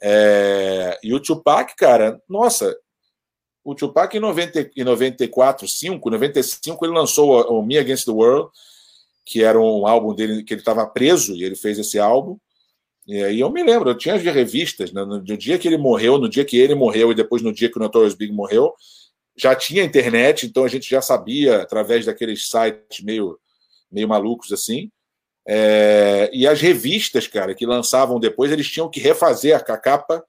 [0.02, 2.76] É, e o Tupac, cara, nossa,
[3.64, 8.12] o Tupac em, 90, em 94, 5, 95, ele lançou o, o Me Against the
[8.12, 8.50] World,
[9.26, 12.38] que era um álbum dele que ele estava preso e ele fez esse álbum.
[13.08, 15.06] E aí eu me lembro, eu tinha as revistas, né?
[15.06, 17.78] no, dia que ele morreu, no dia que ele morreu e depois no dia que
[17.78, 18.74] o Notorious Big morreu,
[19.38, 23.38] já tinha internet, então a gente já sabia através daqueles sites meio,
[23.92, 24.90] meio malucos assim.
[25.48, 30.24] É, e as revistas, cara, que lançavam depois, eles tinham que refazer a capa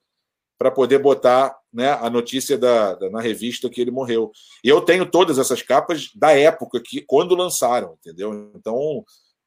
[0.58, 4.30] para poder botar né, a notícia da, da, na revista que ele morreu.
[4.64, 8.50] E eu tenho todas essas capas da época que quando lançaram, entendeu?
[8.54, 9.04] Então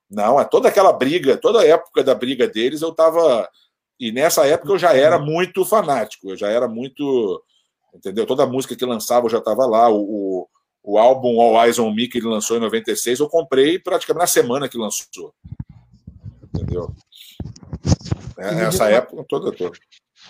[0.09, 3.47] não, é toda aquela briga, toda a época da briga deles, eu estava
[3.99, 7.43] E nessa época eu já era muito fanático, eu já era muito.
[7.93, 8.25] Entendeu?
[8.25, 9.89] Toda música que lançava eu já estava lá.
[9.89, 10.47] O, o,
[10.83, 14.27] o, álbum All Eyes on Me, que ele lançou em 96, eu comprei praticamente na
[14.27, 15.33] semana que lançou.
[16.43, 16.93] Entendeu?
[18.37, 18.91] É, nessa uma...
[18.91, 19.77] época toda, toda.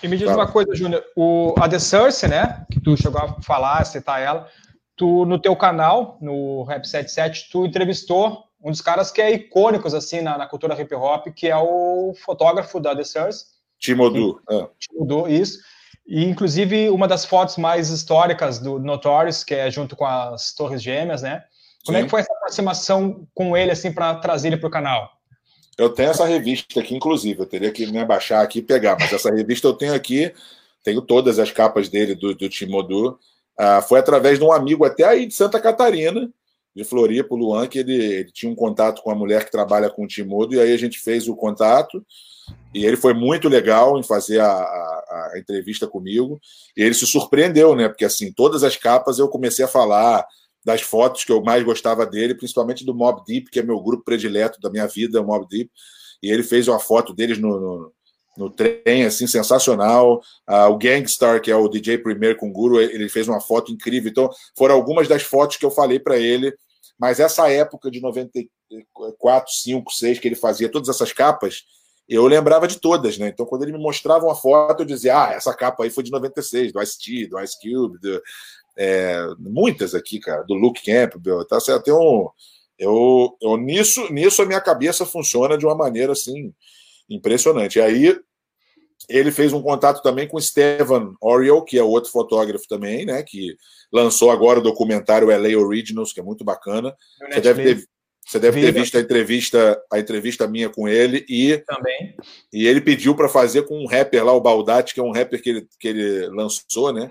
[0.02, 0.36] E me diz tá.
[0.36, 4.48] uma coisa, Júnior, o, a The Source, né, que tu chegou a falar, citar ela,
[4.96, 9.94] tu no teu canal, no Rap 77, tu entrevistou um dos caras que é icônicos
[9.94, 13.46] assim na, na cultura hip hop, que é o fotógrafo da The Source.
[13.80, 14.42] Timodu.
[14.50, 14.68] É.
[14.78, 15.60] Timodu, isso.
[16.06, 20.82] E, inclusive, uma das fotos mais históricas do Notorious, que é junto com as Torres
[20.82, 21.44] Gêmeas, né?
[21.86, 22.02] Como Sim.
[22.02, 25.10] é que foi essa aproximação com ele, assim, para trazer ele para o canal?
[25.78, 29.14] Eu tenho essa revista aqui, inclusive, eu teria que me abaixar aqui e pegar, mas
[29.14, 30.34] essa revista eu tenho aqui,
[30.84, 33.18] tenho todas as capas dele, do, do Timodu.
[33.58, 36.30] Ah, foi através de um amigo até aí de Santa Catarina,
[36.76, 39.90] de Floripa, o Luan, que ele, ele, tinha um contato com a mulher que trabalha
[39.90, 42.06] com o Timodo, e aí a gente fez o contato,
[42.74, 46.40] e ele foi muito legal em fazer a, a, a, entrevista comigo,
[46.78, 47.88] e ele se surpreendeu, né?
[47.88, 50.26] Porque assim, todas as capas eu comecei a falar
[50.64, 54.04] das fotos que eu mais gostava dele, principalmente do Mob Deep, que é meu grupo
[54.04, 55.72] predileto da minha vida, o Mob Deep,
[56.22, 57.94] e ele fez uma foto deles no, no,
[58.40, 60.22] no trem, assim, sensacional.
[60.50, 64.10] Uh, o Gangstar, que é o DJ Premier com Guru, ele fez uma foto incrível.
[64.10, 66.54] Então, foram algumas das fotos que eu falei para ele
[67.00, 71.64] mas essa época de 94, 5, 6, que ele fazia todas essas capas,
[72.10, 73.30] eu lembrava de todas, né?
[73.30, 76.12] Então, quando ele me mostrava uma foto, eu dizia: Ah, essa capa aí foi de
[76.12, 78.22] 96, do Ice-T, do Ice Cube, do,
[78.78, 81.46] é, muitas aqui, cara, do Luke Campbell.
[81.46, 81.84] Tá certo?
[81.84, 82.28] Tem um.
[82.78, 86.54] Eu, eu, nisso, nisso a minha cabeça funciona de uma maneira assim
[87.10, 87.78] impressionante.
[87.78, 88.20] E aí
[89.08, 93.24] ele fez um contato também com Stevan Oriel, que é outro fotógrafo também, né?
[93.24, 93.56] Que
[93.92, 96.96] lançou agora o documentário LA Originals, que é muito bacana.
[97.32, 97.86] Você deve ter,
[98.26, 102.16] você deve ter visto a entrevista, a entrevista minha com ele e também.
[102.54, 105.42] E ele pediu para fazer com um rapper lá, o Baldati, que é um rapper
[105.42, 107.10] que ele, que ele lançou, né?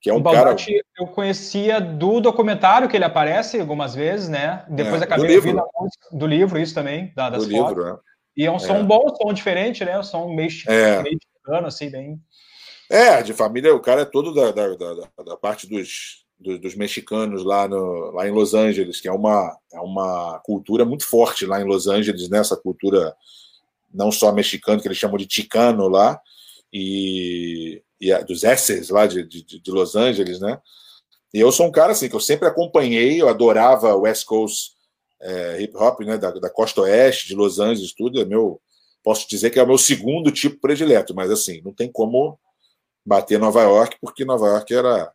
[0.00, 0.54] Que é um o cara.
[0.98, 4.64] Eu conhecia do documentário que ele aparece algumas vezes, né?
[4.68, 5.64] Depois é, acabei do livro.
[6.12, 7.76] do livro, isso também, da, das do fotos.
[7.76, 8.07] Livro, é.
[8.38, 8.82] E é um som é.
[8.84, 9.98] bom, um som diferente, né?
[9.98, 11.02] Um som meio, é.
[11.02, 12.22] meio mexicano, assim, bem.
[12.88, 16.76] É, de família, o cara é todo da, da, da, da parte dos, dos, dos,
[16.76, 21.46] mexicanos lá, no, lá em Los Angeles, que é uma, é uma cultura muito forte
[21.46, 22.38] lá em Los Angeles, né?
[22.38, 23.12] Essa cultura
[23.92, 26.20] não só mexicana, que eles chamam de ticano lá,
[26.72, 30.60] e, e a, dos Esses lá de, de, de, Los Angeles, né?
[31.34, 34.77] E eu sou um cara assim que eu sempre acompanhei, eu adorava West Coast
[35.20, 36.16] é, hip hop, né?
[36.16, 38.20] Da, da costa oeste, de Los Angeles, tudo.
[38.20, 38.60] É meu,
[39.02, 42.38] posso dizer que é o meu segundo tipo predileto, mas assim, não tem como
[43.04, 45.12] bater Nova York, porque Nova York era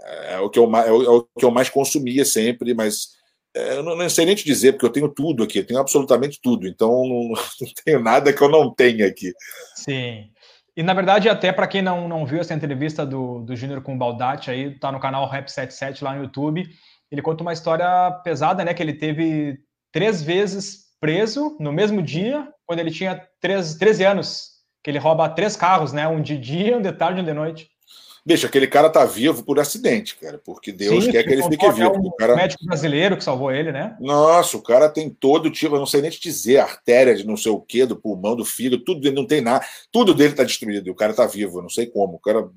[0.00, 3.10] é, o, que eu, é o, é o que eu mais consumia sempre, mas
[3.54, 5.80] é, eu não, não, sei nem te dizer, porque eu tenho tudo aqui, eu tenho
[5.80, 7.28] absolutamente tudo, então não,
[7.60, 9.32] não tenho nada que eu não tenha aqui.
[9.76, 10.30] Sim.
[10.74, 13.94] E na verdade, até para quem não, não viu essa entrevista do, do Júnior com
[13.94, 16.66] o Baldati, aí tá no canal Rap77 lá no YouTube.
[17.12, 18.72] Ele conta uma história pesada, né?
[18.72, 19.60] Que ele teve
[19.92, 24.52] três vezes preso no mesmo dia, quando ele tinha 13, 13 anos
[24.82, 26.08] que ele rouba três carros, né?
[26.08, 27.70] Um de dia, um de tarde e um de noite.
[28.24, 31.70] Bicho, aquele cara tá vivo por acidente, cara, porque Deus Sim, quer que ele fique
[31.72, 31.92] vivo.
[31.96, 32.36] Um o cara...
[32.36, 33.96] médico brasileiro que salvou ele, né?
[34.00, 37.36] Nossa, o cara tem todo tipo, eu não sei nem te dizer, artéria de não
[37.36, 40.44] sei o quê, do pulmão, do fígado, tudo dele não tem nada, tudo dele tá
[40.44, 42.14] destruído, e o cara tá vivo, eu não sei como.
[42.14, 42.48] O cara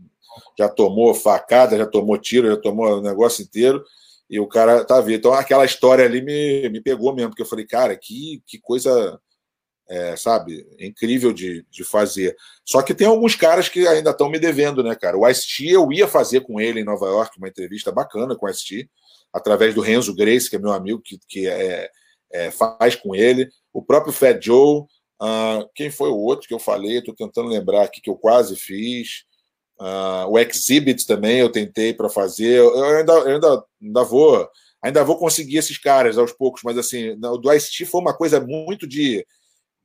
[0.57, 3.83] já tomou facada, já tomou tiro, já tomou o negócio inteiro,
[4.29, 5.17] e o cara tá vivo.
[5.17, 9.19] Então aquela história ali me, me pegou mesmo, porque eu falei, cara, que, que coisa
[9.87, 10.65] é, sabe?
[10.79, 12.35] incrível de, de fazer.
[12.63, 15.17] Só que tem alguns caras que ainda estão me devendo, né, cara?
[15.17, 18.49] O Ice-T, eu ia fazer com ele em Nova York, uma entrevista bacana com o
[18.49, 18.89] Ice-T,
[19.31, 21.89] através do Renzo Grace, que é meu amigo, que, que é,
[22.31, 23.49] é faz com ele.
[23.73, 24.83] O próprio Fat Joe.
[25.21, 26.97] Uh, quem foi o outro que eu falei?
[26.97, 29.23] Estou tentando lembrar aqui que eu quase fiz.
[29.79, 32.59] Uh, o Exhibit também eu tentei para fazer.
[32.59, 34.49] Eu ainda, eu ainda, ainda vou
[34.81, 38.39] ainda vou conseguir esses caras aos poucos, mas assim, o do Ice-T foi uma coisa
[38.39, 39.25] muito de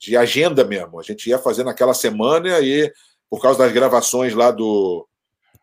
[0.00, 0.98] de agenda mesmo.
[0.98, 2.90] A gente ia fazer naquela semana e,
[3.28, 5.06] por causa das gravações lá do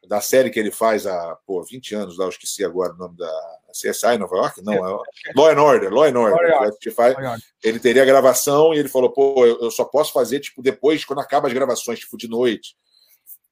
[0.08, 3.18] da série que ele faz há pô, 20 anos, lá eu esqueci agora o nome
[3.18, 3.30] da
[3.72, 4.64] CSI Nova York?
[4.64, 5.04] Não, é
[5.36, 6.50] Law and Order, Law and Order.
[6.50, 6.64] Law
[7.10, 7.40] Order.
[7.62, 11.20] Ele teria a gravação e ele falou, pô, eu só posso fazer tipo depois, quando
[11.20, 12.78] acaba as gravações, tipo de noite.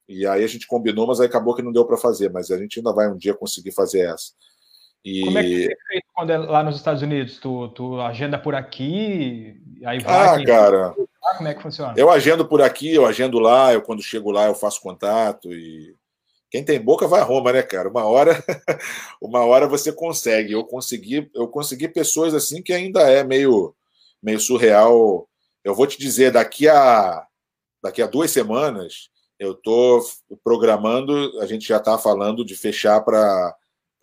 [0.07, 2.57] E aí a gente combinou, mas aí acabou que não deu para fazer, mas a
[2.57, 4.33] gente ainda vai um dia conseguir fazer essa.
[5.03, 5.23] E...
[5.23, 7.37] Como é que você fez quando é lá nos Estados Unidos?
[7.37, 10.41] Tu, tu agenda por aqui, aí vai.
[10.41, 10.95] Ah, cara.
[11.37, 11.93] Como é que funciona?
[11.95, 15.95] Eu agendo por aqui, eu agendo lá, eu quando chego lá eu faço contato e
[16.49, 17.89] quem tem boca vai a Roma, né, cara?
[17.89, 18.31] Uma hora,
[19.21, 20.53] uma hora você consegue.
[20.53, 23.75] Eu consegui, eu consegui pessoas assim que ainda é meio,
[24.23, 25.27] meio surreal.
[25.63, 27.27] Eu vou te dizer, daqui a
[27.83, 29.09] daqui a duas semanas,
[29.45, 30.01] eu estou
[30.43, 33.55] programando, a gente já está falando de fechar para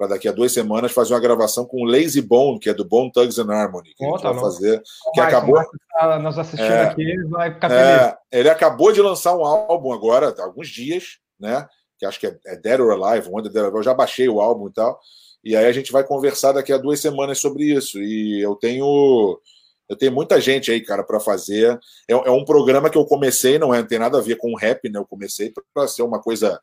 [0.02, 2.84] para daqui a duas semanas fazer uma gravação com o Lazy Bone, que é do
[2.84, 4.82] Bone Thugs and Harmony, que oh, a gente tá vai fazer.
[5.14, 5.62] Que Mas, acabou.
[5.92, 8.16] Tá nos assistindo é, aqui, vai ficar é.
[8.32, 11.68] Ele acabou de lançar um álbum agora, há alguns dias, né?
[11.98, 13.76] Que acho que é, é Dead or Alive, Wonder Dead or Alive.
[13.76, 14.98] Eu já baixei o álbum e tal.
[15.44, 18.00] E aí a gente vai conversar daqui a duas semanas sobre isso.
[18.02, 19.38] E eu tenho.
[19.92, 21.78] Eu tenho muita gente aí, cara, para fazer.
[22.08, 24.56] É, é, um programa que eu comecei, não, é, não tem nada a ver com
[24.56, 24.98] rap, né?
[24.98, 26.60] Eu comecei para ser uma coisa,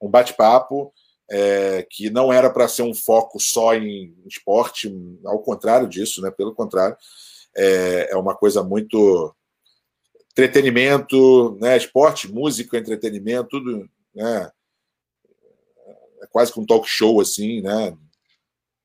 [0.00, 0.92] um bate-papo
[1.30, 4.92] é, que não era para ser um foco só em esporte,
[5.24, 6.30] ao contrário disso, né?
[6.30, 6.96] Pelo contrário,
[7.56, 9.32] é, é uma coisa muito
[10.32, 11.76] entretenimento, né?
[11.76, 14.50] Esporte, música, entretenimento, tudo, né?
[16.20, 17.96] É quase que um talk show assim, né?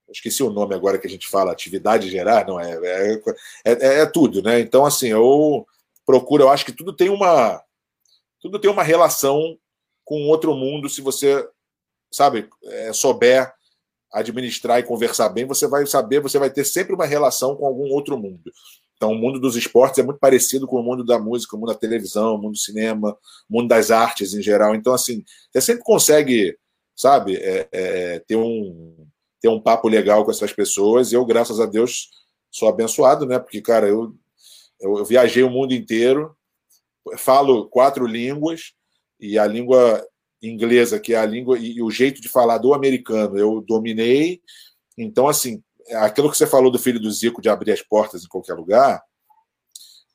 [0.10, 4.00] Esqueci o nome agora que a gente fala, atividade gerar, não é é, é, é,
[4.02, 4.60] é tudo, né?
[4.60, 5.66] Então assim, eu
[6.06, 7.62] procuro, eu acho que tudo tem uma
[8.40, 9.58] tudo tem uma relação
[10.06, 11.46] com outro mundo se você
[12.12, 13.54] sabe, é, souber
[14.12, 17.92] administrar e conversar bem, você vai saber, você vai ter sempre uma relação com algum
[17.94, 18.52] outro mundo.
[18.96, 21.72] Então, o mundo dos esportes é muito parecido com o mundo da música, o mundo
[21.72, 23.16] da televisão, o mundo do cinema,
[23.50, 24.74] o mundo das artes em geral.
[24.74, 26.58] Então, assim, você sempre consegue,
[26.96, 29.08] sabe, é, é, ter, um,
[29.48, 31.12] ter um papo legal com essas pessoas.
[31.12, 32.10] E eu, graças a Deus,
[32.52, 33.40] sou abençoado, né?
[33.40, 34.14] Porque, cara, eu,
[34.80, 36.36] eu, eu viajei o mundo inteiro,
[37.18, 38.74] falo quatro línguas,
[39.20, 40.06] e a língua
[40.44, 44.42] inglesa, que é a língua e, o jeito de falar do americano, eu dominei.
[44.98, 48.28] Então, assim, aquilo que você falou do filho do Zico de abrir as portas em
[48.28, 49.02] qualquer lugar,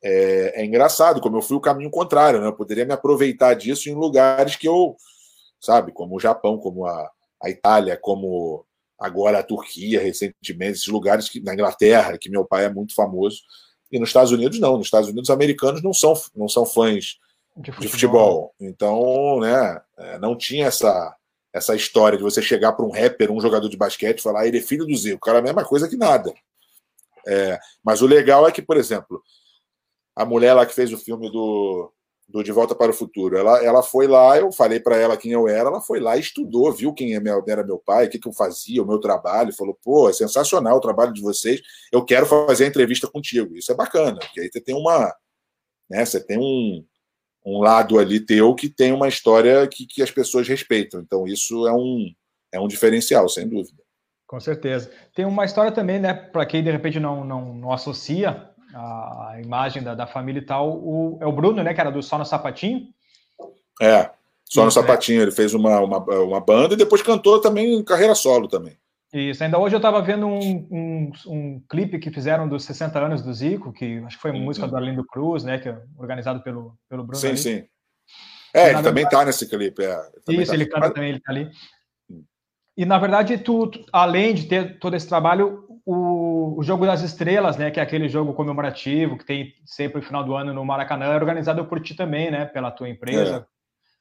[0.04, 2.48] é, é engraçado, como eu fui o caminho contrário, né?
[2.48, 4.96] Eu poderia me aproveitar disso em lugares que eu,
[5.60, 7.10] sabe, como o Japão, como a,
[7.40, 8.66] a Itália, como
[9.02, 13.40] agora a Turquia, recentemente, esses lugares que, na Inglaterra, que meu pai é muito famoso,
[13.90, 14.78] e nos Estados Unidos não.
[14.78, 17.18] Nos Estados Unidos, os americanos não são, não são fãs
[17.56, 17.80] de futebol.
[17.80, 18.54] de futebol.
[18.60, 21.14] Então, né, é, não tinha essa,
[21.52, 24.46] essa história de você chegar para um rapper, um jogador de basquete e falar, ah,
[24.46, 25.16] ele é filho do Zico.
[25.16, 26.32] O cara é a mesma coisa que nada.
[27.26, 29.22] É, mas o legal é que, por exemplo,
[30.16, 31.92] a mulher lá que fez o filme do,
[32.28, 35.32] do De Volta para o Futuro, ela, ela foi lá, eu falei para ela quem
[35.32, 38.28] eu era, ela foi lá estudou, viu quem é era meu pai, o que, que
[38.28, 41.60] eu fazia, o meu trabalho, falou, pô, é sensacional o trabalho de vocês,
[41.92, 43.56] eu quero fazer a entrevista contigo.
[43.56, 45.14] Isso é bacana, porque aí você tem uma.
[45.90, 46.84] Né, você tem um,
[47.44, 51.00] um lado ali teu que tem uma história que, que as pessoas respeitam.
[51.00, 52.06] Então, isso é um,
[52.50, 53.82] é um diferencial, sem dúvida.
[54.26, 54.90] Com certeza.
[55.14, 59.82] Tem uma história também, né, para quem de repente não, não, não associa a imagem
[59.82, 62.24] da, da família e tal, o, é o Bruno, né, que era do Só no
[62.24, 62.88] Sapatinho.
[63.80, 64.10] É,
[64.44, 65.20] Só no Isso, Sapatinho.
[65.20, 65.22] É.
[65.22, 68.76] Ele fez uma, uma, uma banda e depois cantou também em carreira solo também.
[69.12, 73.20] Isso, ainda hoje eu estava vendo um, um, um, clipe que fizeram dos 60 anos
[73.20, 74.40] do Zico, que acho que foi uhum.
[74.40, 77.20] música do Arlindo Cruz, né, que é organizado pelo, pelo Bruno.
[77.20, 77.38] Sim, ali.
[77.38, 77.64] sim.
[78.54, 79.82] É, ele também está nesse clipe.
[79.82, 80.54] É, Isso, tá.
[80.54, 81.50] ele canta também, ele está ali.
[82.74, 87.02] E na verdade, tu, tu, além de ter todo esse trabalho, o, o, Jogo das
[87.02, 90.64] Estrelas, né, que é aquele jogo comemorativo que tem sempre no final do ano no
[90.64, 93.46] Maracanã, é organizado por ti também, né, pela tua empresa.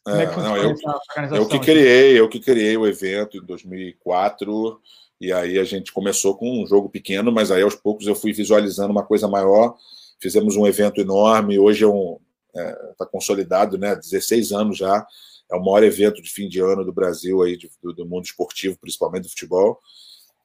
[0.08, 0.12] É.
[0.12, 1.42] Como é que funciona não, eu?
[1.42, 4.82] Eu que criei, eu que criei o evento em 2004
[5.20, 8.34] e aí a gente começou com um jogo pequeno, mas aí aos poucos eu fui
[8.34, 9.76] visualizando uma coisa maior.
[10.20, 11.60] Fizemos um evento enorme.
[11.60, 12.18] Hoje é um
[12.54, 13.96] está é, tá consolidado, né?
[13.96, 15.06] 16 anos já.
[15.52, 18.26] É o maior evento de fim de ano do Brasil aí, de, do, do, mundo
[18.26, 19.80] esportivo, principalmente do futebol.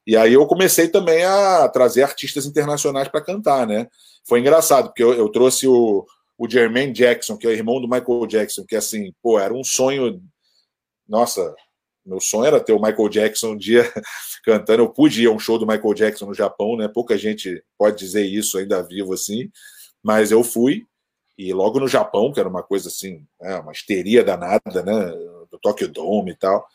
[0.06, 3.88] E aí eu comecei também a trazer artistas internacionais para cantar, né?
[4.26, 6.06] Foi engraçado, porque eu, eu trouxe o,
[6.38, 9.64] o Jermaine Jackson, que é o irmão do Michael Jackson, que assim, pô, era um
[9.64, 10.22] sonho.
[11.08, 11.54] Nossa,
[12.04, 13.92] meu sonho era ter o Michael Jackson um dia
[14.44, 14.82] cantando.
[14.82, 16.86] Eu pude ir a um show do Michael Jackson no Japão, né?
[16.86, 19.50] Pouca gente pode dizer isso ainda vivo assim,
[20.02, 20.84] mas eu fui.
[21.36, 25.10] E logo no Japão, que era uma coisa assim, né, uma histeria danada, né?
[25.50, 26.66] Do Tokyo Dome e tal.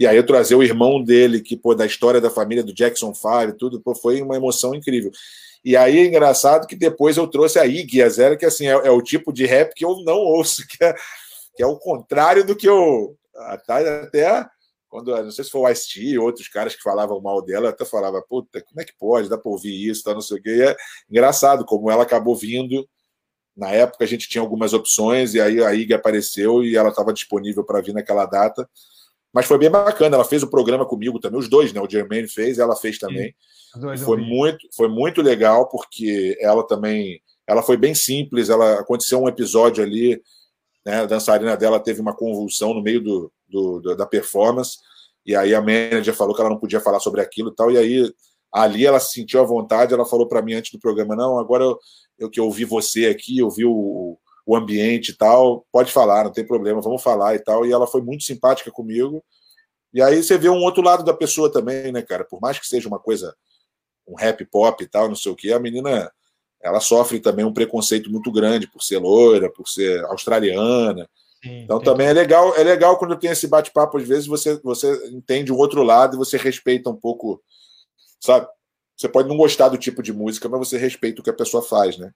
[0.00, 3.12] E aí eu trazer o irmão dele, que, pô, da história da família do Jackson
[3.12, 5.10] 5 e tudo, pô, foi uma emoção incrível.
[5.62, 8.90] E aí é engraçado que depois eu trouxe a Iggy Azera, que assim, é, é,
[8.90, 10.94] o tipo de rap que eu não ouço, que é,
[11.54, 13.14] que é o contrário do que eu.
[13.36, 14.46] Até, até
[14.88, 18.22] quando, não sei se foi o Ice-T, outros caras que falavam mal dela, até falava,
[18.22, 20.50] puta, como é que pode, dá para ouvir isso, tá, não sei o quê.
[20.50, 20.76] E é
[21.10, 22.88] engraçado como ela acabou vindo.
[23.54, 27.12] Na época a gente tinha algumas opções, e aí a IG apareceu e ela estava
[27.12, 28.66] disponível para vir naquela data.
[29.32, 31.80] Mas foi bem bacana, ela fez o programa comigo também, os dois, né?
[31.80, 33.34] O Jermaine fez, ela fez também.
[34.04, 37.20] foi muito, foi muito legal, porque ela também.
[37.46, 40.20] Ela foi bem simples, ela aconteceu um episódio ali,
[40.84, 41.02] né?
[41.02, 44.78] A dançarina dela teve uma convulsão no meio do, do, do, da performance,
[45.24, 47.78] e aí a manager falou que ela não podia falar sobre aquilo e tal, e
[47.78, 48.12] aí
[48.52, 51.62] ali ela se sentiu à vontade, ela falou para mim antes do programa, não, agora
[51.62, 51.78] eu,
[52.18, 56.32] eu que ouvi você aqui, eu vi o, o ambiente e tal, pode falar, não
[56.32, 57.66] tem problema, vamos falar e tal.
[57.66, 59.22] E ela foi muito simpática comigo.
[59.92, 62.24] E aí você vê um outro lado da pessoa também, né, cara?
[62.24, 63.34] Por mais que seja uma coisa,
[64.06, 66.10] um rap pop e tal, não sei o que, a menina,
[66.62, 71.08] ela sofre também um preconceito muito grande por ser loira, por ser australiana.
[71.42, 75.08] Sim, então também é legal, é legal quando tem esse bate-papo, às vezes você, você
[75.08, 77.42] entende o outro lado e você respeita um pouco,
[78.20, 78.46] sabe?
[78.96, 81.62] Você pode não gostar do tipo de música, mas você respeita o que a pessoa
[81.62, 82.12] faz, né?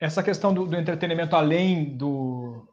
[0.00, 2.66] Essa questão do, do entretenimento além do,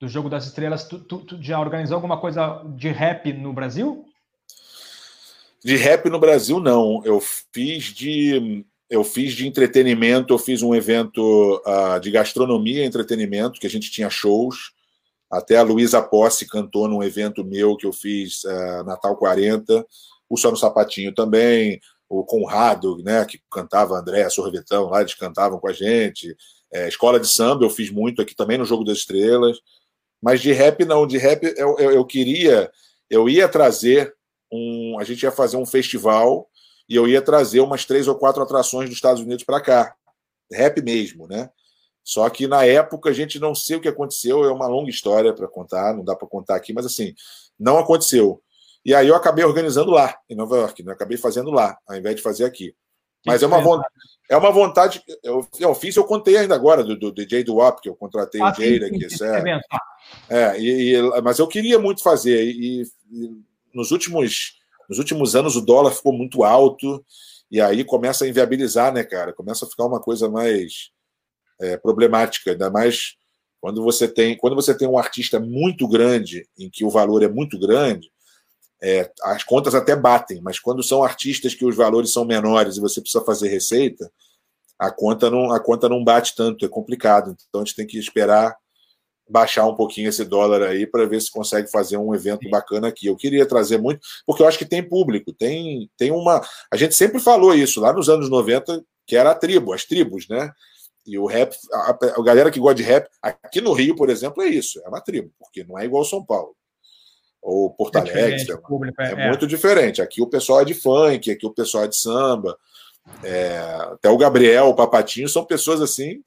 [0.00, 4.04] do Jogo das Estrelas, tu, tu, tu, já organizou alguma coisa de rap no Brasil?
[5.64, 7.02] De rap no Brasil, não.
[7.04, 12.86] Eu fiz de eu fiz de entretenimento, eu fiz um evento uh, de gastronomia e
[12.86, 14.72] entretenimento, que a gente tinha shows.
[15.30, 19.86] Até a Luísa Posse cantou num evento meu que eu fiz uh, Natal 40,
[20.26, 25.58] o Só no Sapatinho também, o Conrado, né, que cantava André Sorvetão, lá eles cantavam
[25.58, 26.34] com a gente.
[26.72, 29.58] É, escola de samba eu fiz muito aqui também no Jogo das Estrelas.
[30.20, 32.70] Mas de rap não, de rap eu, eu, eu queria,
[33.08, 34.14] eu ia trazer
[34.52, 36.48] um, a gente ia fazer um festival
[36.88, 39.94] e eu ia trazer umas três ou quatro atrações dos Estados Unidos para cá,
[40.50, 41.50] rap mesmo, né?
[42.02, 45.34] Só que na época a gente não sei o que aconteceu, é uma longa história
[45.34, 47.14] para contar, não dá para contar aqui, mas assim,
[47.58, 48.42] não aconteceu.
[48.82, 50.92] E aí eu acabei organizando lá, em Nova York, né?
[50.92, 52.74] acabei fazendo lá, ao invés de fazer aqui.
[53.26, 53.94] Mas é uma, vontade,
[54.30, 55.02] é uma vontade.
[55.22, 58.40] Eu, eu fiz, eu contei ainda agora do, do DJ do WAP, que eu contratei
[58.40, 59.06] ah, o Jay aqui.
[60.30, 62.44] É, é e, e, mas eu queria muito fazer.
[62.44, 63.30] E, e,
[63.74, 64.58] nos, últimos,
[64.88, 67.04] nos últimos anos o dólar ficou muito alto,
[67.50, 69.32] e aí começa a inviabilizar, né, cara?
[69.32, 70.90] Começa a ficar uma coisa mais
[71.60, 73.16] é, problemática, ainda mais
[73.60, 77.28] quando você tem quando você tem um artista muito grande, em que o valor é
[77.28, 78.10] muito grande,
[78.82, 82.80] é, as contas até batem, mas quando são artistas que os valores são menores e
[82.80, 84.10] você precisa fazer receita,
[84.78, 87.36] a conta não, a conta não bate tanto, é complicado.
[87.48, 88.56] Então a gente tem que esperar
[89.28, 92.50] baixar um pouquinho esse dólar aí para ver se consegue fazer um evento Sim.
[92.50, 93.08] bacana aqui.
[93.08, 96.40] Eu queria trazer muito, porque eu acho que tem público, tem, tem uma.
[96.72, 100.28] A gente sempre falou isso lá nos anos 90, que era a tribo, as tribos,
[100.28, 100.50] né?
[101.04, 104.42] E o rap, a, a galera que gosta de rap, aqui no Rio, por exemplo,
[104.42, 106.54] é isso, é uma tribo, porque não é igual São Paulo
[107.40, 108.58] ou Porto é Alegre.
[108.58, 110.02] Público, é, é, muito diferente.
[110.02, 112.56] Aqui o pessoal é de funk, aqui o pessoal é de samba.
[113.22, 113.58] É,
[113.92, 116.22] até o Gabriel, o Papatinho, são pessoas assim,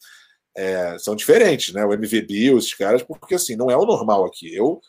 [0.55, 1.85] é, são diferentes, né?
[1.85, 4.53] O MVB, esses caras, porque assim, não é o normal aqui.
[4.53, 4.81] Eu,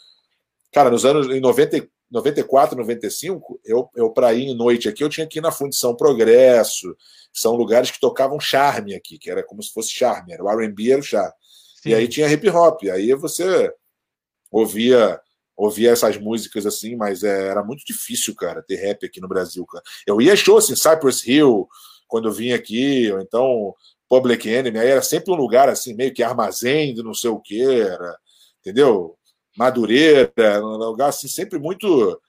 [0.72, 5.08] cara, nos anos em 90, 94, 95, eu, eu para ir em noite aqui, eu
[5.08, 6.94] tinha que ir na Fundição Progresso,
[7.32, 10.90] são lugares que tocavam charme aqui, que era como se fosse charme, era o R&B
[10.90, 11.32] era o charme.
[11.82, 11.90] Sim.
[11.90, 13.72] E aí tinha hip hop, aí você
[14.50, 15.18] ouvia
[15.64, 19.64] ouvia essas músicas assim, mas é, era muito difícil, cara, ter rap aqui no Brasil,
[19.66, 19.84] cara.
[20.06, 21.68] Eu ia show assim, Cypress Hill,
[22.08, 23.74] quando eu vim aqui, ou então
[24.08, 27.40] Public Enemy, aí era sempre um lugar assim, meio que armazém de não sei o
[27.40, 28.16] que, era,
[28.60, 29.16] entendeu?
[29.56, 30.32] Madureira,
[30.62, 32.20] um lugar assim, sempre muito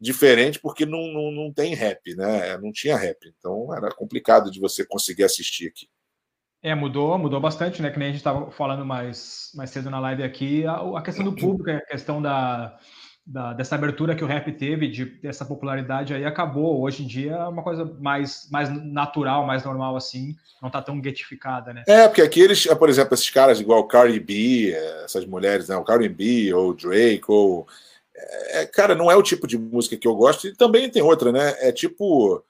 [0.00, 2.58] diferente, porque não, não, não tem rap, né?
[2.58, 5.88] Não tinha rap, então era complicado de você conseguir assistir aqui.
[6.62, 7.90] É, mudou, mudou bastante, né?
[7.90, 11.24] Que nem a gente estava falando mais, mais cedo na live aqui, a, a questão
[11.24, 12.78] do público, a questão da,
[13.26, 16.80] da, dessa abertura que o rap teve, de, dessa popularidade aí, acabou.
[16.80, 21.02] Hoje em dia é uma coisa mais, mais natural, mais normal assim, não tá tão
[21.02, 21.82] getificada, né?
[21.88, 24.72] É, porque aqui eles, por exemplo, esses caras igual Cardi B,
[25.04, 25.76] essas mulheres, né?
[25.76, 27.66] O Cardi B ou o Drake, ou.
[28.50, 31.32] É, cara, não é o tipo de música que eu gosto, e também tem outra,
[31.32, 31.56] né?
[31.58, 32.44] É tipo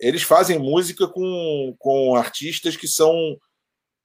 [0.00, 3.36] eles fazem música com, com artistas que são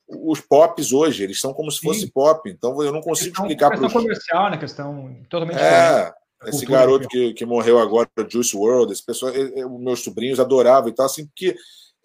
[0.07, 2.11] os pops hoje, eles são como se fosse Sim.
[2.13, 4.57] pop, então eu não consigo questão, explicar para questão comercial, né?
[4.57, 6.13] Questão totalmente é,
[6.45, 9.31] Esse garoto que, que morreu agora, Juice World, esse pessoal,
[9.79, 11.55] meus sobrinhos adoravam e tal, assim, porque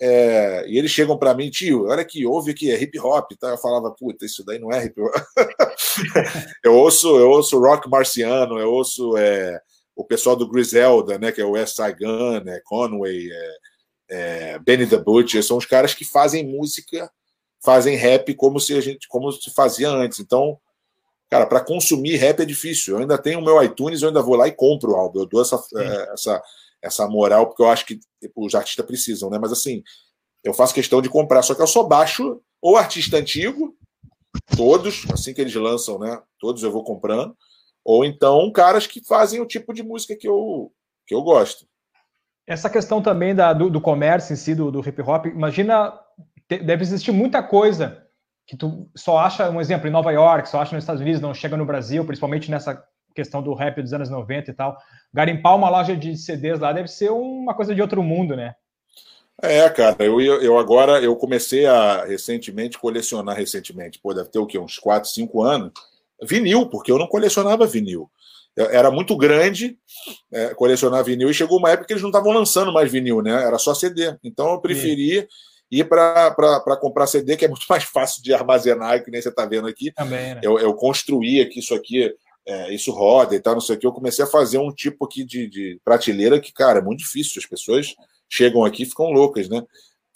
[0.01, 3.33] é, e eles chegam para mim, tio, olha aqui, ouve aqui, é hip hop.
[3.39, 3.49] Tá?
[3.49, 5.13] Eu falava, puta, isso daí não é hip hop.
[6.65, 9.61] eu, ouço, eu ouço rock marciano, eu ouço é,
[9.97, 13.57] o pessoal do Griselda, né, que é o West Gun, é, Conway, é,
[14.11, 17.11] é, Benny the Butcher, são os caras que fazem música,
[17.63, 20.21] fazem rap como se a gente, como se fazia antes.
[20.21, 20.59] Então,
[21.31, 22.95] cara, para consumir rap é difícil.
[22.95, 25.21] Eu ainda tenho o meu iTunes, eu ainda vou lá e compro o álbum.
[25.21, 26.43] Eu dou essa, é, essa,
[26.83, 29.39] essa moral porque eu acho que tipo, os artistas precisam, né?
[29.39, 29.83] Mas assim,
[30.43, 33.77] eu faço questão de comprar, só que eu só baixo ou artista antigo,
[34.57, 36.21] todos, assim que eles lançam, né?
[36.39, 37.37] Todos eu vou comprando,
[37.85, 40.73] ou então caras que fazem o tipo de música que eu,
[41.07, 41.67] que eu gosto.
[42.49, 45.93] Essa questão também da, do, do, comércio em si, do, do hip hop, imagina,
[46.49, 48.03] te, deve existir muita coisa
[48.47, 51.35] que tu só acha, um exemplo, em Nova York, só acha nos Estados Unidos, não
[51.35, 52.83] chega no Brasil, principalmente nessa
[53.15, 54.79] questão do rap dos anos 90 e tal.
[55.13, 58.55] Garimpar uma loja de CDs lá deve ser uma coisa de outro mundo, né?
[59.43, 64.47] É, cara, eu, eu agora eu comecei a recentemente colecionar recentemente, pô, deve ter o
[64.47, 64.59] quê?
[64.59, 65.73] Uns 4, 5 anos,
[66.23, 68.11] vinil, porque eu não colecionava vinil.
[68.65, 69.79] Era muito grande
[70.33, 73.45] é, colecionar vinil e chegou uma época que eles não estavam lançando mais vinil, né?
[73.45, 74.17] Era só CD.
[74.23, 75.27] Então eu preferi Sim.
[75.71, 79.47] ir para comprar CD, que é muito mais fácil de armazenar, que nem você está
[79.47, 79.93] vendo aqui.
[79.93, 80.41] Também, né?
[80.43, 82.13] eu, eu construí aqui isso aqui,
[82.47, 83.87] é, isso roda e tal, não sei o que.
[83.87, 87.41] Eu comecei a fazer um tipo aqui de, de prateleira que, cara, é muito difícil.
[87.41, 87.95] As pessoas
[88.29, 89.63] chegam aqui e ficam loucas, né?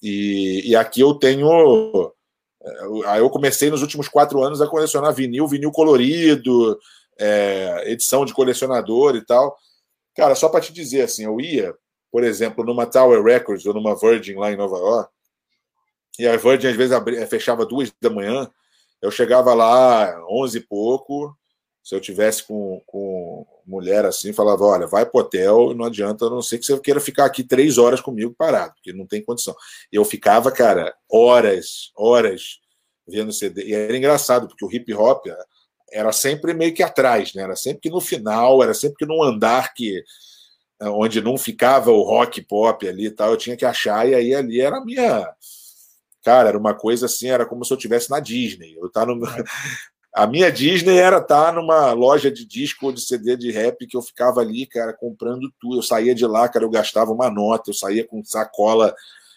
[0.02, 2.12] E, e aqui eu tenho.
[2.60, 6.78] É, aí eu comecei nos últimos quatro anos a colecionar vinil, vinil colorido,
[7.22, 9.56] é, edição de colecionador e tal.
[10.16, 11.74] Cara, só para te dizer assim, eu ia,
[12.10, 15.10] por exemplo, numa Tower Records ou numa Virgin lá em Nova York,
[16.18, 18.50] e a Virgin às vezes abria, fechava duas da manhã,
[19.00, 21.34] eu chegava lá onze e pouco,
[21.82, 26.30] se eu tivesse com, com mulher assim, falava: olha, vai pro hotel, não adianta, a
[26.30, 29.54] não ser que você queira ficar aqui três horas comigo parado, porque não tem condição.
[29.90, 32.60] Eu ficava, cara, horas, horas
[33.06, 33.64] vendo CD.
[33.64, 35.26] E era engraçado, porque o hip hop
[35.92, 37.42] era sempre meio que atrás, né?
[37.42, 40.02] Era sempre que no final, era sempre que num andar que
[40.80, 44.34] onde não ficava o rock pop ali e tal, eu tinha que achar, e aí
[44.34, 45.28] ali era a minha.
[46.24, 48.76] Cara, era uma coisa assim, era como se eu estivesse na Disney.
[48.76, 49.20] Eu tá no,
[50.14, 53.86] A minha Disney era estar tá numa loja de disco ou de CD de rap
[53.86, 55.78] que eu ficava ali, cara, comprando tudo.
[55.78, 58.94] Eu saía de lá, cara, eu gastava uma nota, eu saía com sacola,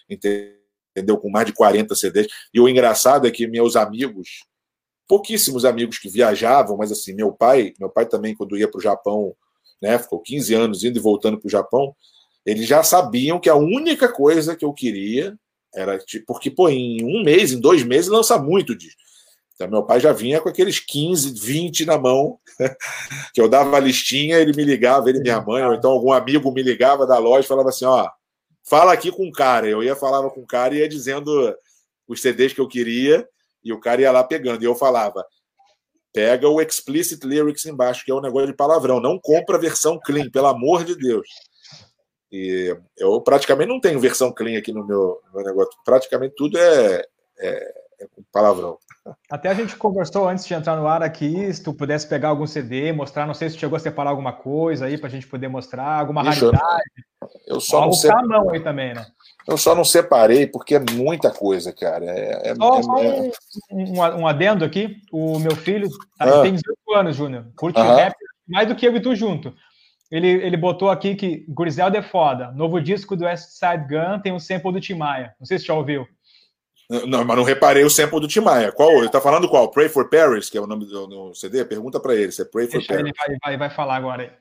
[0.10, 1.18] entendeu?
[1.18, 2.28] Com mais de 40 CDs.
[2.53, 4.43] E o engraçado é que meus amigos,
[5.08, 8.82] pouquíssimos amigos que viajavam, mas assim, meu pai, meu pai também, quando ia para o
[8.82, 9.36] Japão,
[9.82, 11.95] né, ficou 15 anos indo e voltando para o Japão,
[12.45, 15.38] eles já sabiam que a única coisa que eu queria
[15.74, 19.01] era, tipo, porque, pô, em um mês, em dois meses, lança muito disco.
[19.56, 22.39] Então, meu pai já vinha com aqueles 15, 20 na mão,
[23.34, 26.12] que eu dava a listinha, ele me ligava, ele e minha mãe, ou então algum
[26.12, 28.10] amigo me ligava da loja e falava assim: ó,
[28.64, 29.68] fala aqui com o cara.
[29.68, 31.56] Eu ia falava com o cara e ia dizendo
[32.06, 33.28] os CDs que eu queria,
[33.66, 34.61] e o cara ia lá pegando.
[34.61, 35.26] E eu falava:
[36.13, 39.01] pega o explicit lyrics embaixo, que é um negócio de palavrão.
[39.01, 41.28] Não compra a versão clean, pelo amor de Deus.
[42.32, 45.72] E eu praticamente não tenho versão clean aqui no meu, no meu negócio.
[45.84, 47.03] Praticamente tudo é,
[47.39, 48.78] é, é palavrão.
[49.30, 52.47] Até a gente conversou antes de entrar no ar aqui, se tu pudesse pegar algum
[52.47, 55.47] CD, mostrar, não sei se chegou a separar alguma coisa aí para a gente poder
[55.47, 56.84] mostrar, alguma Isso, raridade.
[57.45, 58.11] Eu só Algo não sei.
[58.11, 59.05] mão aí também, né?
[59.47, 62.05] Eu só não separei porque é muita coisa, cara.
[62.05, 63.31] É, é, só, só é...
[63.71, 64.97] Um, um, adendo aqui.
[65.11, 65.87] O meu filho
[66.17, 66.41] tá, ah.
[66.41, 67.45] tem 18 anos, Júnior.
[67.55, 68.15] Curte rap
[68.47, 69.53] mais do que eu e tu junto.
[70.11, 72.51] Ele, ele botou aqui que Griselda é foda.
[72.51, 75.33] Novo disco do West Side Gun tem um sample do Tim Maia.
[75.39, 76.07] Não sei se já ouviu.
[77.07, 78.71] Não, mas não reparei o sample do Tim Maia.
[78.71, 78.91] Qual?
[78.91, 79.69] Ele tá falando qual?
[79.71, 81.65] Pray for Paris, que é o nome do, do CD?
[81.65, 83.05] Pergunta para ele se é Pray for Deixa Paris.
[83.05, 84.31] Ele vai, vai, vai falar agora aí.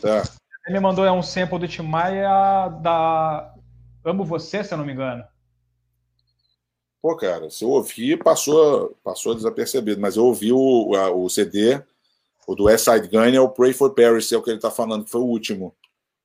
[0.00, 0.22] Tá.
[0.66, 3.52] Ele me mandou é um sample do Tim Maia da
[4.04, 5.24] Amo Você, se eu não me engano.
[7.02, 11.82] Pô, cara, se eu ouvi, passou, passou desapercebido, mas eu ouvi o, a, o CD,
[12.46, 14.70] o do West Side Gun, é o Pray for Paris, é o que ele tá
[14.70, 15.74] falando, que foi o último.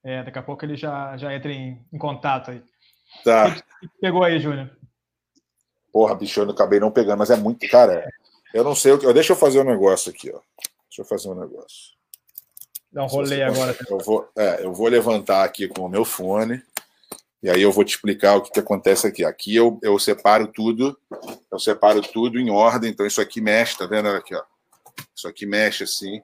[0.04, 2.62] É, daqui a pouco ele já, já entra em, em contato aí.
[3.24, 3.48] Tá.
[3.48, 4.70] O que, que pegou aí, Júnior?
[5.92, 7.68] Porra, bicho, eu acabei não pegando, mas é muito.
[7.70, 8.06] Cara,
[8.54, 9.12] eu não sei o que.
[9.14, 10.40] Deixa eu fazer um negócio aqui, ó.
[10.90, 11.96] Deixa eu fazer um negócio.
[12.92, 13.76] Dá um rolê agora.
[13.90, 16.62] Eu vou, é, eu vou levantar aqui com o meu fone.
[17.46, 19.24] E aí eu vou te explicar o que, que acontece aqui.
[19.24, 20.98] Aqui eu, eu separo tudo,
[21.52, 22.90] eu separo tudo em ordem.
[22.90, 24.08] Então isso aqui mexe, tá vendo?
[24.08, 24.42] Aqui, ó.
[25.16, 26.22] Isso aqui mexe assim.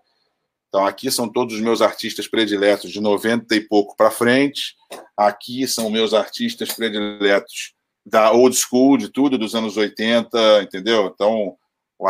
[0.68, 4.76] Então aqui são todos os meus artistas prediletos de 90 e pouco para frente.
[5.16, 11.06] Aqui são meus artistas prediletos da old school, de tudo, dos anos 80, entendeu?
[11.14, 11.56] Então,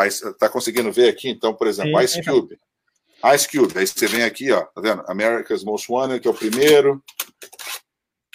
[0.08, 1.28] Ice, tá conseguindo ver aqui?
[1.28, 2.24] Então, por exemplo, Sim, Ice.
[2.24, 2.58] Cube.
[3.36, 5.04] Ice Cube, aí você vem aqui, ó, tá vendo?
[5.08, 7.04] America's Most Wanted, que é o primeiro.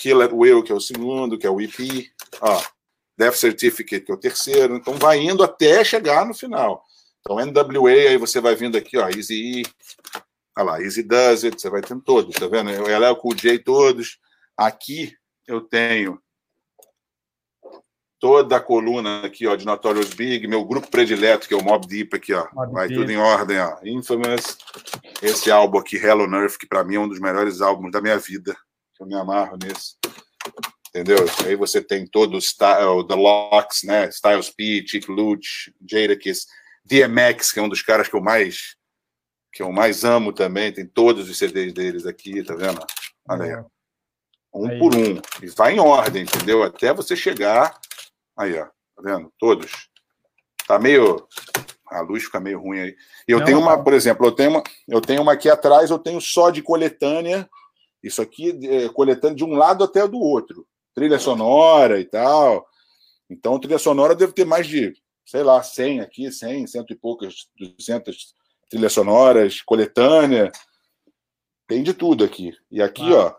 [0.06, 2.12] Kill at Will, que é o segundo, que é o EP.
[2.40, 2.62] Ó,
[3.18, 4.76] Death Certificate, que é o terceiro.
[4.76, 6.84] Então, vai indo até chegar no final.
[7.18, 9.62] Então, NWA, aí você vai vindo aqui, ó, Easy E.
[10.56, 12.70] Olha lá, Easy Does It, você vai tendo todos, tá vendo?
[12.70, 14.20] O LL Cool J, todos.
[14.56, 15.12] Aqui
[15.44, 16.22] eu tenho
[18.20, 21.84] toda a coluna aqui, ó, de Notorious Big, meu grupo predileto, que é o Mob
[21.84, 22.46] Deep aqui, ó.
[22.52, 23.00] Mob Vai Deep.
[23.00, 23.76] tudo em ordem, ó.
[23.82, 24.56] Infamous.
[25.20, 28.18] Esse álbum aqui, Hello Earth, que para mim é um dos melhores álbuns da minha
[28.18, 28.56] vida.
[29.00, 29.96] Eu me amarro nesse.
[30.88, 31.18] Entendeu?
[31.44, 34.08] Aí você tem todo o The Locks, né?
[34.08, 36.46] Styles P, Chick Lute, Jadakiss,
[36.84, 38.76] DMX, que é um dos caras que eu mais
[39.52, 42.78] que eu mais amo também, tem todos os CDs deles aqui, tá vendo?
[43.26, 43.64] Olha aí.
[44.54, 44.78] Um aí.
[44.78, 45.18] por um.
[45.42, 46.62] E vai em ordem, entendeu?
[46.62, 47.74] Até você chegar
[48.36, 48.66] Aí, ó.
[48.66, 49.32] Tá vendo?
[49.38, 49.88] Todos.
[50.66, 51.26] Tá meio.
[51.88, 52.96] A luz fica meio ruim aí.
[53.26, 55.98] Eu não, tenho uma, por exemplo, eu tenho uma, eu tenho uma aqui atrás, eu
[55.98, 57.48] tenho só de coletânea.
[58.06, 60.64] Isso aqui é coletânea de um lado até do outro.
[60.94, 62.64] trilha sonora e tal.
[63.28, 64.94] Então, trilha sonora deve ter mais de,
[65.24, 68.32] sei lá, 100 aqui, 100, cento e poucas, 200
[68.70, 70.52] trilhas sonoras, coletânea.
[71.66, 72.52] Tem de tudo aqui.
[72.70, 73.26] E aqui, ah.
[73.26, 73.34] ó,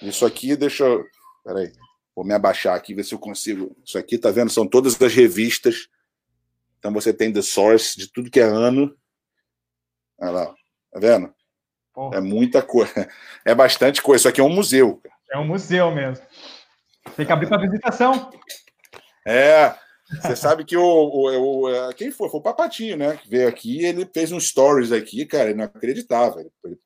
[0.00, 1.04] isso aqui, deixa eu.
[1.44, 1.72] Peraí,
[2.14, 3.76] vou me abaixar aqui, ver se eu consigo.
[3.84, 4.50] Isso aqui, tá vendo?
[4.50, 5.88] São todas as revistas.
[6.78, 8.96] Então você tem The Source de tudo que é ano.
[10.20, 10.54] Olha lá,
[10.92, 11.34] tá vendo?
[11.96, 12.18] Porra.
[12.18, 12.92] É muita coisa.
[13.42, 14.22] É bastante coisa.
[14.22, 15.00] Isso aqui é um museu.
[15.32, 16.24] É um museu mesmo.
[17.16, 18.28] Tem que abrir para visitação.
[19.24, 19.72] É.
[20.20, 22.28] Você sabe que o, o, o, é, quem foi?
[22.28, 23.16] Foi o Papatinho, né?
[23.16, 26.40] Que veio aqui ele fez um stories aqui, cara, ele não acreditava.
[26.40, 26.78] Ele, ele,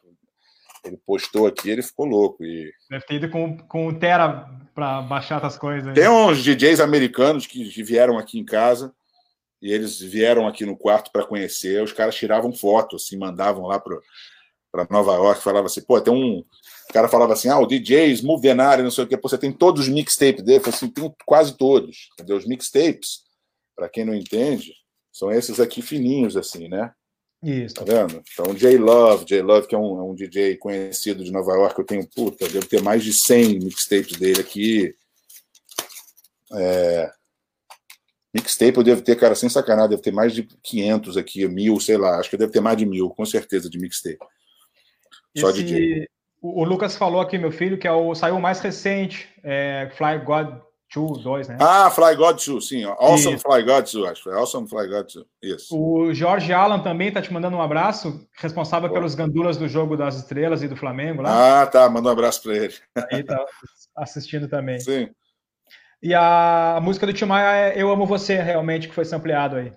[0.84, 2.44] ele postou aqui, ele ficou louco.
[2.44, 2.70] E...
[2.90, 5.94] Deve ter ido com, com o Tera para baixar essas coisas.
[5.94, 8.94] Tem uns DJs americanos que vieram aqui em casa
[9.62, 11.82] e eles vieram aqui no quarto para conhecer.
[11.82, 13.96] Os caras tiravam foto, assim, mandavam lá para
[14.90, 16.44] Nova York, falava assim, pô, tem um
[16.90, 19.52] o cara falava assim: ah, o DJ Smooth Denari, não sei o que, você tem
[19.52, 20.58] todos os mixtapes dele.
[20.58, 22.08] Eu falei assim: tem quase todos.
[22.14, 22.36] Entendeu?
[22.36, 23.22] Os mixtapes,
[23.76, 24.74] para quem não entende,
[25.12, 26.92] são esses aqui fininhos, assim, né?
[27.42, 27.76] Isso.
[27.76, 28.20] Tá vendo?
[28.32, 31.78] Então, J Love, J Love, que é um, é um DJ conhecido de Nova York,
[31.78, 34.94] eu tenho, puta, devo ter mais de 100 mixtapes dele aqui.
[36.52, 37.10] É...
[38.34, 41.96] Mixtape eu devo ter, cara, sem sacanagem, devo ter mais de 500 aqui, mil, sei
[41.96, 44.18] lá, acho que eu devo ter mais de mil, com certeza, de mixtape.
[45.36, 45.62] Só Esse...
[45.62, 46.08] DJ.
[46.42, 50.18] O, Lucas falou aqui, meu filho, que é o, saiu o mais recente, é Fly
[50.24, 50.48] God
[50.94, 51.58] 2, 2, né?
[51.60, 52.84] Ah, Fly God 2, sim.
[52.84, 53.44] Awesome Isso.
[53.44, 54.30] Fly God 2, acho.
[54.30, 55.78] Awesome Fly God 2, isso.
[55.78, 60.16] O Jorge Alan também está te mandando um abraço, responsável pelos gandulas do jogo das
[60.16, 61.62] estrelas e do Flamengo lá.
[61.62, 62.74] Ah, tá, manda um abraço para ele.
[63.12, 63.44] Aí tá
[63.94, 64.80] assistindo também.
[64.80, 65.10] Sim.
[66.02, 69.72] E a música do Tim Maia é Eu Amo Você, realmente, que foi sampleado aí.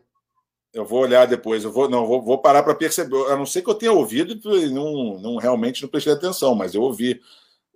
[0.73, 3.15] Eu vou olhar depois, eu vou não vou, vou parar para perceber.
[3.29, 6.73] A não ser que eu tenha ouvido e não, não realmente não prestei atenção, mas
[6.73, 7.21] eu ouvi.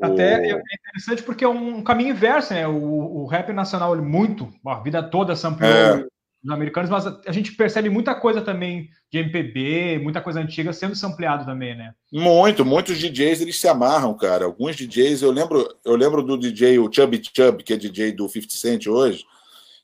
[0.02, 0.58] Até o...
[0.58, 2.68] é interessante porque é um caminho inverso, né?
[2.68, 6.08] O, o rap nacional ele muito, a vida toda sampleou é.
[6.43, 10.74] os americanos, mas a, a, gente percebe muita coisa também de MPB, muita coisa antiga
[10.74, 11.93] sendo sampleado também, né?
[12.12, 14.45] Muito, muitos DJs eles se amarram, cara.
[14.45, 18.28] Alguns DJs, eu lembro, eu lembro do DJ o Chubby Chub, que é DJ do
[18.28, 19.24] 50 Cent hoje,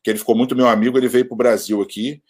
[0.04, 2.22] que ele ficou muito meu amigo, ele veio para o Brasil aqui.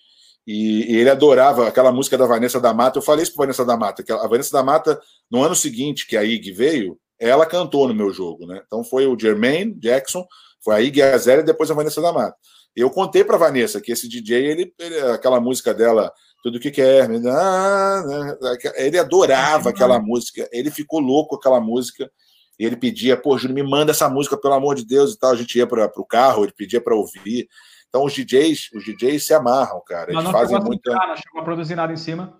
[0.45, 2.97] E, e, ele adorava aquela música da Vanessa da Mata.
[2.97, 4.99] Eu falei isso para Vanessa da Mata, que a Vanessa da Mata,
[5.31, 8.61] no ano seguinte que a IG veio, ela cantou no meu jogo, né?
[8.65, 10.25] Então foi o Jermaine Jackson,
[10.63, 12.35] foi a IG Azera e depois a Vanessa da Mata.
[12.75, 16.11] Eu contei para Vanessa que esse DJ, ele, ele, aquela música dela,
[16.43, 17.07] tudo que quer,
[18.75, 22.11] ele adorava aquela música, ele ficou louco com aquela música.
[22.59, 25.31] Ele pedia, pô, Júlio, me manda essa música, pelo amor de Deus, e tal.
[25.31, 27.47] A gente ia para o carro, ele pedia para ouvir.
[27.93, 30.11] Então os DJs, os DJs se amarram, cara.
[30.11, 30.91] Eles fazem muito.
[30.91, 32.35] Não chegou a produzir nada em cima.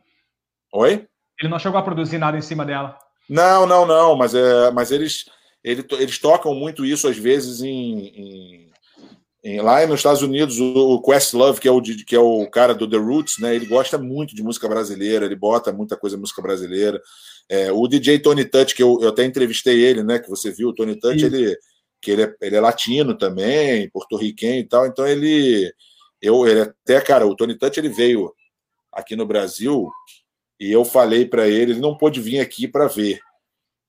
[0.73, 1.07] Oi?
[1.39, 2.97] Ele não chegou a produzir nada em cima dela.
[3.29, 4.15] Não, não, não.
[4.15, 5.25] Mas, é, mas eles,
[5.63, 8.71] eles, eles tocam muito isso às vezes em, em,
[9.43, 10.59] em, lá nos Estados Unidos.
[10.59, 13.53] O Questlove, que é o que é o cara do The Roots, né?
[13.53, 15.27] Ele gosta muito de música brasileira.
[15.27, 16.99] Ele bota muita coisa música brasileira.
[17.47, 20.17] É, o DJ Tony Touch, que eu, eu até entrevistei ele, né?
[20.17, 21.55] Que você viu, o Tony Touch, ele
[22.03, 25.73] que ele é, ele é latino também, porto-riquenho e tal, então ele,
[26.21, 28.33] eu, ele até, cara, o Tony Touch ele veio
[28.91, 29.89] aqui no Brasil
[30.59, 33.21] e eu falei para ele, ele não pôde vir aqui para ver,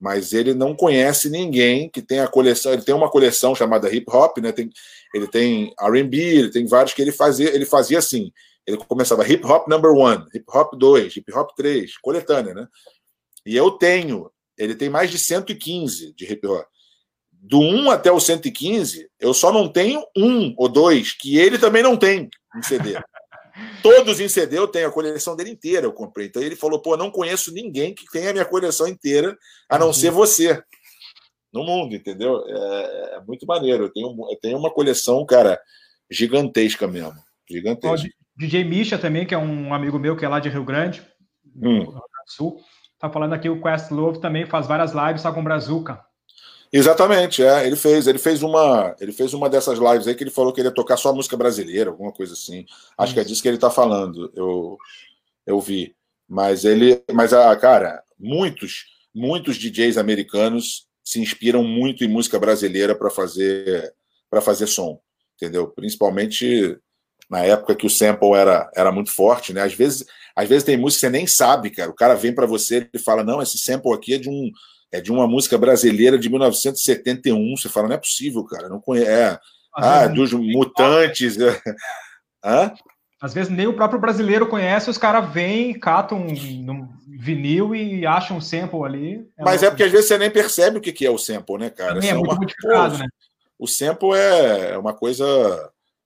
[0.00, 4.06] mas ele não conhece ninguém que tem a coleção, ele tem uma coleção chamada hip
[4.08, 4.52] hop, né?
[4.52, 4.70] Tem,
[5.12, 8.32] ele tem R&B, ele tem vários que ele fazia, ele fazia assim,
[8.64, 12.68] ele começava hip hop number one, hip hop 2, hip hop 3, coletânea, né?
[13.44, 16.66] E eu tenho, ele tem mais de 115 de hip hop
[17.46, 21.82] do 1 até o 115, eu só não tenho um ou dois, que ele também
[21.82, 22.94] não tem em CD.
[23.82, 26.26] Todos em CD eu tenho, a coleção dele inteira eu comprei.
[26.26, 29.36] Então ele falou: pô, não conheço ninguém que tenha a minha coleção inteira,
[29.68, 29.92] a não uhum.
[29.92, 30.62] ser você.
[31.52, 32.42] No mundo, entendeu?
[32.48, 33.84] É, é, muito maneiro.
[33.84, 35.60] Eu tenho, eu tenho uma coleção, cara,
[36.10, 37.14] gigantesca mesmo.
[37.48, 38.08] Gigantesca.
[38.08, 41.06] O DJ Misha também, que é um amigo meu que é lá de Rio Grande,
[41.54, 41.84] hum.
[41.84, 42.60] Do Sul.
[42.98, 46.02] Tá falando aqui, o Quest Love também faz várias lives só com Brazuca.
[46.76, 47.64] Exatamente, é.
[47.68, 50.60] Ele fez, ele fez uma, ele fez uma dessas lives aí que ele falou que
[50.60, 52.66] ele ia tocar só música brasileira, alguma coisa assim.
[52.98, 54.32] Acho que é disso que ele está falando.
[54.34, 54.76] Eu,
[55.46, 55.94] eu vi.
[56.28, 62.92] Mas ele, mas a cara, muitos, muitos DJs americanos se inspiram muito em música brasileira
[62.92, 63.94] para fazer,
[64.28, 64.98] para fazer som,
[65.36, 65.68] entendeu?
[65.68, 66.76] Principalmente
[67.30, 69.62] na época que o sample era, era muito forte, né?
[69.62, 71.92] Às vezes, às vezes tem música que você nem sabe, cara.
[71.92, 74.50] O cara vem para você e fala: "Não, esse sample aqui é de um
[74.94, 77.56] é de uma música brasileira de 1971.
[77.56, 78.68] Você fala, não é possível, cara.
[78.68, 79.10] Não conhece.
[79.10, 79.38] É,
[79.74, 81.38] ah, dos mutantes.
[81.38, 81.60] É.
[82.44, 82.72] Hã?
[83.20, 86.88] Às vezes nem o próprio brasileiro conhece, os caras vêm, catam um,
[87.18, 89.26] vinil e acham um sample ali.
[89.38, 91.70] É Mas é porque às vezes você nem percebe o que é o sample, né,
[91.70, 91.94] cara?
[91.94, 93.06] Também é, é muito modificado, né?
[93.58, 95.24] o sample é uma coisa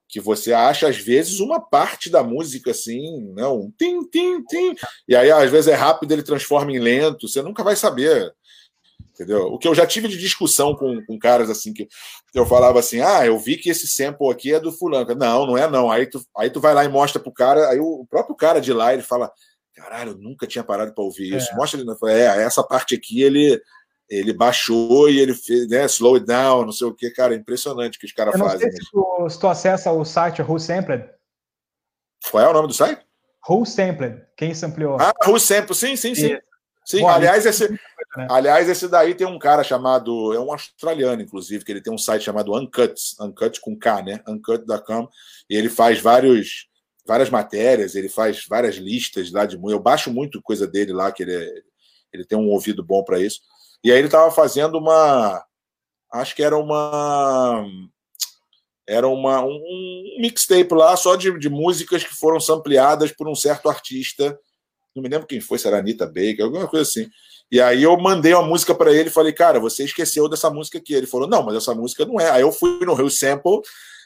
[0.09, 3.47] que você acha, às vezes, uma parte da música, assim, né?
[3.47, 4.75] um tim, tim, tim,
[5.07, 8.33] e aí, às vezes, é rápido, ele transforma em lento, você nunca vai saber,
[9.19, 9.47] entendeu?
[9.49, 11.89] O que eu já tive de discussão com, com caras, assim, que
[12.33, 15.13] eu falava assim, ah, eu vi que esse sample aqui é do fulano.
[15.15, 15.91] Não, não é não.
[15.91, 18.73] Aí tu, aí tu vai lá e mostra pro cara, aí o próprio cara de
[18.73, 19.33] lá, ele fala,
[19.75, 21.51] caralho, eu nunca tinha parado para ouvir isso.
[21.53, 21.57] É.
[21.57, 23.61] Mostra ele, é, essa parte aqui, ele
[24.09, 27.99] ele baixou e ele fez, né, slow it down, não sei o que, cara, impressionante
[27.99, 28.71] que os caras fazem.
[28.73, 31.05] Se tu, se tu acessa o site Who Sampled.
[32.31, 33.07] Qual é o nome do site?
[33.47, 34.97] Who Sampled, quem sampleou.
[34.99, 36.39] Ah, Who Sampled, sim, sim, sim.
[36.89, 37.79] Sim, Bom, aliás, esse, né?
[38.31, 41.99] aliás, esse daí tem um cara chamado, é um australiano, inclusive, que ele tem um
[41.99, 44.23] site chamado Uncut, Uncut com K, né?
[44.27, 45.07] Uncut.com,
[45.51, 46.67] e ele faz vários,
[47.07, 49.79] várias matérias, ele faz várias listas lá de música.
[49.79, 51.53] Eu baixo muito coisa dele lá, que ele, é,
[52.11, 53.43] ele tem um ouvido bom para isso.
[53.85, 55.45] E aí ele estava fazendo uma.
[56.11, 57.67] Acho que era uma.
[58.89, 63.69] Era uma, um mixtape lá só de, de músicas que foram sampleadas por um certo
[63.69, 64.41] artista.
[64.99, 67.09] Não me lembro quem foi, se era Anitta Baker, alguma coisa assim.
[67.51, 70.79] E aí eu mandei uma música para ele e falei, cara, você esqueceu dessa música
[70.79, 70.93] aqui.
[70.93, 72.31] Ele falou, não, mas essa música não é.
[72.31, 73.61] Aí eu fui no Rio Sample,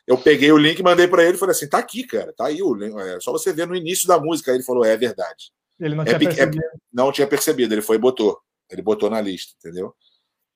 [0.07, 2.63] eu peguei o link, mandei para ele e falei assim, tá aqui, cara, tá aí
[2.63, 2.97] o link.
[2.97, 4.51] É só você ver no início da música.
[4.51, 5.51] Aí ele falou, é, é verdade.
[5.81, 6.65] Ele não é, tinha percebido.
[6.65, 8.39] É, não tinha percebido, ele foi e botou.
[8.71, 9.93] Ele botou na lista, entendeu?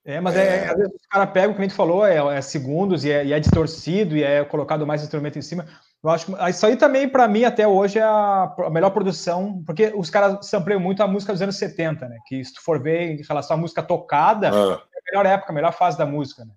[0.04, 2.40] É, mas é, é às vezes os caras pegam, como a gente falou, é, é
[2.40, 5.66] segundos e é, e é, distorcido e é colocado mais instrumento em cima.
[6.06, 9.92] Eu acho que isso aí também, para mim, até hoje, é a, melhor produção, porque
[9.96, 12.18] os caras sampleiam muito a música dos anos 70, né?
[12.28, 14.80] Que se tu for ver em relação à música tocada, ah.
[14.94, 16.52] é a melhor época, a melhor fase da música, né?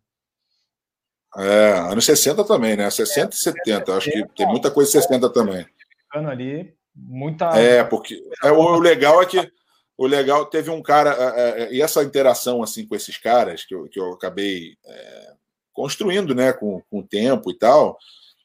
[1.36, 2.88] É, anos 60 também, né?
[2.92, 5.66] 60 e 70, acho que tem muita coisa 60 também.
[6.14, 7.48] Ali, muita.
[7.60, 9.52] É, porque é, o legal é que
[9.98, 13.74] o legal, teve um cara, é, é, e essa interação assim com esses caras, que
[13.74, 15.34] eu, que eu acabei é,
[15.74, 17.98] construindo né, com, com o tempo e tal,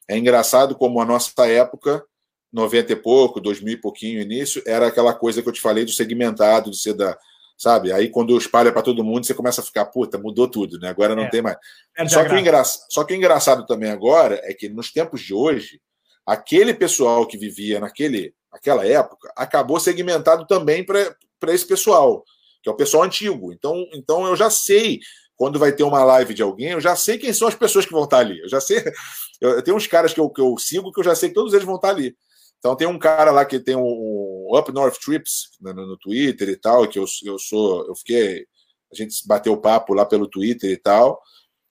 [0.07, 2.03] é engraçado como a nossa época,
[2.51, 5.91] 90 e pouco, 2000 e pouquinho início, era aquela coisa que eu te falei do
[5.91, 7.17] segmentado, de ser da.
[7.57, 7.93] Sabe?
[7.93, 10.89] Aí quando espalha para todo mundo, você começa a ficar, puta, mudou tudo, né?
[10.89, 11.29] Agora não é.
[11.29, 11.57] tem mais.
[11.97, 12.63] É só, que o engra...
[12.65, 15.79] só que o engraçado também agora é que nos tempos de hoje,
[16.25, 22.23] aquele pessoal que vivia naquele, naquela época acabou segmentado também para para esse pessoal,
[22.61, 23.53] que é o pessoal antigo.
[23.53, 24.99] Então, então eu já sei
[25.37, 27.91] quando vai ter uma live de alguém, eu já sei quem são as pessoas que
[27.91, 28.39] vão estar ali.
[28.39, 28.83] Eu já sei.
[29.41, 31.35] Eu, eu tenho uns caras que eu, que eu sigo que eu já sei que
[31.35, 32.15] todos eles vão estar ali.
[32.57, 36.55] Então tem um cara lá que tem um Up North Trips no, no, Twitter e
[36.55, 37.85] tal, que eu, eu sou.
[37.85, 38.47] Eu fiquei.
[38.91, 41.21] A gente bateu papo lá pelo Twitter e tal.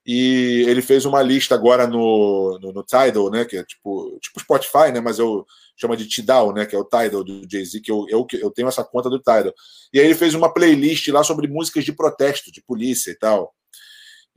[0.06, 3.46] E ele fez uma lista agora no, no, no Tidal, né?
[3.46, 5.00] Que é tipo, tipo Spotify, né?
[5.00, 5.46] Mas eu
[5.76, 6.66] chama de Tidal, né?
[6.66, 9.52] Que é o Tidal do Jay-Z, que eu, eu, eu tenho essa conta do Tidal.
[9.92, 13.54] E aí ele fez uma playlist lá sobre músicas de protesto, de polícia e tal.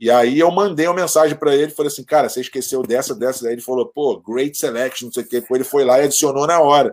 [0.00, 3.46] E aí eu mandei uma mensagem para ele, falei assim, cara, você esqueceu dessa, dessa.
[3.46, 5.42] Aí ele falou, pô, great selection, não sei o quê.
[5.50, 6.92] Ele foi lá e adicionou na hora.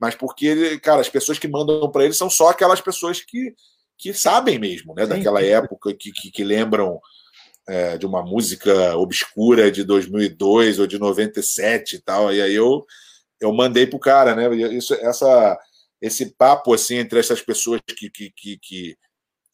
[0.00, 3.54] Mas porque, ele, cara, as pessoas que mandam para ele são só aquelas pessoas que,
[3.98, 5.02] que sabem mesmo, né?
[5.02, 5.08] Sim.
[5.10, 6.98] Daquela época, que, que, que lembram
[7.68, 12.32] é, de uma música obscura de 2002 ou de 97 e tal.
[12.32, 12.86] E aí eu
[13.40, 14.54] eu mandei pro cara, né?
[14.74, 15.58] Isso, essa,
[16.00, 18.96] esse papo assim entre essas pessoas que, que, que,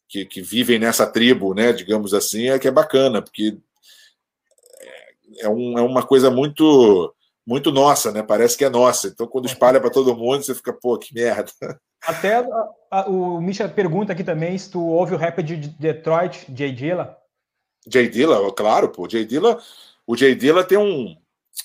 [0.07, 1.73] que, que vivem nessa tribo, né?
[1.73, 3.57] Digamos assim, é que é bacana, porque
[5.39, 7.13] é, um, é uma coisa muito
[7.45, 8.23] muito nossa, né?
[8.23, 9.07] Parece que é nossa.
[9.07, 11.51] Então, quando espalha para todo mundo, você fica, pô, que merda.
[12.01, 16.45] Até a, a, o Misha pergunta aqui também se tu ouve o rap de Detroit,
[16.55, 17.17] Jay Dilla.
[17.87, 19.09] Jay Dilla, claro, pô.
[19.09, 19.61] Jay Dilla,
[20.07, 21.17] o Jay Dilla tem um,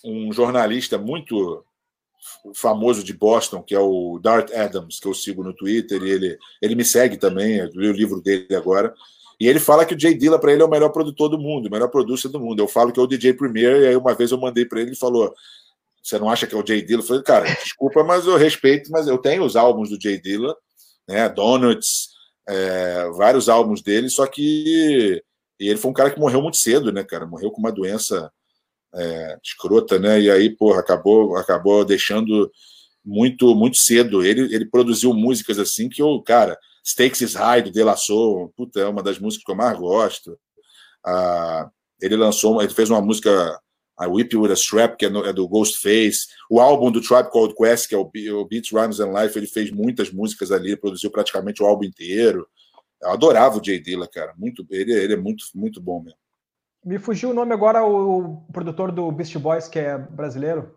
[0.04, 1.64] um jornalista muito
[2.54, 6.38] famoso de Boston, que é o Dart Adams, que eu sigo no Twitter, e ele,
[6.60, 8.94] ele me segue também, eu li o livro dele agora.
[9.40, 11.66] E ele fala que o Jay Dilla para ele é o melhor produtor do mundo,
[11.66, 12.60] o melhor producer do mundo.
[12.60, 14.92] Eu falo que é o DJ Premier, e aí uma vez eu mandei para ele
[14.92, 15.32] e falou:
[16.02, 17.02] Você não acha que é o Jay Dilla?
[17.02, 20.56] Eu falei, cara, desculpa, mas eu respeito, mas eu tenho os álbuns do Jay Dilla,
[21.06, 21.28] né?
[21.28, 22.08] Donuts,
[22.48, 25.22] é, vários álbuns dele, só que.
[25.60, 27.26] E ele foi um cara que morreu muito cedo, né, cara?
[27.26, 28.30] Morreu com uma doença
[28.94, 30.20] é, escrota, né?
[30.20, 32.50] E aí, porra, acabou, acabou deixando
[33.04, 34.24] muito, muito cedo.
[34.24, 38.52] Ele, ele produziu músicas assim que eu, cara, Stakes is High do De La Soul,
[38.56, 40.38] puta, é uma das músicas que eu mais gosto.
[41.04, 41.70] Ah,
[42.00, 43.60] ele lançou, ele fez uma música
[44.00, 46.28] I Whip With a Strap, que é, no, é, do Ghostface.
[46.48, 48.08] O álbum do Tribe Called Quest, que é o,
[48.40, 52.46] o Beats, Rhymes and Life, ele fez muitas músicas ali, produziu praticamente o álbum inteiro.
[53.02, 54.34] Eu adorava o Jay Dilla, cara.
[54.36, 56.18] Muito, ele, ele é muito, muito bom mesmo.
[56.88, 60.74] Me fugiu o nome agora, o, produtor do Beast Boys, que é brasileiro.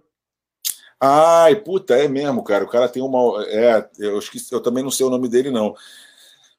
[0.99, 2.65] Ai, puta, é mesmo, cara.
[2.65, 3.41] O cara tem uma.
[3.47, 5.73] É, eu, esqueci, eu também não sei o nome dele, não.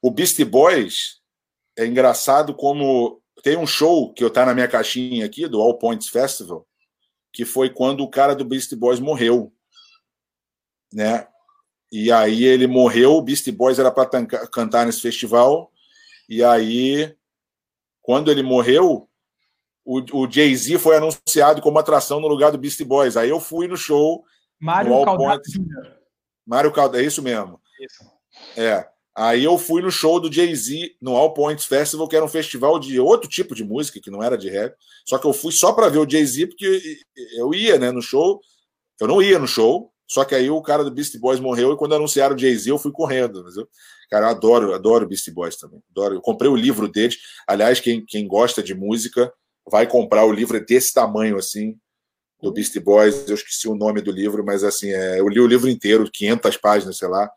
[0.01, 1.21] O Beast Boys
[1.77, 5.77] é engraçado como tem um show que eu tá na minha caixinha aqui, do All
[5.77, 6.65] Points Festival,
[7.31, 9.53] que foi quando o cara do Beast Boys morreu.
[10.91, 11.27] Né?
[11.91, 15.71] E aí ele morreu, o Beast Boys era para cantar nesse festival,
[16.27, 17.15] e aí,
[18.01, 19.07] quando ele morreu,
[19.85, 23.17] o, o Jay-Z foi anunciado como atração no lugar do Beast Boys.
[23.17, 24.23] Aí eu fui no show.
[24.59, 25.41] Mário Caldeira.
[26.45, 27.59] Mário Caldeira, é isso mesmo.
[27.79, 28.03] Isso.
[28.57, 28.87] É.
[29.15, 32.79] Aí eu fui no show do Jay-Z no All Points Festival, que era um festival
[32.79, 34.75] de outro tipo de música, que não era de rap.
[35.05, 36.99] Só que eu fui só para ver o Jay-Z, porque
[37.37, 38.41] eu ia né, no show.
[38.99, 41.77] Eu não ia no show, só que aí o cara do Beast Boys morreu e
[41.77, 43.43] quando anunciaram o Jay-Z eu fui correndo.
[43.43, 43.67] Mas eu,
[44.09, 45.81] cara, eu adoro, adoro Beast Boys também.
[45.91, 46.15] Adoro.
[46.15, 47.17] Eu comprei o livro deles.
[47.47, 49.31] Aliás, quem, quem gosta de música
[49.69, 51.77] vai comprar o livro, desse tamanho assim,
[52.41, 53.27] do Beast Boys.
[53.27, 56.57] Eu esqueci o nome do livro, mas assim, é, eu li o livro inteiro, 500
[56.57, 57.31] páginas, sei lá.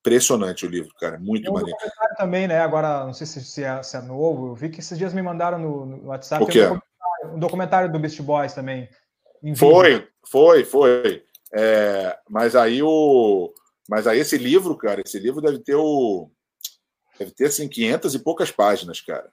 [0.00, 1.18] Impressionante o livro, cara.
[1.18, 1.78] Muito Tem um maneiro.
[2.16, 2.60] também, né?
[2.60, 4.48] Agora, não sei se é, se é, novo.
[4.48, 6.42] Eu vi que esses dias me mandaram no, no WhatsApp.
[6.42, 6.64] O quê?
[6.64, 8.88] Um documentário, um documentário do Beast Boys também.
[9.56, 11.24] Foi, foi, foi.
[11.52, 13.52] É, mas aí o.
[13.88, 16.30] Mas aí esse livro, cara, esse livro deve ter o.
[17.18, 19.30] Deve ter assim, 500 e poucas páginas, cara.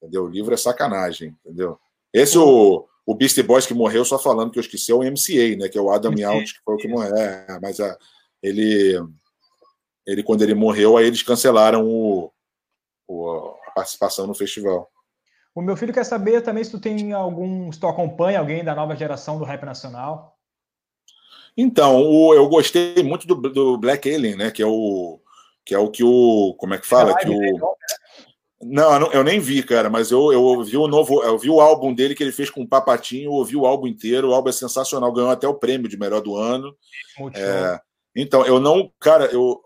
[0.00, 0.24] Entendeu?
[0.24, 1.78] O livro é sacanagem, entendeu?
[2.12, 5.56] Esse, o, o Beastie Boys que morreu, só falando que eu esqueci, é o MCA,
[5.56, 5.68] né?
[5.68, 7.14] Que é o Adam Yalt, que foi o que morreu.
[7.16, 7.96] É, mas a,
[8.42, 8.98] ele
[10.06, 12.32] ele quando ele morreu, aí eles cancelaram o,
[13.06, 14.90] o, a participação no festival.
[15.54, 18.74] O meu filho quer saber também se tu tem algum, se tu acompanha alguém da
[18.74, 20.36] nova geração do rap nacional.
[21.56, 24.50] Então, o, eu gostei muito do, do, Black Alien, né?
[24.50, 25.20] Que é o
[25.64, 27.76] que é o que o como é que fala que o
[28.62, 28.98] né?
[28.98, 31.94] não, eu nem vi, cara, mas eu, eu ouvi o novo, eu vi o álbum
[31.94, 34.52] dele que ele fez com o Papatinho, eu ouvi o álbum inteiro, o álbum é
[34.52, 36.74] sensacional, ganhou até o prêmio de melhor do ano.
[37.34, 37.80] É,
[38.14, 39.60] então, eu não, cara, eu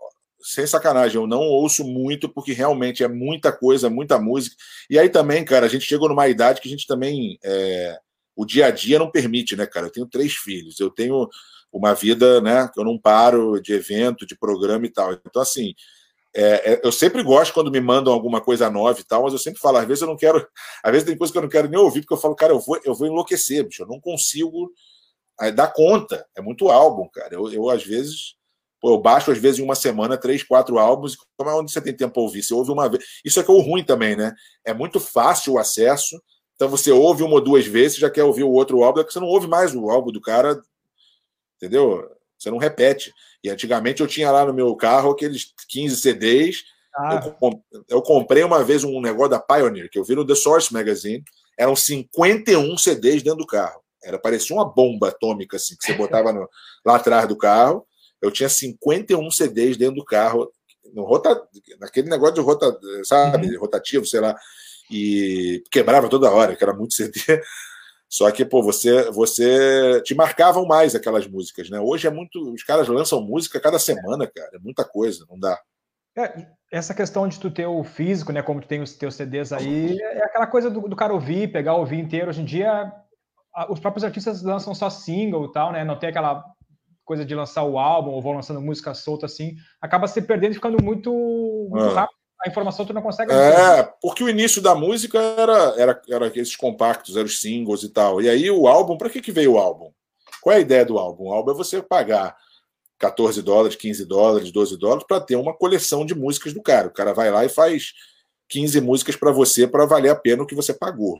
[0.45, 4.55] sem sacanagem, eu não ouço muito porque realmente é muita coisa, muita música.
[4.87, 7.39] E aí também, cara, a gente chegou numa idade que a gente também.
[7.43, 7.97] É,
[8.35, 9.87] o dia a dia não permite, né, cara?
[9.87, 11.27] Eu tenho três filhos, eu tenho
[11.71, 15.13] uma vida, né, que eu não paro de evento, de programa e tal.
[15.13, 15.73] Então, assim,
[16.35, 19.39] é, é, eu sempre gosto quando me mandam alguma coisa nova e tal, mas eu
[19.39, 20.45] sempre falo, às vezes eu não quero,
[20.83, 22.59] às vezes tem coisa que eu não quero nem ouvir, porque eu falo, cara, eu
[22.59, 24.71] vou, eu vou enlouquecer, bicho, eu não consigo
[25.53, 26.25] dar conta.
[26.35, 27.33] É muito álbum, cara.
[27.33, 28.35] Eu, eu às vezes
[28.83, 31.17] eu baixo, às vezes, em uma semana, três, quatro álbuns.
[31.37, 32.43] Como é onde você tem tempo para ouvir?
[32.43, 33.03] Você ouve uma vez.
[33.23, 34.33] Isso é que é o ruim também, né?
[34.63, 36.21] É muito fácil o acesso.
[36.55, 39.11] Então você ouve uma ou duas vezes, já quer ouvir o outro álbum, é que
[39.11, 40.61] você não ouve mais o álbum do cara.
[41.57, 42.07] Entendeu?
[42.37, 43.11] Você não repete.
[43.45, 46.63] E antigamente eu tinha lá no meu carro aqueles 15 CDs.
[46.95, 47.31] Ah.
[47.39, 50.73] Eu, eu, comprei uma vez um negócio da Pioneer, que eu vi no The Source
[50.73, 51.23] Magazine.
[51.55, 53.79] Eram 51 CDs dentro do carro.
[54.03, 56.49] Era parecia uma bomba atômica assim, que você botava no,
[56.83, 57.85] lá atrás do carro.
[58.19, 60.51] Eu tinha 51 CDs dentro do carro,
[60.91, 61.39] no rota,
[61.79, 63.59] naquele negócio de rota, sabe, uhum.
[63.59, 64.35] rotativo, sei lá,
[64.89, 67.19] e quebrava toda hora, que era muito CD.
[68.09, 71.79] Só que, pô, você, você te marcavam mais aquelas músicas, né?
[71.79, 72.53] Hoje é muito.
[72.53, 74.51] Os caras lançam música cada semana, cara.
[74.53, 75.59] É muita coisa, não dá.
[76.17, 78.41] É, essa questão de tu ter o físico, né?
[78.41, 81.75] Como tu tem os teus CDs aí, é aquela coisa do, do cara ouvir, pegar,
[81.75, 82.29] ouvir inteiro.
[82.29, 82.91] Hoje em dia,
[83.69, 85.83] os próprios artistas lançam só single e tal, né?
[85.83, 86.43] Não tem aquela
[87.05, 90.55] coisa de lançar o álbum ou vão lançando música solta assim, acaba se perdendo e
[90.55, 91.11] ficando muito,
[91.69, 91.93] muito é.
[91.93, 92.24] rápido.
[92.45, 93.33] A informação tu não consegue.
[93.33, 97.89] É, porque o início da música era, era, era esses compactos, eram os singles e
[97.89, 98.21] tal.
[98.21, 99.91] E aí o álbum, para que, que veio o álbum?
[100.41, 101.25] Qual é a ideia do álbum?
[101.25, 102.37] O álbum é você pagar
[102.99, 106.87] 14 dólares, 15 dólares, 12 dólares para ter uma coleção de músicas do cara.
[106.87, 107.93] O cara vai lá e faz
[108.49, 111.19] 15 músicas para você para valer a pena o que você pagou.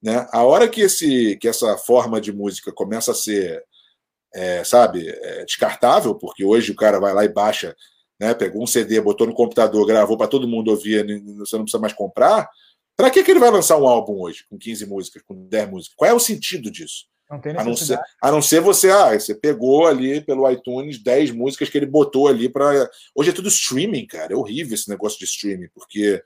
[0.00, 0.24] Né?
[0.30, 3.64] A hora que, esse, que essa forma de música começa a ser
[4.32, 7.74] é, sabe, é descartável, porque hoje o cara vai lá e baixa,
[8.20, 11.04] né, pegou um CD, botou no computador, gravou para todo mundo ouvir,
[11.36, 12.48] você não precisa mais comprar.
[12.96, 15.96] Para que, que ele vai lançar um álbum hoje com 15 músicas, com 10 músicas?
[15.96, 17.06] Qual é o sentido disso?
[17.30, 21.02] Não tem a não, ser, a não ser você, ah, você pegou ali pelo iTunes
[21.02, 22.88] 10 músicas que ele botou ali para.
[23.14, 24.32] Hoje é tudo streaming, cara.
[24.32, 26.22] É horrível esse negócio de streaming, porque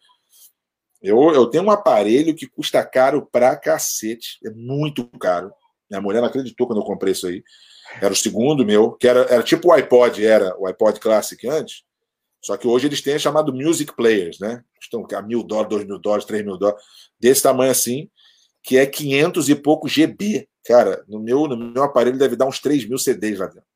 [1.00, 4.38] eu, eu tenho um aparelho que custa caro pra cacete.
[4.44, 5.52] É muito caro.
[5.88, 7.42] Minha mulher não acreditou quando eu comprei isso aí.
[8.00, 11.82] Era o segundo meu, que era, era tipo o iPod, era o iPod Classic antes.
[12.40, 14.62] Só que hoje eles têm chamado Music Players, né?
[14.80, 16.82] Estão a mil dólares, dois mil dólares, três mil dólares,
[17.18, 18.08] desse tamanho assim,
[18.62, 20.48] que é 500 e pouco GB.
[20.64, 23.66] Cara, no meu, no meu aparelho deve dar uns 3 mil CDs lá dentro.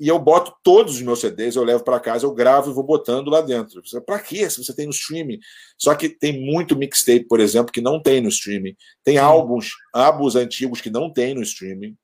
[0.00, 2.84] E eu boto todos os meus CDs, eu levo para casa, eu gravo e vou
[2.84, 3.82] botando lá dentro.
[4.06, 4.48] Para quê?
[4.48, 5.38] Se você tem no streaming.
[5.76, 8.76] Só que tem muito mixtape, por exemplo, que não tem no streaming.
[9.02, 11.96] Tem álbuns, álbuns antigos que não tem no streaming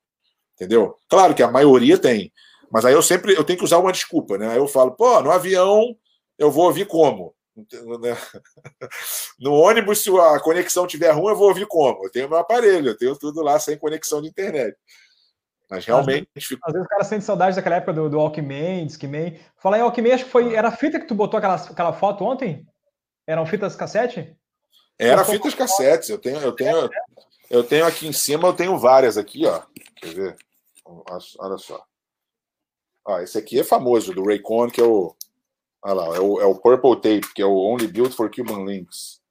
[0.55, 0.97] entendeu?
[1.07, 2.31] Claro que a maioria tem,
[2.71, 4.49] mas aí eu sempre eu tenho que usar uma desculpa, né?
[4.49, 5.95] Aí eu falo, pô, no avião
[6.37, 7.33] eu vou ouvir como?
[9.39, 12.05] No ônibus, se a conexão tiver ruim, eu vou ouvir como?
[12.05, 14.75] Eu tenho meu aparelho, eu tenho tudo lá sem conexão de internet.
[15.69, 16.27] Mas realmente.
[16.35, 19.39] Às vezes, às vezes o cara sente saudade daquela época do, do Walkman, Discman.
[19.57, 20.53] Falar em Walkman, acho que foi.
[20.53, 22.65] Era a fita que tu botou aquela, aquela foto ontem?
[23.27, 24.35] Eram fitas cassete?
[24.97, 26.09] Era fitas cassetes.
[26.09, 26.89] Eu tenho, eu tenho,
[27.49, 29.61] eu tenho aqui em cima, eu tenho várias aqui, ó.
[29.95, 30.37] Quer ver?
[30.85, 31.83] Olha só.
[33.07, 35.15] Ah, esse aqui é famoso, do Raycon, que é o.
[35.83, 38.65] Olha lá, é o, é o Purple Tape, que é o Only Built for Cuban
[38.65, 39.21] Links.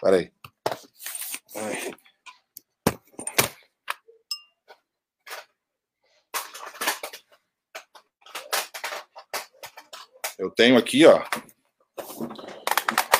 [0.00, 0.32] Peraí.
[1.54, 1.94] aí.
[10.38, 11.20] Eu tenho aqui, ó.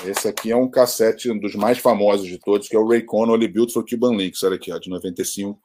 [0.04, 3.28] Esse aqui é um cassete, um dos mais famosos de todos, que é o Raycon
[3.28, 4.42] Only Built for Cuban Links.
[4.44, 5.60] Olha aqui, ó, de 95.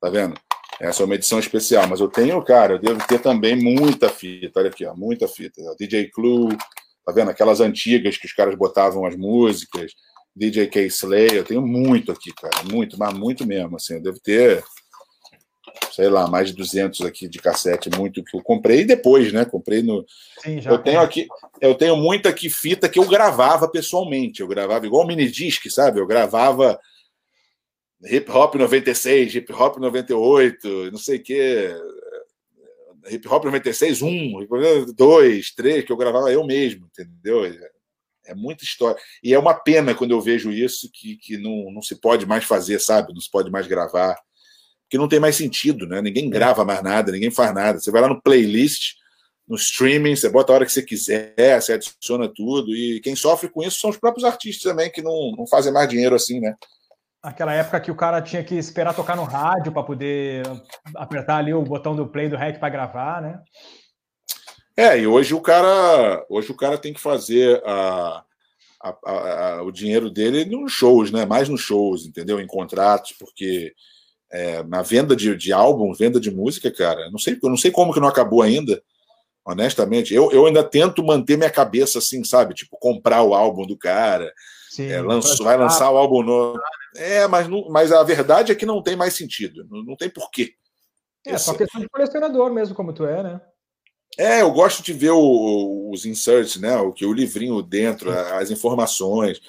[0.00, 0.38] Tá vendo?
[0.80, 4.60] Essa é uma edição especial, mas eu tenho, cara, eu devo ter também muita fita.
[4.60, 5.60] Olha aqui, ó, muita fita.
[5.78, 6.56] DJ Clue,
[7.04, 7.30] tá vendo?
[7.30, 9.92] Aquelas antigas que os caras botavam as músicas.
[10.38, 10.86] DJ K.
[10.86, 14.62] Slay, eu tenho muito aqui, cara, muito, mas muito mesmo, assim, eu devo ter,
[15.90, 19.82] sei lá, mais de 200 aqui de cassete, muito que eu comprei depois, né, comprei
[19.82, 20.06] no...
[20.40, 21.26] Sim, eu tenho aqui,
[21.60, 25.98] eu tenho muita aqui fita que eu gravava pessoalmente, eu gravava igual mini disc, sabe,
[25.98, 26.78] eu gravava
[28.04, 31.74] hip hop 96, hip hop 98, não sei o quê.
[33.10, 34.46] Hip hop 96, 1,
[34.94, 37.44] 2, 3, que eu gravava eu mesmo, entendeu?
[38.26, 39.00] É muita história.
[39.22, 42.44] E é uma pena quando eu vejo isso que, que não, não se pode mais
[42.44, 43.14] fazer, sabe?
[43.14, 44.14] Não se pode mais gravar.
[44.84, 46.02] Porque não tem mais sentido, né?
[46.02, 47.80] Ninguém grava mais nada, ninguém faz nada.
[47.80, 48.94] Você vai lá no playlist,
[49.46, 52.74] no streaming, você bota a hora que você quiser, você adiciona tudo.
[52.74, 55.88] E quem sofre com isso são os próprios artistas também, que não, não fazem mais
[55.88, 56.54] dinheiro assim, né?
[57.22, 60.42] Aquela época que o cara tinha que esperar tocar no rádio para poder
[60.94, 63.40] apertar ali o botão do play do REC para gravar, né?
[64.76, 68.22] É, e hoje o cara, hoje o cara tem que fazer a,
[68.80, 71.26] a, a, o dinheiro dele nos shows, né?
[71.26, 72.40] Mais nos shows, entendeu?
[72.40, 73.74] Em contratos, porque
[74.30, 77.72] é, na venda de, de álbum, venda de música, cara, não sei, eu não sei
[77.72, 78.80] como que não acabou ainda,
[79.44, 80.14] honestamente.
[80.14, 82.54] Eu, eu ainda tento manter minha cabeça assim, sabe?
[82.54, 84.32] Tipo, comprar o álbum do cara,
[84.68, 86.60] Sim, é, lançou, vai lançar o álbum novo.
[86.96, 89.66] É, mas, não, mas a verdade é que não tem mais sentido.
[89.70, 90.54] Não, não tem porquê.
[91.26, 91.44] É Esse...
[91.44, 93.40] só questão de colecionador mesmo, como tu é, né?
[94.16, 96.76] É, eu gosto de ver o, os inserts, né?
[96.76, 99.40] O que o livrinho dentro, as informações.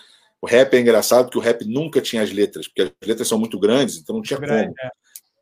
[0.41, 3.37] O rap é engraçado porque o rap nunca tinha as letras, porque as letras são
[3.37, 4.75] muito grandes, então não tinha Grande, como.
[4.81, 4.91] É.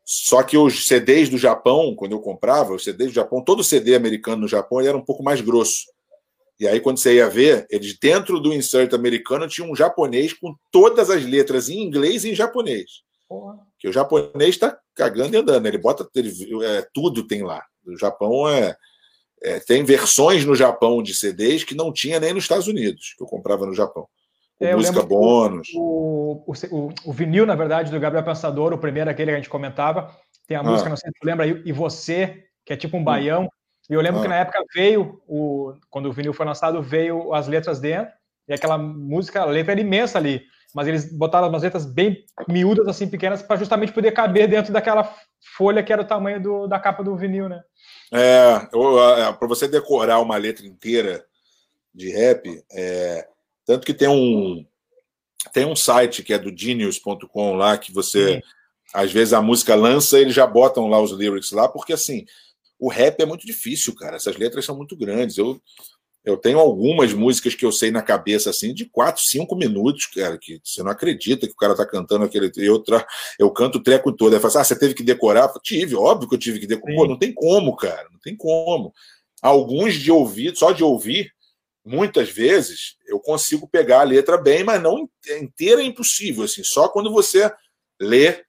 [0.04, 3.94] Só que os CDs do Japão, quando eu comprava, os CDs do Japão, todo CD
[3.94, 5.84] americano no Japão era um pouco mais grosso.
[6.58, 10.54] E aí, quando você ia ver, eles dentro do insert americano tinha um japonês com
[10.72, 13.02] todas as letras em inglês e em japonês.
[13.28, 13.58] Porra.
[13.78, 15.66] Que o japonês está cagando e andando.
[15.66, 16.08] Ele bota.
[16.14, 16.32] Ele,
[16.64, 17.62] é, tudo tem lá.
[17.86, 18.76] O Japão é,
[19.42, 23.22] é, Tem versões no Japão de CDs que não tinha nem nos Estados Unidos, que
[23.22, 24.06] eu comprava no Japão.
[24.58, 25.68] Com é, música bônus.
[25.76, 29.38] O, o, o, o, vinil, na verdade, do Gabriel Pensador, o primeiro aquele que a
[29.38, 30.12] gente comentava,
[30.48, 30.64] tem a ah.
[30.64, 33.04] música, não sei se tu lembra, e você, que é tipo um hum.
[33.04, 33.48] baião,
[33.88, 34.22] e eu lembro ah.
[34.22, 38.12] que na época veio, o, quando o vinil foi lançado, veio as letras dentro,
[38.46, 40.42] e aquela música, a letra era imensa ali,
[40.74, 45.14] mas eles botaram umas letras bem miúdas, assim, pequenas, para justamente poder caber dentro daquela
[45.56, 47.62] folha que era o tamanho do, da capa do vinil, né?
[48.12, 48.68] É,
[49.26, 51.24] é para você decorar uma letra inteira
[51.94, 53.26] de rap, é,
[53.66, 54.64] tanto que tem um
[55.52, 58.42] tem um site que é do genius.com lá que você Sim.
[58.92, 62.26] às vezes a música lança eles já botam lá os lyrics lá porque assim
[62.78, 64.16] o rap é muito difícil, cara.
[64.16, 65.36] Essas letras são muito grandes.
[65.36, 65.60] Eu,
[66.24, 70.38] eu tenho algumas músicas que eu sei na cabeça, assim, de 4, 5 minutos, cara,
[70.38, 72.52] que você não acredita que o cara tá cantando aquele.
[72.56, 73.06] Eu, tra...
[73.38, 74.34] eu canto o treco todo.
[74.34, 75.50] Aí fala assim, ah, você teve que decorar?
[75.54, 76.94] Eu, tive, óbvio que eu tive que decorar.
[76.94, 78.92] Pô, não tem como, cara, não tem como.
[79.42, 81.32] Alguns de ouvir, só de ouvir,
[81.84, 85.08] muitas vezes, eu consigo pegar a letra bem, mas não
[85.40, 87.50] inteira é impossível, assim, só quando você
[88.00, 88.44] lê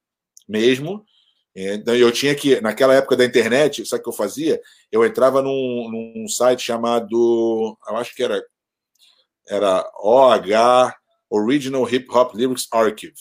[0.48, 1.06] mesmo
[1.56, 4.62] então eu tinha que, naquela época da internet, sabe o que eu fazia?
[4.92, 8.42] Eu entrava num, num site chamado, eu acho que era,
[9.48, 10.94] era OH,
[11.30, 13.14] Original Hip Hop Lyrics Archive.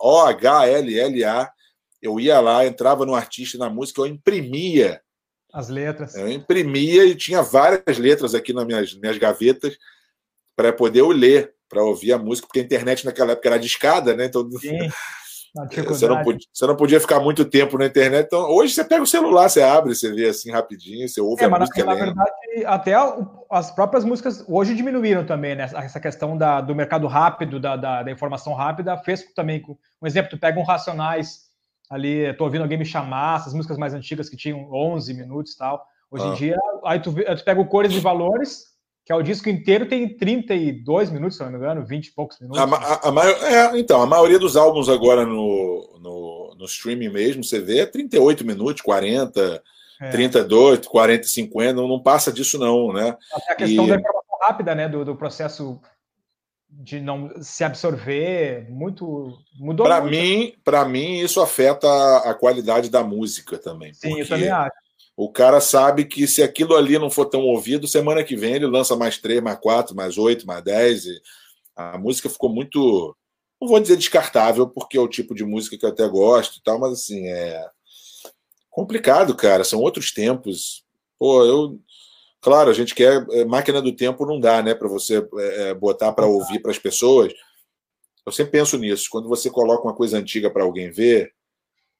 [0.00, 1.52] O-H-L-L-A.
[2.00, 5.00] Eu ia lá, entrava no artista, na música, eu imprimia.
[5.52, 6.14] As letras.
[6.14, 9.76] Eu imprimia e tinha várias letras aqui nas minhas, minhas gavetas
[10.56, 14.14] para poder eu ler, para ouvir a música, porque a internet naquela época era discada,
[14.14, 14.26] né?
[14.26, 14.78] Então, Sim.
[15.66, 18.26] Você não, podia, você não podia ficar muito tempo na internet.
[18.26, 21.46] Então, hoje você pega o celular, você abre, você vê assim rapidinho, você ouve é,
[21.46, 21.84] a mas música.
[21.84, 22.30] Na, na verdade,
[22.66, 22.94] até
[23.50, 25.64] as próprias músicas hoje diminuíram também, né?
[25.74, 29.64] Essa questão da, do mercado rápido, da, da, da, informação rápida, fez também.
[30.00, 31.48] Um exemplo, tu pega um Racionais
[31.90, 35.58] ali, tô ouvindo alguém me chamar, essas músicas mais antigas que tinham 11 minutos e
[35.58, 35.84] tal.
[36.10, 36.28] Hoje ah.
[36.28, 38.77] em dia, aí tu, tu pega o Cores e Valores,
[39.08, 42.38] que é o disco inteiro, tem 32 minutos, se não me engano, 20 e poucos
[42.38, 42.60] minutos.
[42.60, 47.08] A, a, a maior, é, então, a maioria dos álbuns agora no, no, no, streaming
[47.08, 49.62] mesmo, você vê, é 38 minutos, 40,
[50.02, 50.10] é.
[50.10, 53.16] 32, 40, 50, não, não passa disso não, né?
[53.32, 53.88] Até a questão e...
[53.88, 55.80] da informação rápida, né, do, do processo
[56.68, 63.02] de não se absorver muito mudou para mim para mim isso afeta a, qualidade da
[63.02, 64.70] música também sim eu também acho
[65.20, 68.66] o cara sabe que se aquilo ali não for tão ouvido semana que vem ele
[68.66, 71.06] lança mais três mais quatro mais oito mais dez
[71.74, 73.16] a música ficou muito
[73.60, 76.62] não vou dizer descartável porque é o tipo de música que eu até gosto e
[76.62, 77.68] tal mas assim é
[78.70, 80.84] complicado cara são outros tempos
[81.18, 81.80] pô eu
[82.40, 83.26] Claro, a gente quer.
[83.32, 84.72] É, máquina do tempo não dá, né?
[84.72, 87.32] Para você é botar para ouvir para as pessoas.
[88.24, 89.08] Eu sempre penso nisso.
[89.10, 91.32] Quando você coloca uma coisa antiga para alguém ver,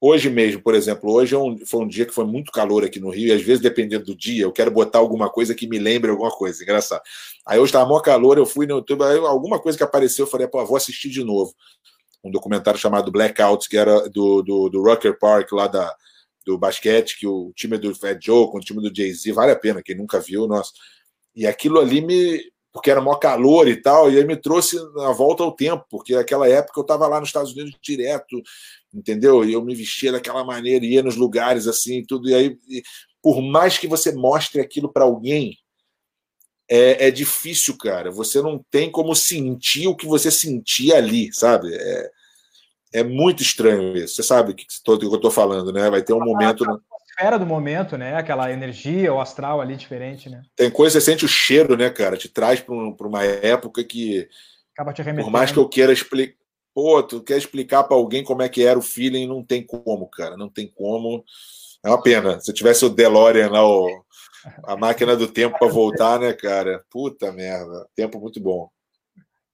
[0.01, 3.01] hoje mesmo, por exemplo, hoje é um, foi um dia que foi muito calor aqui
[3.01, 5.79] no Rio, e às vezes, dependendo do dia, eu quero botar alguma coisa que me
[5.79, 6.63] lembre alguma coisa.
[6.63, 7.03] Engraçado.
[7.47, 10.31] Aí hoje estava maior calor, eu fui no YouTube, aí alguma coisa que apareceu, eu
[10.31, 11.55] falei, pô, vou assistir de novo.
[12.23, 14.83] Um documentário chamado Blackout, que era do, do, do
[15.21, 15.95] Park, lá da,
[16.45, 19.57] do basquete, que o time do Fat Joe com o time do Jay-Z, vale a
[19.57, 20.73] pena, quem nunca viu, nossa.
[21.37, 22.41] E aquilo ali me.
[22.73, 26.15] Porque era maior calor e tal, e aí me trouxe a volta ao tempo, porque
[26.15, 28.41] naquela época eu estava lá nos Estados Unidos direto,
[28.93, 29.45] entendeu?
[29.45, 32.29] E eu me vestia daquela maneira, ia nos lugares assim, tudo.
[32.29, 32.57] E aí,
[33.23, 35.57] por mais que você mostre aquilo para alguém,
[36.71, 38.11] é, é, difícil, cara.
[38.11, 41.75] Você não tem como sentir o que você sentia ali, sabe?
[41.75, 42.11] É,
[42.93, 44.17] é muito estranho isso.
[44.17, 45.89] Você sabe o que, que eu estou falando, né?
[45.89, 46.65] Vai ter um momento.
[46.65, 48.17] A atmosfera do momento, né?
[48.17, 50.43] Aquela energia, o astral ali diferente, né?
[50.55, 52.17] Tem coisa, você sente o cheiro, né, cara?
[52.17, 54.29] Te traz para um, uma época que.
[54.75, 56.37] Acaba te Por mais que eu queira explicar.
[56.81, 60.09] Pô, tu quer explicar para alguém como é que era o feeling, não tem como,
[60.09, 60.37] cara.
[60.37, 61.25] Não tem como.
[61.85, 62.39] É uma pena.
[62.39, 64.05] Se tivesse o DeLorean lá, o...
[64.63, 66.85] a máquina do tempo para voltar, né, cara?
[66.89, 67.85] Puta merda.
[67.97, 68.71] Tempo muito bom.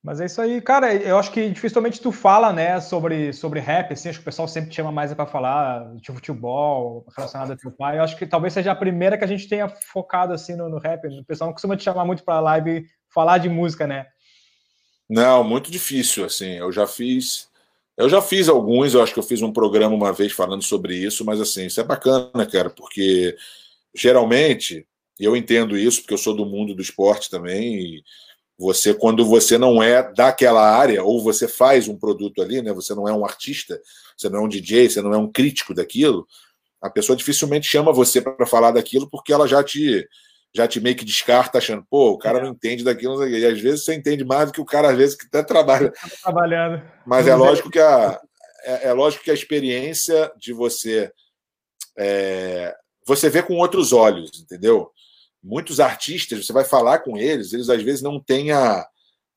[0.03, 0.93] Mas é isso aí, cara.
[0.93, 4.11] Eu acho que dificilmente tu fala, né, sobre, sobre rap, assim.
[4.11, 7.71] Acho que o pessoal sempre te chama mais para falar de futebol, relacionado a teu
[7.71, 7.97] pai.
[7.97, 10.77] Eu acho que talvez seja a primeira que a gente tenha focado, assim, no, no
[10.79, 11.07] rap.
[11.07, 14.05] O pessoal não costuma te chamar muito para live falar de música, né?
[15.09, 16.53] Não, muito difícil, assim.
[16.55, 17.49] Eu já fiz.
[17.97, 20.97] Eu já fiz alguns, eu acho que eu fiz um programa uma vez falando sobre
[20.97, 23.37] isso, mas assim, isso é bacana, cara, porque
[23.95, 24.85] geralmente,
[25.19, 28.05] eu entendo isso, porque eu sou do mundo do esporte também, e
[28.59, 32.73] você, quando você não é daquela área, ou você faz um produto ali, né?
[32.73, 33.81] Você não é um artista,
[34.17, 36.27] você não é um DJ, você não é um crítico daquilo,
[36.83, 40.07] a pessoa dificilmente chama você para falar daquilo porque ela já te
[40.55, 43.85] já te meio que descarta achando, pô, o cara não entende daquilo, e às vezes
[43.85, 45.91] você entende mais do que o cara, às vezes, que até trabalha.
[45.91, 46.83] Tá trabalhando.
[47.05, 48.21] Mas é lógico que a,
[48.65, 51.11] é, é, lógico que a experiência de você
[51.99, 52.75] é,
[53.07, 54.91] você vê com outros olhos, entendeu?
[55.45, 58.87] muitos artistas, você vai falar com eles, eles às vezes não têm a,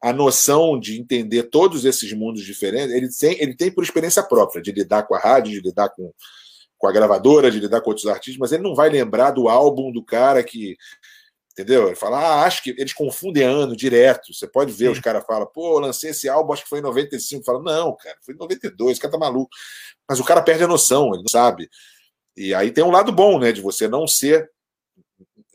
[0.02, 2.96] a noção de entender todos esses mundos diferentes.
[2.96, 6.12] Ele tem, ele tem por experiência própria, de lidar com a rádio, de lidar com,
[6.78, 9.92] com a gravadora, de lidar com outros artistas, mas ele não vai lembrar do álbum
[9.92, 10.78] do cara que.
[11.52, 11.88] Entendeu?
[11.88, 14.32] Ele fala, ah, acho que eles confundem ano direto.
[14.32, 14.92] Você pode ver, Sim.
[14.92, 17.44] os caras falam, pô, lancei esse álbum, acho que foi em 95.
[17.44, 19.50] Fala, não, cara, foi em 92, o cara tá maluco.
[20.08, 21.68] Mas o cara perde a noção, ele não sabe.
[22.36, 24.48] E aí tem um lado bom, né, de você não ser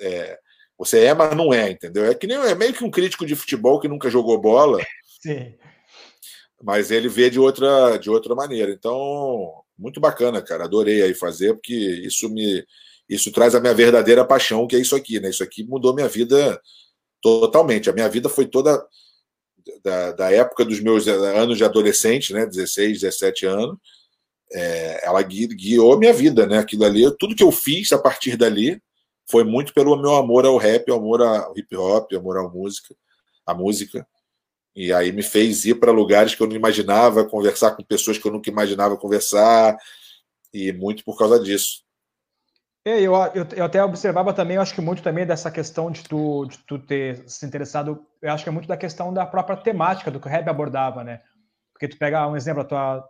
[0.00, 0.36] é,
[0.76, 2.04] você é, mas não é, entendeu?
[2.06, 4.80] É que nem é meio que um crítico de futebol que nunca jogou bola.
[5.22, 5.54] Sim.
[6.60, 8.72] Mas ele vê de outra, de outra maneira.
[8.72, 10.64] Então, muito bacana, cara.
[10.64, 12.64] Adorei aí fazer, porque isso me
[13.08, 15.28] isso traz a minha verdadeira paixão, que é isso aqui, né?
[15.28, 16.58] Isso aqui mudou minha vida
[17.20, 17.90] totalmente.
[17.90, 18.82] A minha vida foi toda
[19.84, 22.46] da, da época dos meus anos de adolescente, né?
[22.46, 23.76] 16, 17 anos.
[24.52, 26.58] É, ela guiou a minha vida, né?
[26.58, 28.80] Aquilo ali, tudo que eu fiz a partir dali
[29.30, 32.94] foi muito pelo meu amor ao rap, amor ao hip hop, amor à música,
[33.46, 34.06] a música.
[34.74, 38.26] E aí me fez ir para lugares que eu não imaginava, conversar com pessoas que
[38.26, 39.76] eu nunca imaginava conversar,
[40.52, 41.82] e muito por causa disso.
[42.84, 46.02] É, eu, eu, eu, até observava também, eu acho que muito também dessa questão de
[46.02, 49.56] tu, de tu ter se interessado, eu acho que é muito da questão da própria
[49.56, 51.20] temática do que o rap abordava, né?
[51.72, 53.08] Porque tu pega um exemplo, a tua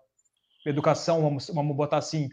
[0.67, 2.29] educação, vamos, vamos botar assim,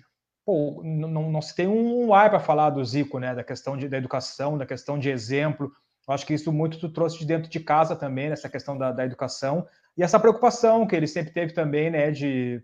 [0.46, 3.34] pô, não, não se tem um ar para falar do Zico, né?
[3.34, 5.72] Da questão de, da educação, da questão de exemplo.
[6.10, 8.92] Eu acho que isso muito tu trouxe de dentro de casa também, nessa questão da,
[8.92, 9.68] da educação.
[9.96, 12.10] E essa preocupação que ele sempre teve também, né?
[12.10, 12.64] De,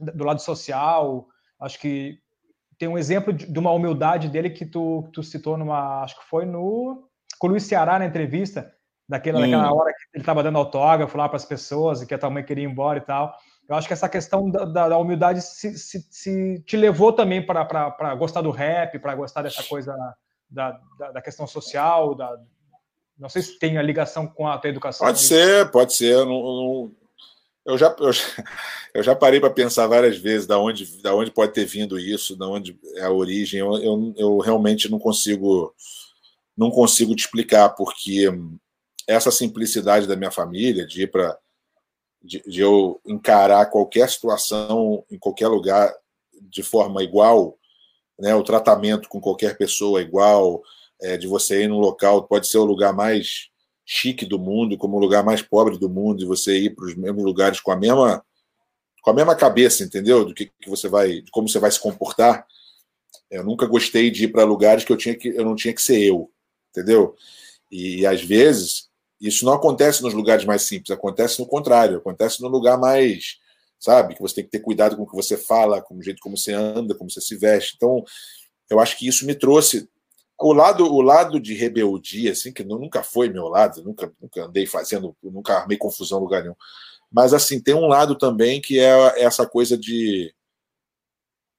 [0.00, 1.28] do lado social.
[1.60, 2.18] Acho que
[2.76, 6.02] tem um exemplo de, de uma humildade dele que tu, tu citou numa.
[6.02, 7.08] Acho que foi no.
[7.38, 8.74] Com o Luiz Ceará na entrevista,
[9.08, 9.42] daquela, hum.
[9.42, 12.28] daquela hora que ele estava dando autógrafo lá para as pessoas e que a tua
[12.28, 13.32] mãe queria ir embora e tal.
[13.68, 17.46] Eu acho que essa questão da, da, da humildade se, se, se, te levou também
[17.46, 19.96] para gostar do rap, para gostar dessa coisa
[20.50, 22.36] da, da, da, questão social, da,
[23.20, 25.06] Não sei se tem a ligação com a tua educação.
[25.06, 26.14] Pode ser, pode ser.
[26.14, 26.92] Eu, não, não,
[27.66, 28.22] eu, já, eu, já,
[28.94, 32.34] eu já parei para pensar várias vezes da onde, da onde pode ter vindo isso,
[32.34, 33.60] da onde é a origem.
[33.60, 35.74] Eu, eu, eu realmente não consigo
[36.56, 38.28] não consigo te explicar, porque
[39.06, 41.38] essa simplicidade da minha família, de ir para.
[42.22, 45.90] De, de, eu encarar qualquer situação em qualquer lugar
[46.42, 47.58] de forma igual,
[48.18, 50.62] né, o tratamento com qualquer pessoa igual,
[51.02, 53.48] é, de você ir num local, pode ser o lugar mais
[53.84, 56.94] chique do mundo, como o lugar mais pobre do mundo, e você ir para os
[56.94, 58.24] mesmos lugares com a mesma
[59.02, 60.26] com a mesma cabeça, entendeu?
[60.26, 62.46] Do que, que você vai, de como você vai se comportar.
[63.30, 65.82] Eu nunca gostei de ir para lugares que eu tinha que eu não tinha que
[65.82, 66.30] ser eu,
[66.70, 67.14] entendeu?
[67.70, 68.90] E, e às vezes
[69.20, 73.38] isso não acontece nos lugares mais simples, acontece no contrário, acontece no lugar mais,
[73.78, 76.20] sabe, que você tem que ter cuidado com o que você fala, com o jeito
[76.20, 77.74] como você anda, como você se veste.
[77.76, 78.02] Então,
[78.70, 79.88] eu acho que isso me trouxe
[80.40, 84.66] o lado, o lado de rebeldia, assim, que nunca foi meu lado, nunca, nunca andei
[84.66, 86.56] fazendo, nunca armei confusão em lugar nenhum.
[87.12, 90.34] Mas, assim, tem um lado também que é essa coisa de.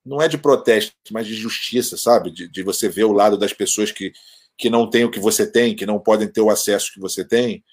[0.03, 2.31] Não é de protesto, mas de justiça, sabe?
[2.31, 4.11] De, de você ver o lado das pessoas que,
[4.57, 7.23] que não têm o que você tem, que não podem ter o acesso que você
[7.23, 7.63] tem.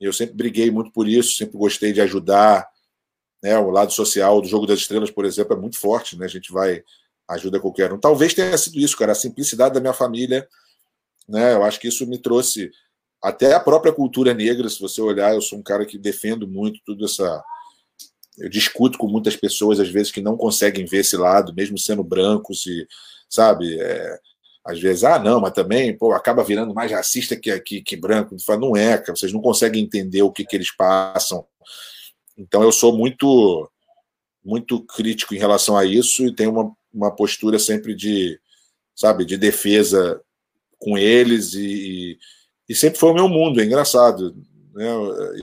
[0.00, 2.68] Eu sempre briguei muito por isso, sempre gostei de ajudar.
[3.42, 3.56] Né?
[3.58, 6.24] O lado social do Jogo das Estrelas, por exemplo, é muito forte, né?
[6.24, 6.82] A gente vai
[7.28, 7.98] ajuda qualquer um.
[7.98, 10.46] Talvez tenha sido isso, cara, a simplicidade da minha família,
[11.28, 11.54] né?
[11.54, 12.70] Eu acho que isso me trouxe
[13.22, 16.80] até a própria cultura negra, se você olhar, eu sou um cara que defendo muito
[16.84, 17.44] tudo essa
[18.38, 22.04] eu discuto com muitas pessoas às vezes que não conseguem ver esse lado, mesmo sendo
[22.04, 22.86] brancos e
[23.28, 24.18] sabe, é,
[24.64, 28.36] às vezes, ah, não, mas também, pô, acaba virando mais racista que, que, que branco.
[28.44, 31.46] Fala, não é, cara, vocês não conseguem entender o que, que eles passam.
[32.36, 33.70] Então eu sou muito
[34.44, 38.40] muito crítico em relação a isso e tenho uma, uma postura sempre de,
[38.94, 40.20] sabe, de defesa
[40.78, 42.18] com eles e,
[42.68, 44.34] e sempre foi o meu mundo, é engraçado.
[44.74, 44.86] Né?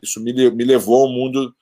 [0.01, 1.55] Isso me, me levou a um mundo,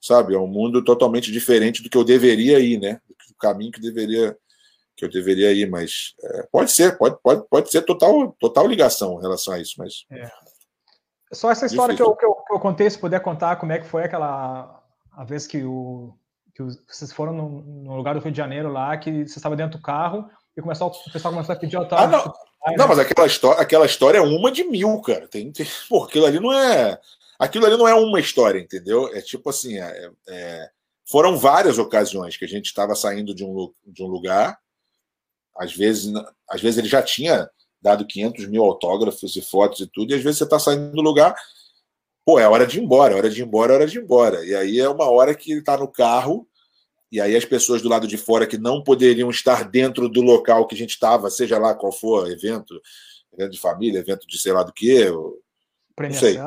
[0.00, 3.00] sabe, a um mundo totalmente diferente do que eu deveria ir, né?
[3.30, 4.36] O caminho que deveria
[4.94, 9.18] que eu deveria ir, mas é, pode ser, pode, pode, pode ser total, total ligação
[9.18, 10.04] em relação a isso, mas.
[10.10, 10.30] É.
[11.32, 13.78] Só essa história que eu, que eu, que, eu, contei, se puder contar como é
[13.78, 16.14] que foi aquela a vez que o
[16.54, 19.78] que vocês foram no, no, lugar do Rio de Janeiro lá, que você estava dentro
[19.78, 22.32] do carro e começou, o pessoal começou a pedir autógrafo.
[22.64, 22.76] Ah, não.
[22.76, 25.26] não, mas aquela história, aquela história é uma de mil, cara.
[25.28, 26.98] Tem, tem, pô, aquilo ali não é.
[27.38, 29.08] Aquilo ali não é uma história, entendeu?
[29.14, 30.70] É tipo assim, é, é,
[31.04, 34.58] foram várias ocasiões que a gente estava saindo de um, de um lugar,
[35.56, 36.12] às vezes,
[36.48, 37.48] às vezes ele já tinha
[37.80, 41.02] dado 500 mil autógrafos e fotos e tudo, e às vezes você está saindo do
[41.02, 41.34] lugar,
[42.24, 44.02] pô, é hora de ir embora, é hora de ir embora, é hora de ir
[44.02, 44.44] embora.
[44.44, 46.46] E aí é uma hora que ele está no carro,
[47.10, 50.66] e aí as pessoas do lado de fora que não poderiam estar dentro do local
[50.66, 52.80] que a gente estava, seja lá qual for, evento,
[53.34, 55.38] evento de família, evento de sei lá do que, não
[56.18, 56.38] sei.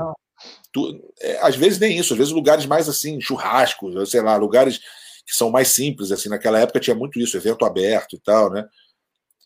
[0.74, 4.80] Tu, é, às vezes nem isso, às vezes lugares mais assim, churrascos, sei lá, lugares
[5.26, 8.68] que são mais simples, assim, naquela época tinha muito isso, evento aberto e tal, né?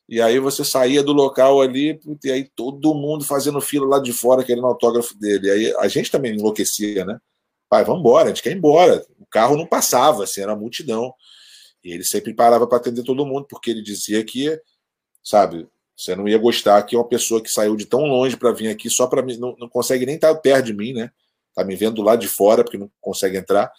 [0.10, 4.12] E aí você saía do local ali, e aí todo mundo fazendo fila lá de
[4.12, 5.46] fora querendo autógrafo dele.
[5.48, 7.20] E aí a gente também enlouquecia, né?
[7.70, 9.06] Pai, vamos embora, a gente quer ir embora.
[9.20, 11.14] O carro não passava, assim, era multidão.
[11.84, 14.60] E ele sempre parava para atender todo mundo, porque ele dizia que,
[15.24, 18.70] sabe, você não ia gostar que uma pessoa que saiu de tão longe para vir
[18.70, 21.12] aqui só para mim, não, não consegue nem estar tá perto de mim, né?
[21.54, 23.72] Tá me vendo lá de fora, porque não consegue entrar.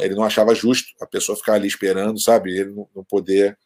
[0.00, 2.56] Ele não achava justo a pessoa ficar ali esperando, sabe?
[2.56, 3.58] Ele não, não poder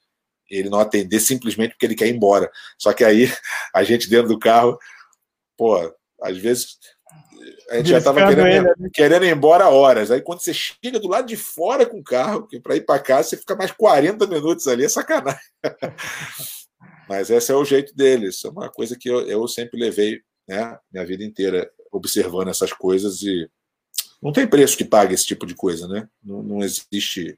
[0.52, 2.50] ele não atender simplesmente porque ele quer ir embora.
[2.78, 3.32] Só que aí
[3.74, 4.78] a gente dentro do carro,
[5.56, 5.76] pô,
[6.20, 6.78] às vezes
[7.70, 8.90] a gente já estava querendo, ele, né?
[8.92, 10.10] querendo ir embora horas.
[10.10, 13.30] Aí quando você chega do lado de fora com o carro, para ir para casa,
[13.30, 15.40] você fica mais 40 minutos ali, é sacanagem.
[17.08, 18.36] Mas esse é o jeito deles.
[18.36, 22.72] Isso é uma coisa que eu, eu sempre levei né, minha vida inteira observando essas
[22.72, 23.48] coisas e
[24.22, 26.08] não tem preço que pague esse tipo de coisa, né?
[26.22, 27.36] Não, não existe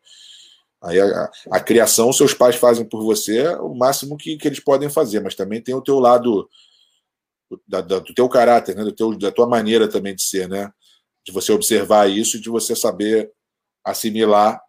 [0.85, 4.91] Aí a, a, criação, seus pais fazem por você o máximo que, que eles podem
[4.91, 6.49] fazer, mas também tem o teu lado
[7.67, 8.85] da, da, do teu caráter, né?
[8.85, 10.71] do teu, da tua maneira também de ser, né?
[11.25, 13.33] De você observar isso e de você saber
[13.83, 14.61] assimilar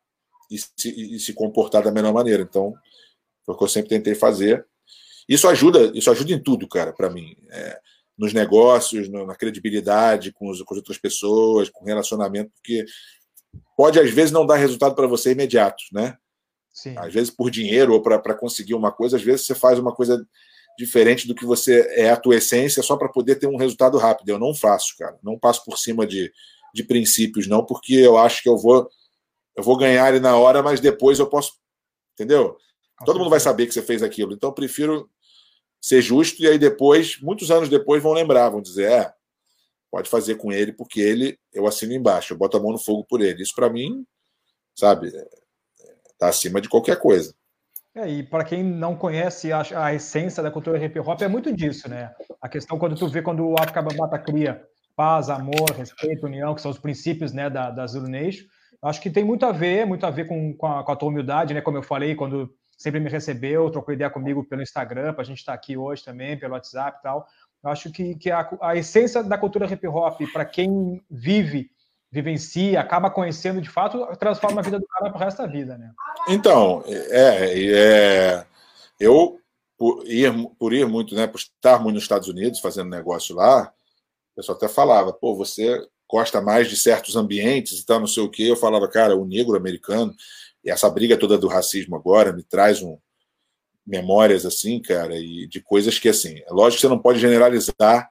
[0.49, 2.43] e se, e se comportar da melhor maneira.
[2.43, 2.73] Então,
[3.45, 4.65] foi o que eu sempre tentei fazer.
[5.27, 7.35] Isso ajuda, isso ajuda em tudo, cara, para mim.
[7.49, 7.79] É,
[8.17, 12.85] nos negócios, na credibilidade com, os, com as outras pessoas, com relacionamento, porque
[13.75, 16.17] pode às vezes não dar resultado para você imediato, né?
[16.73, 16.95] Sim.
[16.97, 20.25] Às vezes por dinheiro ou para conseguir uma coisa, às vezes você faz uma coisa
[20.77, 24.29] diferente do que você é a tua essência só para poder ter um resultado rápido.
[24.29, 25.17] Eu não faço, cara.
[25.23, 26.31] Não passo por cima de,
[26.73, 28.89] de princípios, não, porque eu acho que eu vou
[29.55, 31.53] eu vou ganhar ele na hora, mas depois eu posso,
[32.13, 32.57] entendeu?
[33.05, 34.33] Todo mundo vai saber que você fez aquilo.
[34.33, 35.09] Então eu prefiro
[35.81, 39.13] ser justo e aí depois, muitos anos depois, vão lembrar, vão dizer, é,
[39.95, 43.05] pode fazer com ele, porque ele, eu assino embaixo, eu boto a mão no fogo
[43.05, 43.41] por ele.
[43.41, 44.05] Isso para mim,
[44.75, 45.09] sabe,
[46.19, 47.33] tá acima de qualquer coisa.
[47.95, 51.55] É, e para quem não conhece a, a, essência da cultura hip hop, é muito
[51.55, 52.13] disso, né?
[52.41, 54.61] A questão quando tu vê quando o Bambata cria
[54.97, 58.45] paz, amor, respeito, união, que são os princípios né, da, da Zulu Nation,
[58.81, 61.07] acho que tem muito a ver, muito a ver com, com, a, com a tua
[61.07, 61.61] humildade, né?
[61.61, 65.37] Como eu falei, quando sempre me recebeu, trocou ideia comigo pelo Instagram, para a gente
[65.37, 67.25] estar tá aqui hoje também, pelo WhatsApp e tal.
[67.65, 71.71] Acho que, que a, a essência da cultura hip hop, para quem vive,
[72.11, 75.77] vivencia, acaba conhecendo de fato, transforma a vida do cara para o resto da vida,
[75.77, 75.91] né?
[76.29, 78.45] Então, é, é
[78.99, 79.39] eu
[79.77, 83.73] por ir, por ir muito, né, por estar muito nos Estados Unidos fazendo negócio lá,
[84.31, 88.23] o pessoal até falava, pô, você gosta mais de certos ambientes e tal, não sei
[88.23, 88.43] o quê.
[88.43, 90.13] Eu falava, cara, o negro americano,
[90.63, 92.97] e essa briga toda do racismo agora me traz um,
[93.85, 98.09] memórias assim, cara, e de coisas que assim, é lógico que você não pode generalizar,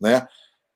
[0.00, 0.26] né,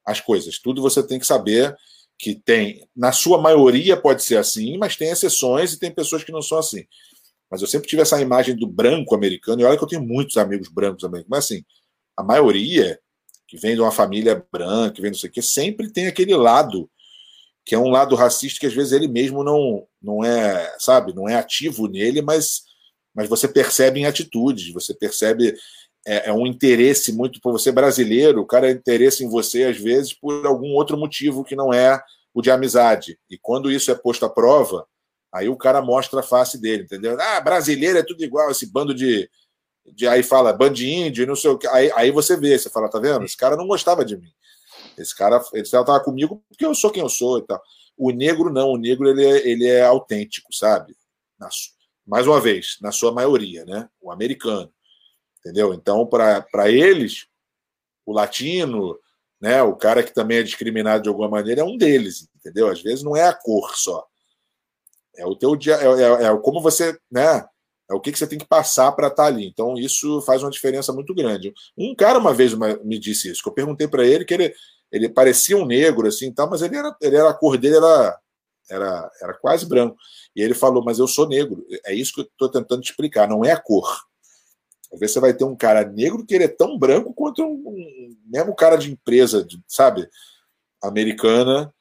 [0.04, 0.58] as coisas.
[0.58, 1.76] Tudo você tem que saber
[2.18, 6.32] que tem, na sua maioria pode ser assim, mas tem exceções e tem pessoas que
[6.32, 6.84] não são assim.
[7.50, 10.36] Mas eu sempre tive essa imagem do branco americano, e olha que eu tenho muitos
[10.36, 11.64] amigos brancos americanos, mas assim,
[12.16, 12.98] a maioria
[13.46, 16.34] que vem de uma família branca, que vem não sei o que, sempre tem aquele
[16.34, 16.90] lado
[17.64, 21.28] que é um lado racista que às vezes ele mesmo não não é, sabe, não
[21.28, 22.62] é ativo nele, mas
[23.14, 25.54] mas você percebe em atitudes, você percebe
[26.06, 29.76] é, é, um interesse muito por você brasileiro, o cara é interesse em você às
[29.76, 32.02] vezes por algum outro motivo que não é
[32.34, 33.18] o de amizade.
[33.30, 34.86] E quando isso é posto à prova,
[35.32, 37.16] aí o cara mostra a face dele, entendeu?
[37.20, 39.28] Ah, brasileiro é tudo igual, esse bando de,
[39.94, 41.66] de aí fala bando de índio, não sei o que.
[41.68, 43.24] Aí, aí você vê, você fala, tá vendo?
[43.24, 44.32] Esse cara não gostava de mim.
[44.98, 47.62] Esse cara, ele estava comigo porque eu sou quem eu sou e tal.
[47.96, 50.96] O negro não, o negro ele é, ele é autêntico, sabe?
[51.38, 51.48] Na,
[52.06, 53.88] mais uma vez, na sua maioria, né?
[54.00, 54.72] O americano,
[55.38, 55.72] entendeu?
[55.74, 57.26] Então, para eles,
[58.04, 58.98] o latino,
[59.40, 59.62] né?
[59.62, 62.68] O cara que também é discriminado de alguma maneira é um deles, entendeu?
[62.68, 64.06] Às vezes não é a cor só,
[65.16, 67.44] é o teu dia, é, é, é como você, né?
[67.90, 69.46] É o que, que você tem que passar para estar tá ali.
[69.46, 71.52] Então, isso faz uma diferença muito grande.
[71.76, 74.54] Um cara uma vez me disse isso, que eu perguntei para ele que ele,
[74.90, 78.18] ele parecia um negro, assim, tal, mas ele era, ele era a cor dele era,
[78.70, 79.96] era, era quase branco.
[80.34, 81.66] E ele falou, mas eu sou negro.
[81.84, 84.06] É isso que eu estou tentando te explicar, não é a cor.
[84.92, 88.16] Às você vai ter um cara negro que ele é tão branco quanto um, um
[88.26, 90.08] mesmo cara de empresa, de, sabe,
[90.82, 91.72] americana,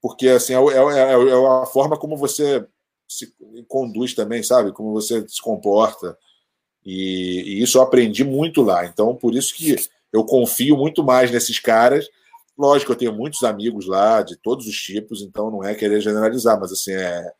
[0.00, 2.66] porque assim é, é, é, é a forma como você
[3.08, 3.34] se
[3.68, 6.16] conduz também, sabe, como você se comporta.
[6.84, 8.86] E, e isso eu aprendi muito lá.
[8.86, 9.76] Então, por isso que
[10.12, 12.08] eu confio muito mais nesses caras
[12.56, 16.58] Lógico, eu tenho muitos amigos lá, de todos os tipos, então não é querer generalizar,
[16.58, 17.32] mas assim, é,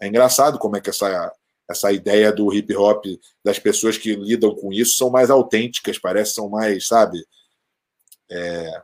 [0.00, 1.32] é engraçado como é que essa,
[1.68, 3.04] essa ideia do hip hop,
[3.44, 7.18] das pessoas que lidam com isso, são mais autênticas, parece são mais, sabe,
[8.30, 8.82] é,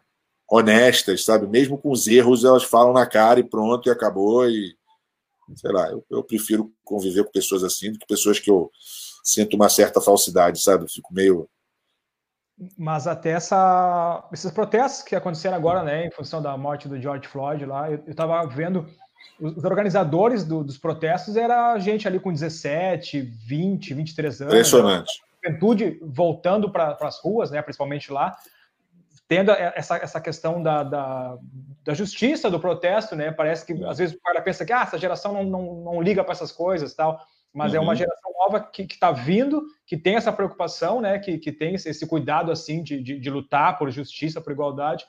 [0.50, 1.46] honestas, sabe?
[1.46, 4.76] Mesmo com os erros, elas falam na cara e pronto, e acabou, e
[5.56, 8.70] sei lá, eu, eu prefiro conviver com pessoas assim do que pessoas que eu
[9.22, 10.84] sinto uma certa falsidade, sabe?
[10.84, 11.48] Eu fico meio
[12.78, 17.26] mas até essa, esses protestos que aconteceram agora, né, em função da morte do George
[17.26, 18.86] Floyd lá, eu estava vendo
[19.40, 24.54] os organizadores do, dos protestos era gente ali com 17, 20, 23 anos.
[24.54, 25.20] Impressionante.
[25.20, 28.34] Né, juventude voltando para as ruas, né, principalmente lá,
[29.28, 31.38] tendo essa, essa questão da, da,
[31.84, 33.30] da, justiça do protesto, né?
[33.30, 36.22] Parece que às vezes o cara pensa que ah, essa geração não, não, não liga
[36.22, 37.20] para essas coisas tal
[37.54, 37.78] mas uhum.
[37.78, 37.96] é uma uhum.
[37.96, 42.50] geração nova que está vindo, que tem essa preocupação, né, que, que tem esse cuidado
[42.50, 45.06] assim de, de, de, lutar por justiça, por igualdade,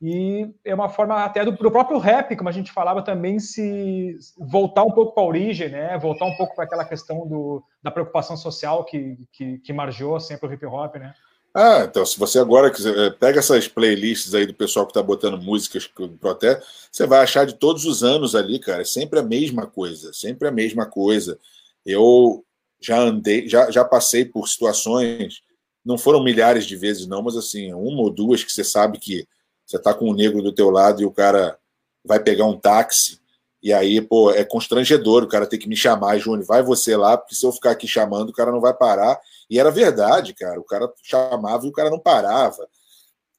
[0.00, 4.18] e é uma forma até do, do, próprio rap, como a gente falava também, se
[4.38, 7.90] voltar um pouco para a origem, né, voltar um pouco para aquela questão do, da
[7.90, 11.14] preocupação social que, que, que margeou sempre o hip hop, né.
[11.54, 15.02] Ah, então se você agora quiser, eh, pega essas playlists aí do pessoal que está
[15.02, 19.18] botando músicas com protesto, você vai achar de todos os anos ali, cara, é sempre
[19.18, 21.38] a mesma coisa, sempre a mesma coisa.
[21.86, 22.44] Eu
[22.78, 25.40] já andei, já, já passei por situações,
[25.82, 29.26] não foram milhares de vezes não, mas assim, uma ou duas que você sabe que
[29.66, 31.58] você tá com um negro do teu lado e o cara
[32.04, 33.20] vai pegar um táxi
[33.66, 37.16] e aí, pô, é constrangedor o cara ter que me chamar, Júnior, vai você lá,
[37.16, 39.18] porque se eu ficar aqui chamando, o cara não vai parar.
[39.50, 42.64] E era verdade, cara, o cara chamava e o cara não parava.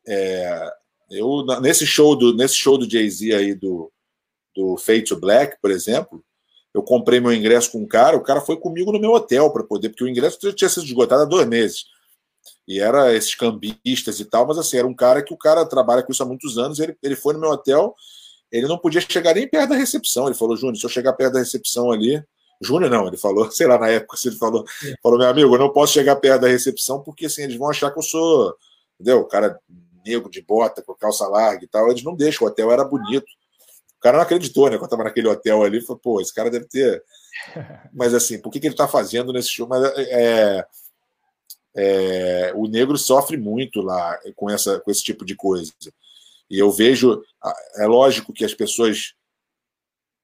[0.05, 0.69] É,
[1.11, 3.89] eu, nesse show do, nesse show do Jay-Z aí, do,
[4.53, 6.21] do Fade to Black, por exemplo,
[6.73, 9.63] eu comprei meu ingresso com um cara, o cara foi comigo no meu hotel para
[9.63, 11.85] poder, porque o ingresso tinha sido esgotado há dois meses.
[12.67, 16.03] E era esses cambistas e tal, mas assim, era um cara que o cara trabalha
[16.03, 17.95] com isso há muitos anos, ele, ele foi no meu hotel,
[18.51, 20.25] ele não podia chegar nem perto da recepção.
[20.25, 22.23] Ele falou, Júnior, se eu chegar perto da recepção ali.
[22.61, 24.65] Júnior não, ele falou, sei lá, na época, se ele falou,
[25.01, 27.91] falou, meu amigo, eu não posso chegar perto da recepção, porque assim, eles vão achar
[27.91, 28.55] que eu sou,
[28.99, 29.19] entendeu?
[29.21, 29.59] O cara
[30.05, 31.89] negro de bota, com calça larga e tal.
[31.89, 33.27] Eles não deixam, o hotel era bonito.
[33.97, 34.77] O cara não acreditou, né?
[34.77, 37.03] Quando estava naquele hotel ali, falou, pô, esse cara deve ter.
[37.93, 39.67] Mas assim, por que, que ele está fazendo nesse show?
[39.67, 40.65] Mas é,
[41.77, 45.71] é, o negro sofre muito lá com, essa, com esse tipo de coisa.
[46.49, 47.21] E eu vejo,
[47.75, 49.13] é lógico que as pessoas,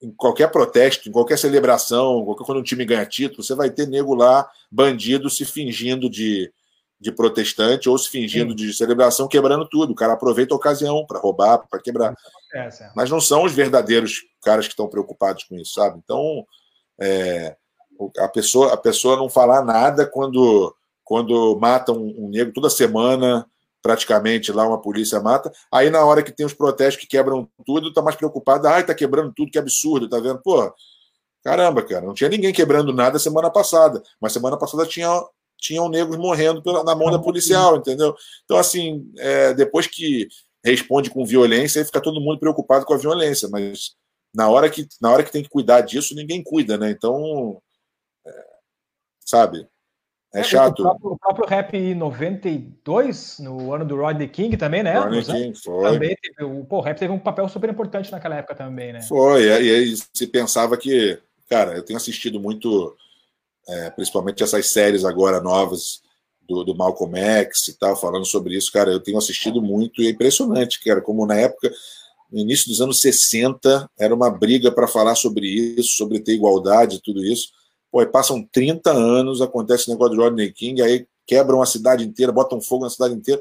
[0.02, 4.16] em qualquer protesto, em qualquer celebração, quando um time ganha título, você vai ter nego
[4.16, 6.52] lá, bandido, se fingindo de,
[7.00, 8.56] de protestante ou se fingindo Sim.
[8.56, 9.92] de celebração, quebrando tudo.
[9.92, 12.16] O cara aproveita a ocasião para roubar, para quebrar.
[12.56, 16.00] É, Mas não são os verdadeiros caras que estão preocupados com isso, sabe?
[16.04, 16.48] Então,
[17.00, 17.56] é,
[18.18, 23.46] a, pessoa, a pessoa não falar nada quando, quando mata um, um negro toda semana,
[23.82, 25.52] praticamente lá uma polícia mata.
[25.72, 28.96] Aí na hora que tem os protestos que quebram tudo, tá mais preocupado, ai, tá
[28.96, 30.42] quebrando tudo, que absurdo, tá vendo?
[30.42, 30.74] Pô,
[31.44, 35.10] caramba, cara, não tinha ninguém quebrando nada semana passada, mas semana passada tinha
[35.58, 38.14] tinham negros morrendo pela, na mão da policial, entendeu?
[38.44, 40.28] Então, assim, é, depois que
[40.64, 43.96] responde com violência, aí fica todo mundo preocupado com a violência, mas
[44.36, 46.92] na hora que, na hora que tem que cuidar disso, ninguém cuida, né?
[46.92, 47.62] Então,
[48.26, 48.46] é,
[49.26, 49.68] sabe?
[50.34, 50.80] É, é chato.
[50.80, 54.98] O próprio, o próprio, Rap 92, no ano do Rodney King também, né?
[54.98, 55.92] Rodney King, foi.
[55.92, 59.02] Também teve, o, pô, o Rap teve um papel super importante naquela época também, né?
[59.04, 62.96] Foi, e aí se pensava que, cara, eu tenho assistido muito,
[63.70, 66.02] é, principalmente essas séries agora novas
[66.42, 70.08] do, do Malcolm X e tal, falando sobre isso, cara, eu tenho assistido muito e
[70.08, 71.72] é impressionante, cara, como na época,
[72.32, 76.96] no início dos anos 60, era uma briga para falar sobre isso, sobre ter igualdade
[76.96, 77.50] e tudo isso
[77.94, 82.32] Pô, passam 30 anos, acontece o negócio do Rodney King, aí quebram a cidade inteira,
[82.32, 83.40] botam fogo na cidade inteira.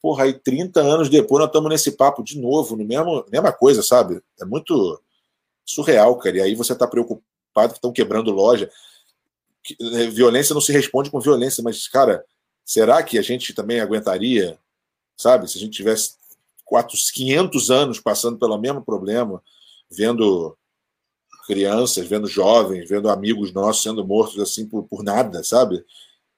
[0.00, 3.82] Porra, aí 30 anos depois nós estamos nesse papo de novo, no mesmo, mesma coisa,
[3.82, 4.22] sabe?
[4.40, 5.02] É muito
[5.64, 6.36] surreal, cara.
[6.36, 8.70] E aí você está preocupado que estão quebrando loja.
[9.80, 12.24] É, violência não se responde com violência, mas, cara,
[12.64, 14.56] será que a gente também aguentaria,
[15.16, 15.50] sabe?
[15.50, 16.14] Se a gente tivesse
[16.64, 19.42] 400, 500 anos passando pelo mesmo problema,
[19.90, 20.56] vendo
[21.48, 25.82] crianças, vendo jovens, vendo amigos nossos sendo mortos assim por, por nada, sabe?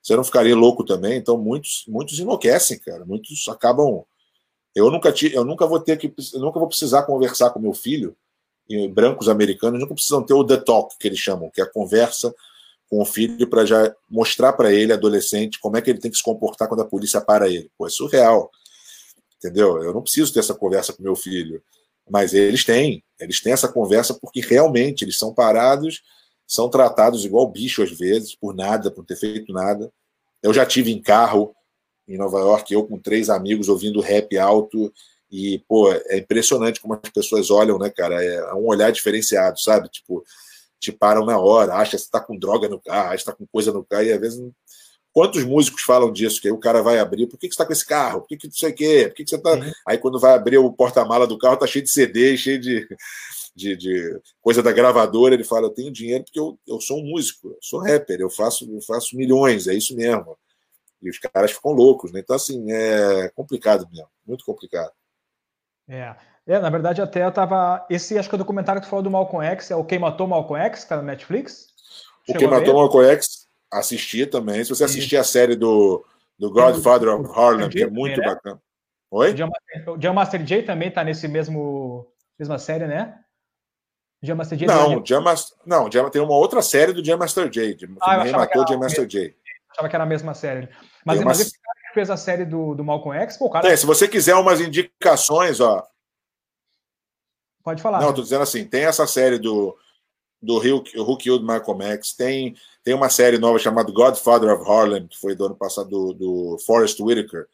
[0.00, 1.18] Você não ficaria louco também?
[1.18, 3.04] Então muitos muitos enlouquecem, cara.
[3.04, 4.04] Muitos acabam.
[4.74, 7.74] Eu nunca tive, eu nunca vou ter que, eu nunca vou precisar conversar com meu
[7.74, 8.16] filho,
[8.92, 12.32] brancos americanos nunca precisam ter o the talk que eles chamam, que é a conversa
[12.88, 16.16] com o filho para já mostrar para ele, adolescente, como é que ele tem que
[16.16, 17.70] se comportar quando a polícia para ele.
[17.76, 18.50] Pô, é surreal.
[19.38, 19.82] Entendeu?
[19.82, 21.62] Eu não preciso ter essa conversa com meu filho.
[22.10, 26.02] Mas eles têm, eles têm essa conversa porque realmente eles são parados,
[26.46, 29.92] são tratados igual bicho às vezes, por nada, por ter feito nada.
[30.42, 31.54] Eu já tive em carro
[32.08, 34.92] em Nova York, eu com três amigos ouvindo rap alto
[35.30, 38.22] e, pô, é impressionante como as pessoas olham, né, cara?
[38.22, 39.88] É um olhar diferenciado, sabe?
[39.88, 40.24] Tipo,
[40.80, 43.36] te param na hora, acha que você tá com droga no carro, acha que tá
[43.36, 44.40] com coisa no carro, e às vezes
[45.12, 46.40] Quantos músicos falam disso?
[46.40, 48.20] Que aí o cara vai abrir, por que, que você está com esse carro?
[48.20, 49.04] Por que, que não sei o quê?
[49.08, 49.54] Por que, que você tá.
[49.54, 49.72] Uhum.
[49.86, 52.86] Aí quando vai abrir o porta-mala do carro, tá cheio de CD, cheio de,
[53.54, 55.34] de, de, coisa da gravadora.
[55.34, 58.30] Ele fala: Eu tenho dinheiro porque eu, eu sou um músico, eu sou rapper, eu
[58.30, 60.38] faço, eu faço milhões, é isso mesmo.
[61.02, 62.20] E os caras ficam loucos, né?
[62.20, 64.92] Então, assim, é complicado mesmo, muito complicado.
[65.88, 66.14] É.
[66.46, 67.84] É, na verdade, até eu tava.
[67.90, 69.98] Esse acho que é o documentário que tu falou do Malcolm X, é o Quem
[69.98, 71.66] Matou Malcolm X, que tá no Netflix.
[72.28, 73.39] O Quem Matou Malcolm X
[73.72, 74.64] Assisti também.
[74.64, 76.04] Se você assistir a série do,
[76.38, 78.26] do Godfather of Harlem, que é muito né?
[78.26, 78.60] bacana.
[79.10, 79.34] Oi?
[79.86, 82.06] O John Master J também está nesse mesmo
[82.38, 83.18] mesma série, né?
[84.22, 87.48] Jam Master J não, Jam Master, não, Jam, tem uma outra série do Jam Master
[87.48, 87.76] J.
[88.00, 89.34] Ah, quem matou Jam Master J.
[89.70, 90.68] Achava que era a mesma série.
[91.04, 91.26] Mas, uma...
[91.26, 93.68] mas esse cara que fez a série do, do Malcolm X, pô, cara.
[93.68, 95.86] É, se você quiser umas indicações, ó.
[97.62, 98.00] Pode falar.
[98.00, 99.76] Não, tô dizendo assim, tem essa série do
[100.42, 105.18] do Who Killed Malcolm X, tem, tem uma série nova chamada Godfather of Harlem, que
[105.18, 107.46] foi do ano passado do, do Forrest Whitaker,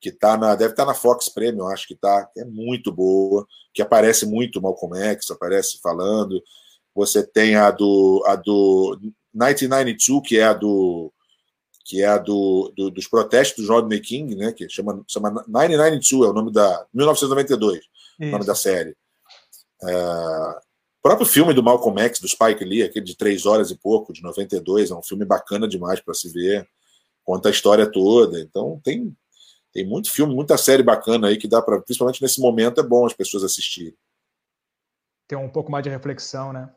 [0.00, 3.46] que tá na, deve estar tá na Fox Premium, acho que tá, é muito boa,
[3.72, 6.42] que aparece muito Malcolm X, aparece falando.
[6.94, 8.98] Você tem a do a do
[9.34, 11.12] 1992, que é a do
[11.84, 16.26] que é a do, do dos protestos do Rodney King, né, que chama chama 1992,
[16.26, 17.88] é o nome da 1992, Isso.
[18.20, 18.96] o nome da série.
[19.82, 20.65] É,
[21.06, 24.24] próprio filme do Malcolm X, do Spike Lee, aquele de três horas e pouco, de
[24.24, 26.68] 92, é um filme bacana demais para se ver,
[27.22, 28.40] conta a história toda.
[28.40, 29.16] Então tem,
[29.72, 33.06] tem muito filme, muita série bacana aí que dá para, principalmente nesse momento, é bom
[33.06, 33.96] as pessoas assistirem.
[35.28, 36.74] Tem um pouco mais de reflexão, né?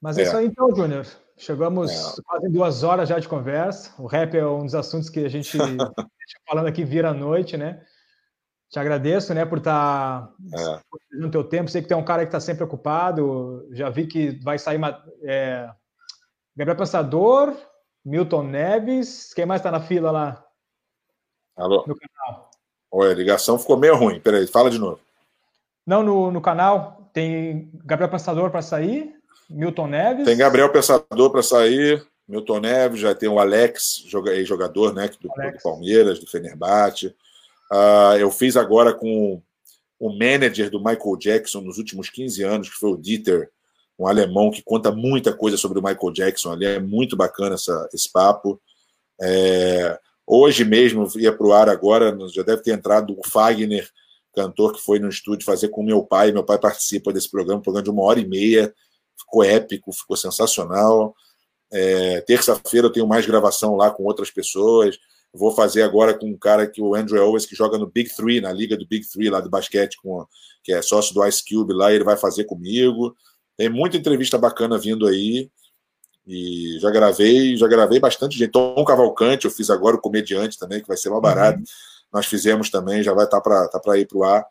[0.00, 1.06] Mas é, é isso aí então, Júnior.
[1.36, 2.22] Chegamos é.
[2.22, 3.94] quase duas horas já de conversa.
[4.02, 5.56] O rap é um dos assuntos que a gente
[6.48, 7.86] falando aqui vira à noite, né?
[8.70, 10.80] Te agradeço, né, por estar tá é.
[11.18, 11.70] no teu tempo.
[11.70, 13.66] Sei que tem um cara que está sempre ocupado.
[13.70, 14.80] Já vi que vai sair
[15.22, 15.70] é,
[16.56, 17.54] Gabriel Pensador,
[18.04, 19.32] Milton Neves.
[19.34, 20.44] Quem mais está na fila lá?
[21.56, 21.84] Alô?
[21.86, 22.50] No canal.
[22.90, 24.20] Oi, a ligação ficou meio ruim.
[24.20, 25.00] Peraí, fala de novo.
[25.86, 29.14] Não, no, no canal tem Gabriel Pensador para sair,
[29.48, 30.24] Milton Neves.
[30.24, 34.04] Tem Gabriel Pensador para sair, Milton Neves, já tem o Alex,
[34.44, 35.58] jogador né, do, Alex.
[35.58, 37.14] do Palmeiras, do Fenerbahçe.
[37.72, 39.42] Uh, eu fiz agora com
[39.98, 43.50] o manager do Michael Jackson nos últimos 15 anos, que foi o Dieter,
[43.98, 46.52] um alemão que conta muita coisa sobre o Michael Jackson.
[46.52, 48.60] Ali é muito bacana essa, esse papo.
[49.20, 53.88] É, hoje mesmo, ia para o ar agora, já deve ter entrado o Fagner,
[54.34, 56.30] cantor que foi no estúdio fazer com meu pai.
[56.30, 58.72] Meu pai participa desse programa, um programa de uma hora e meia.
[59.18, 61.14] Ficou épico, ficou sensacional.
[61.72, 64.98] É, Terça-feira eu tenho mais gravação lá com outras pessoas.
[65.32, 68.40] Vou fazer agora com um cara que o Andrew Owens, que joga no Big Three,
[68.40, 70.26] na liga do Big Three lá do basquete, com,
[70.62, 73.14] que é sócio do Ice Cube lá, ele vai fazer comigo.
[73.56, 75.50] Tem muita entrevista bacana vindo aí.
[76.26, 78.50] E já gravei, já gravei bastante gente.
[78.50, 81.58] Tom Cavalcante, eu fiz agora o comediante também, que vai ser uma barato.
[81.58, 81.64] Uhum.
[82.12, 84.44] Nós fizemos também, já vai estar tá para tá ir para o ar.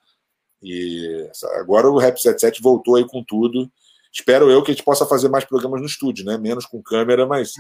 [0.64, 1.30] E
[1.60, 3.70] agora o Rap 77 voltou aí com tudo.
[4.12, 6.38] Espero eu que a gente possa fazer mais programas no estúdio, né?
[6.38, 7.54] Menos com câmera, mas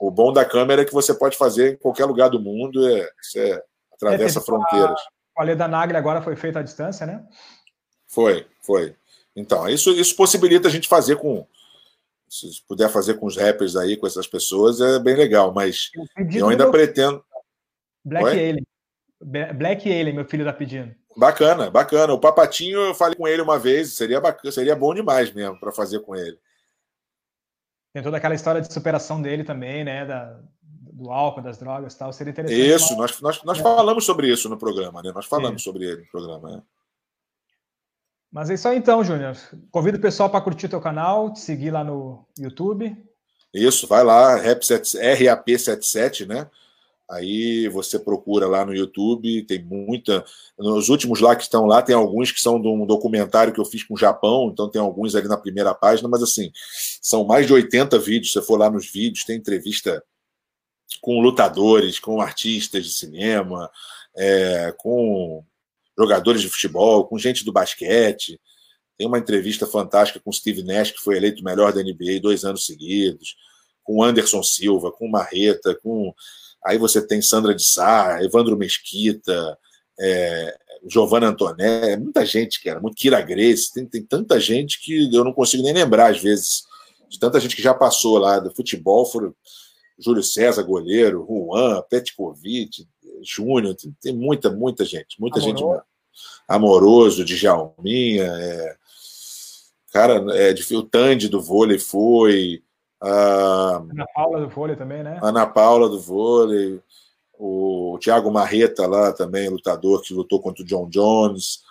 [0.00, 3.10] o bom da câmera é que você pode fazer em qualquer lugar do mundo, é,
[3.20, 3.62] você
[3.92, 4.98] atravessa é, fronteiras.
[5.36, 7.22] A, a Leda Nagre agora foi feita à distância, né?
[8.08, 8.96] Foi, foi.
[9.36, 11.46] Então, isso, isso possibilita a gente fazer com.
[12.28, 15.90] Se puder fazer com os rappers aí, com essas pessoas, é bem legal, mas
[16.32, 16.72] eu ainda meu...
[16.72, 17.22] pretendo.
[18.02, 18.66] Black Alien.
[19.20, 20.94] Black Alien, meu filho está pedindo.
[21.16, 22.12] Bacana, bacana.
[22.12, 25.72] O Papatinho, eu falei com ele uma vez, seria, bacana, seria bom demais mesmo para
[25.72, 26.38] fazer com ele.
[27.92, 30.04] Tem toda aquela história de superação dele também, né?
[30.06, 32.12] Da, do álcool, das drogas tal.
[32.12, 32.68] Seria interessante.
[32.68, 33.62] Isso, nós, nós, nós é.
[33.62, 35.12] falamos sobre isso no programa, né?
[35.12, 35.70] Nós falamos Sim.
[35.70, 36.62] sobre ele no programa, né?
[38.32, 39.36] Mas é isso aí então, Júnior.
[39.72, 42.96] Convido o pessoal para curtir teu canal, te seguir lá no YouTube.
[43.52, 46.48] Isso, vai lá, RAP77, né?
[47.10, 50.24] Aí você procura lá no YouTube, tem muita.
[50.56, 53.64] Nos últimos lá que estão lá, tem alguns que são de um documentário que eu
[53.64, 56.52] fiz com o Japão, então tem alguns ali na primeira página, mas assim,
[57.02, 58.32] são mais de 80 vídeos.
[58.32, 60.02] Se você for lá nos vídeos, tem entrevista
[61.00, 63.70] com lutadores, com artistas de cinema,
[64.16, 65.44] é, com
[65.98, 68.40] jogadores de futebol, com gente do basquete.
[68.96, 72.66] Tem uma entrevista fantástica com Steve Nash, que foi eleito melhor da NBA dois anos
[72.66, 73.34] seguidos,
[73.82, 76.14] com Anderson Silva, com Marreta, com.
[76.64, 79.58] Aí você tem Sandra de Sá, Evandro Mesquita,
[79.98, 80.58] é,
[80.88, 85.32] Giovanna Antoné, muita gente, cara, muito Kira Grace, tem, tem tanta gente que eu não
[85.32, 86.64] consigo nem lembrar, às vezes,
[87.08, 89.34] de tanta gente que já passou lá do futebol, foram
[89.98, 92.86] Júlio César, goleiro, Juan, Petkovic,
[93.22, 95.58] Júnior, tem, tem, muita, muita gente, muita Amoroso.
[95.58, 95.84] gente mesmo.
[96.48, 98.76] Amoroso, de Jalminha, é,
[99.92, 102.62] cara, é, de, o Tandy do vôlei foi.
[103.02, 105.18] A, Ana Paula do vôlei também, né?
[105.22, 106.80] Ana Paula do vôlei,
[107.38, 111.62] o Thiago Marreta lá também, lutador que lutou contra o John Jones,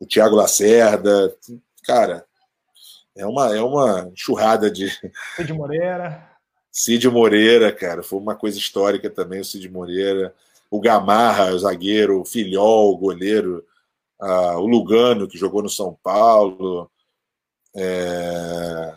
[0.00, 1.32] o Thiago Lacerda,
[1.84, 2.26] cara,
[3.16, 4.88] é uma, é uma churrada de.
[5.36, 6.30] Cid Moreira.
[6.70, 10.34] Cid Moreira, cara, foi uma coisa histórica também, o Cid Moreira.
[10.70, 13.62] O Gamarra, o zagueiro, o Filhol, o goleiro,
[14.18, 16.90] uh, o Lugano, que jogou no São Paulo.
[17.76, 18.94] É...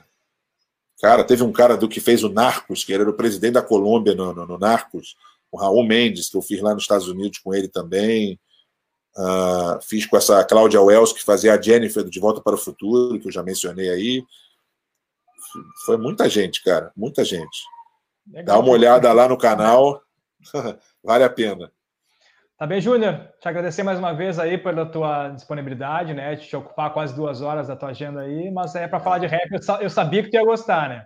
[1.01, 4.15] Cara, teve um cara do que fez o Narcos, que era o presidente da Colômbia
[4.15, 5.15] no, no, no Narcos,
[5.51, 8.39] o Raul Mendes, que eu fiz lá nos Estados Unidos com ele também.
[9.17, 13.19] Uh, fiz com essa Cláudia Wells, que fazia a Jennifer De Volta para o Futuro,
[13.19, 14.23] que eu já mencionei aí.
[15.85, 17.63] Foi muita gente, cara, muita gente.
[18.27, 18.45] Legal.
[18.45, 20.01] Dá uma olhada lá no canal,
[21.03, 21.71] vale a pena.
[22.57, 23.29] Tá bem, Júnior?
[23.41, 26.35] Te agradecer mais uma vez aí pela tua disponibilidade, né?
[26.35, 29.27] De te ocupar quase duas horas da tua agenda aí, mas é para falar de
[29.27, 29.49] rap,
[29.81, 31.05] eu sabia que tu ia gostar, né?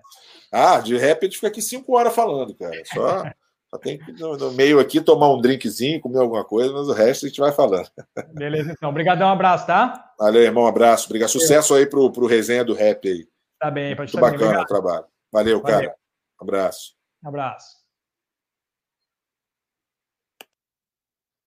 [0.51, 2.79] Ah, de rap a gente fica aqui cinco horas falando, cara.
[2.85, 3.23] Só.
[3.69, 6.93] Só tem que no, no, meio aqui tomar um drinkzinho, comer alguma coisa, mas o
[6.93, 7.87] resto a gente vai falando.
[8.33, 8.89] Beleza, então.
[8.89, 10.11] Obrigadão, um abraço, tá?
[10.17, 11.05] Valeu, irmão, um abraço.
[11.05, 11.29] Obrigado.
[11.29, 13.27] Sucesso aí pro, pro resenha do rap aí.
[13.59, 15.05] Tá bem, pode Muito bacana o trabalho.
[15.31, 15.95] Valeu, Valeu, cara.
[16.41, 16.95] Um abraço.
[17.23, 17.78] Um abraço.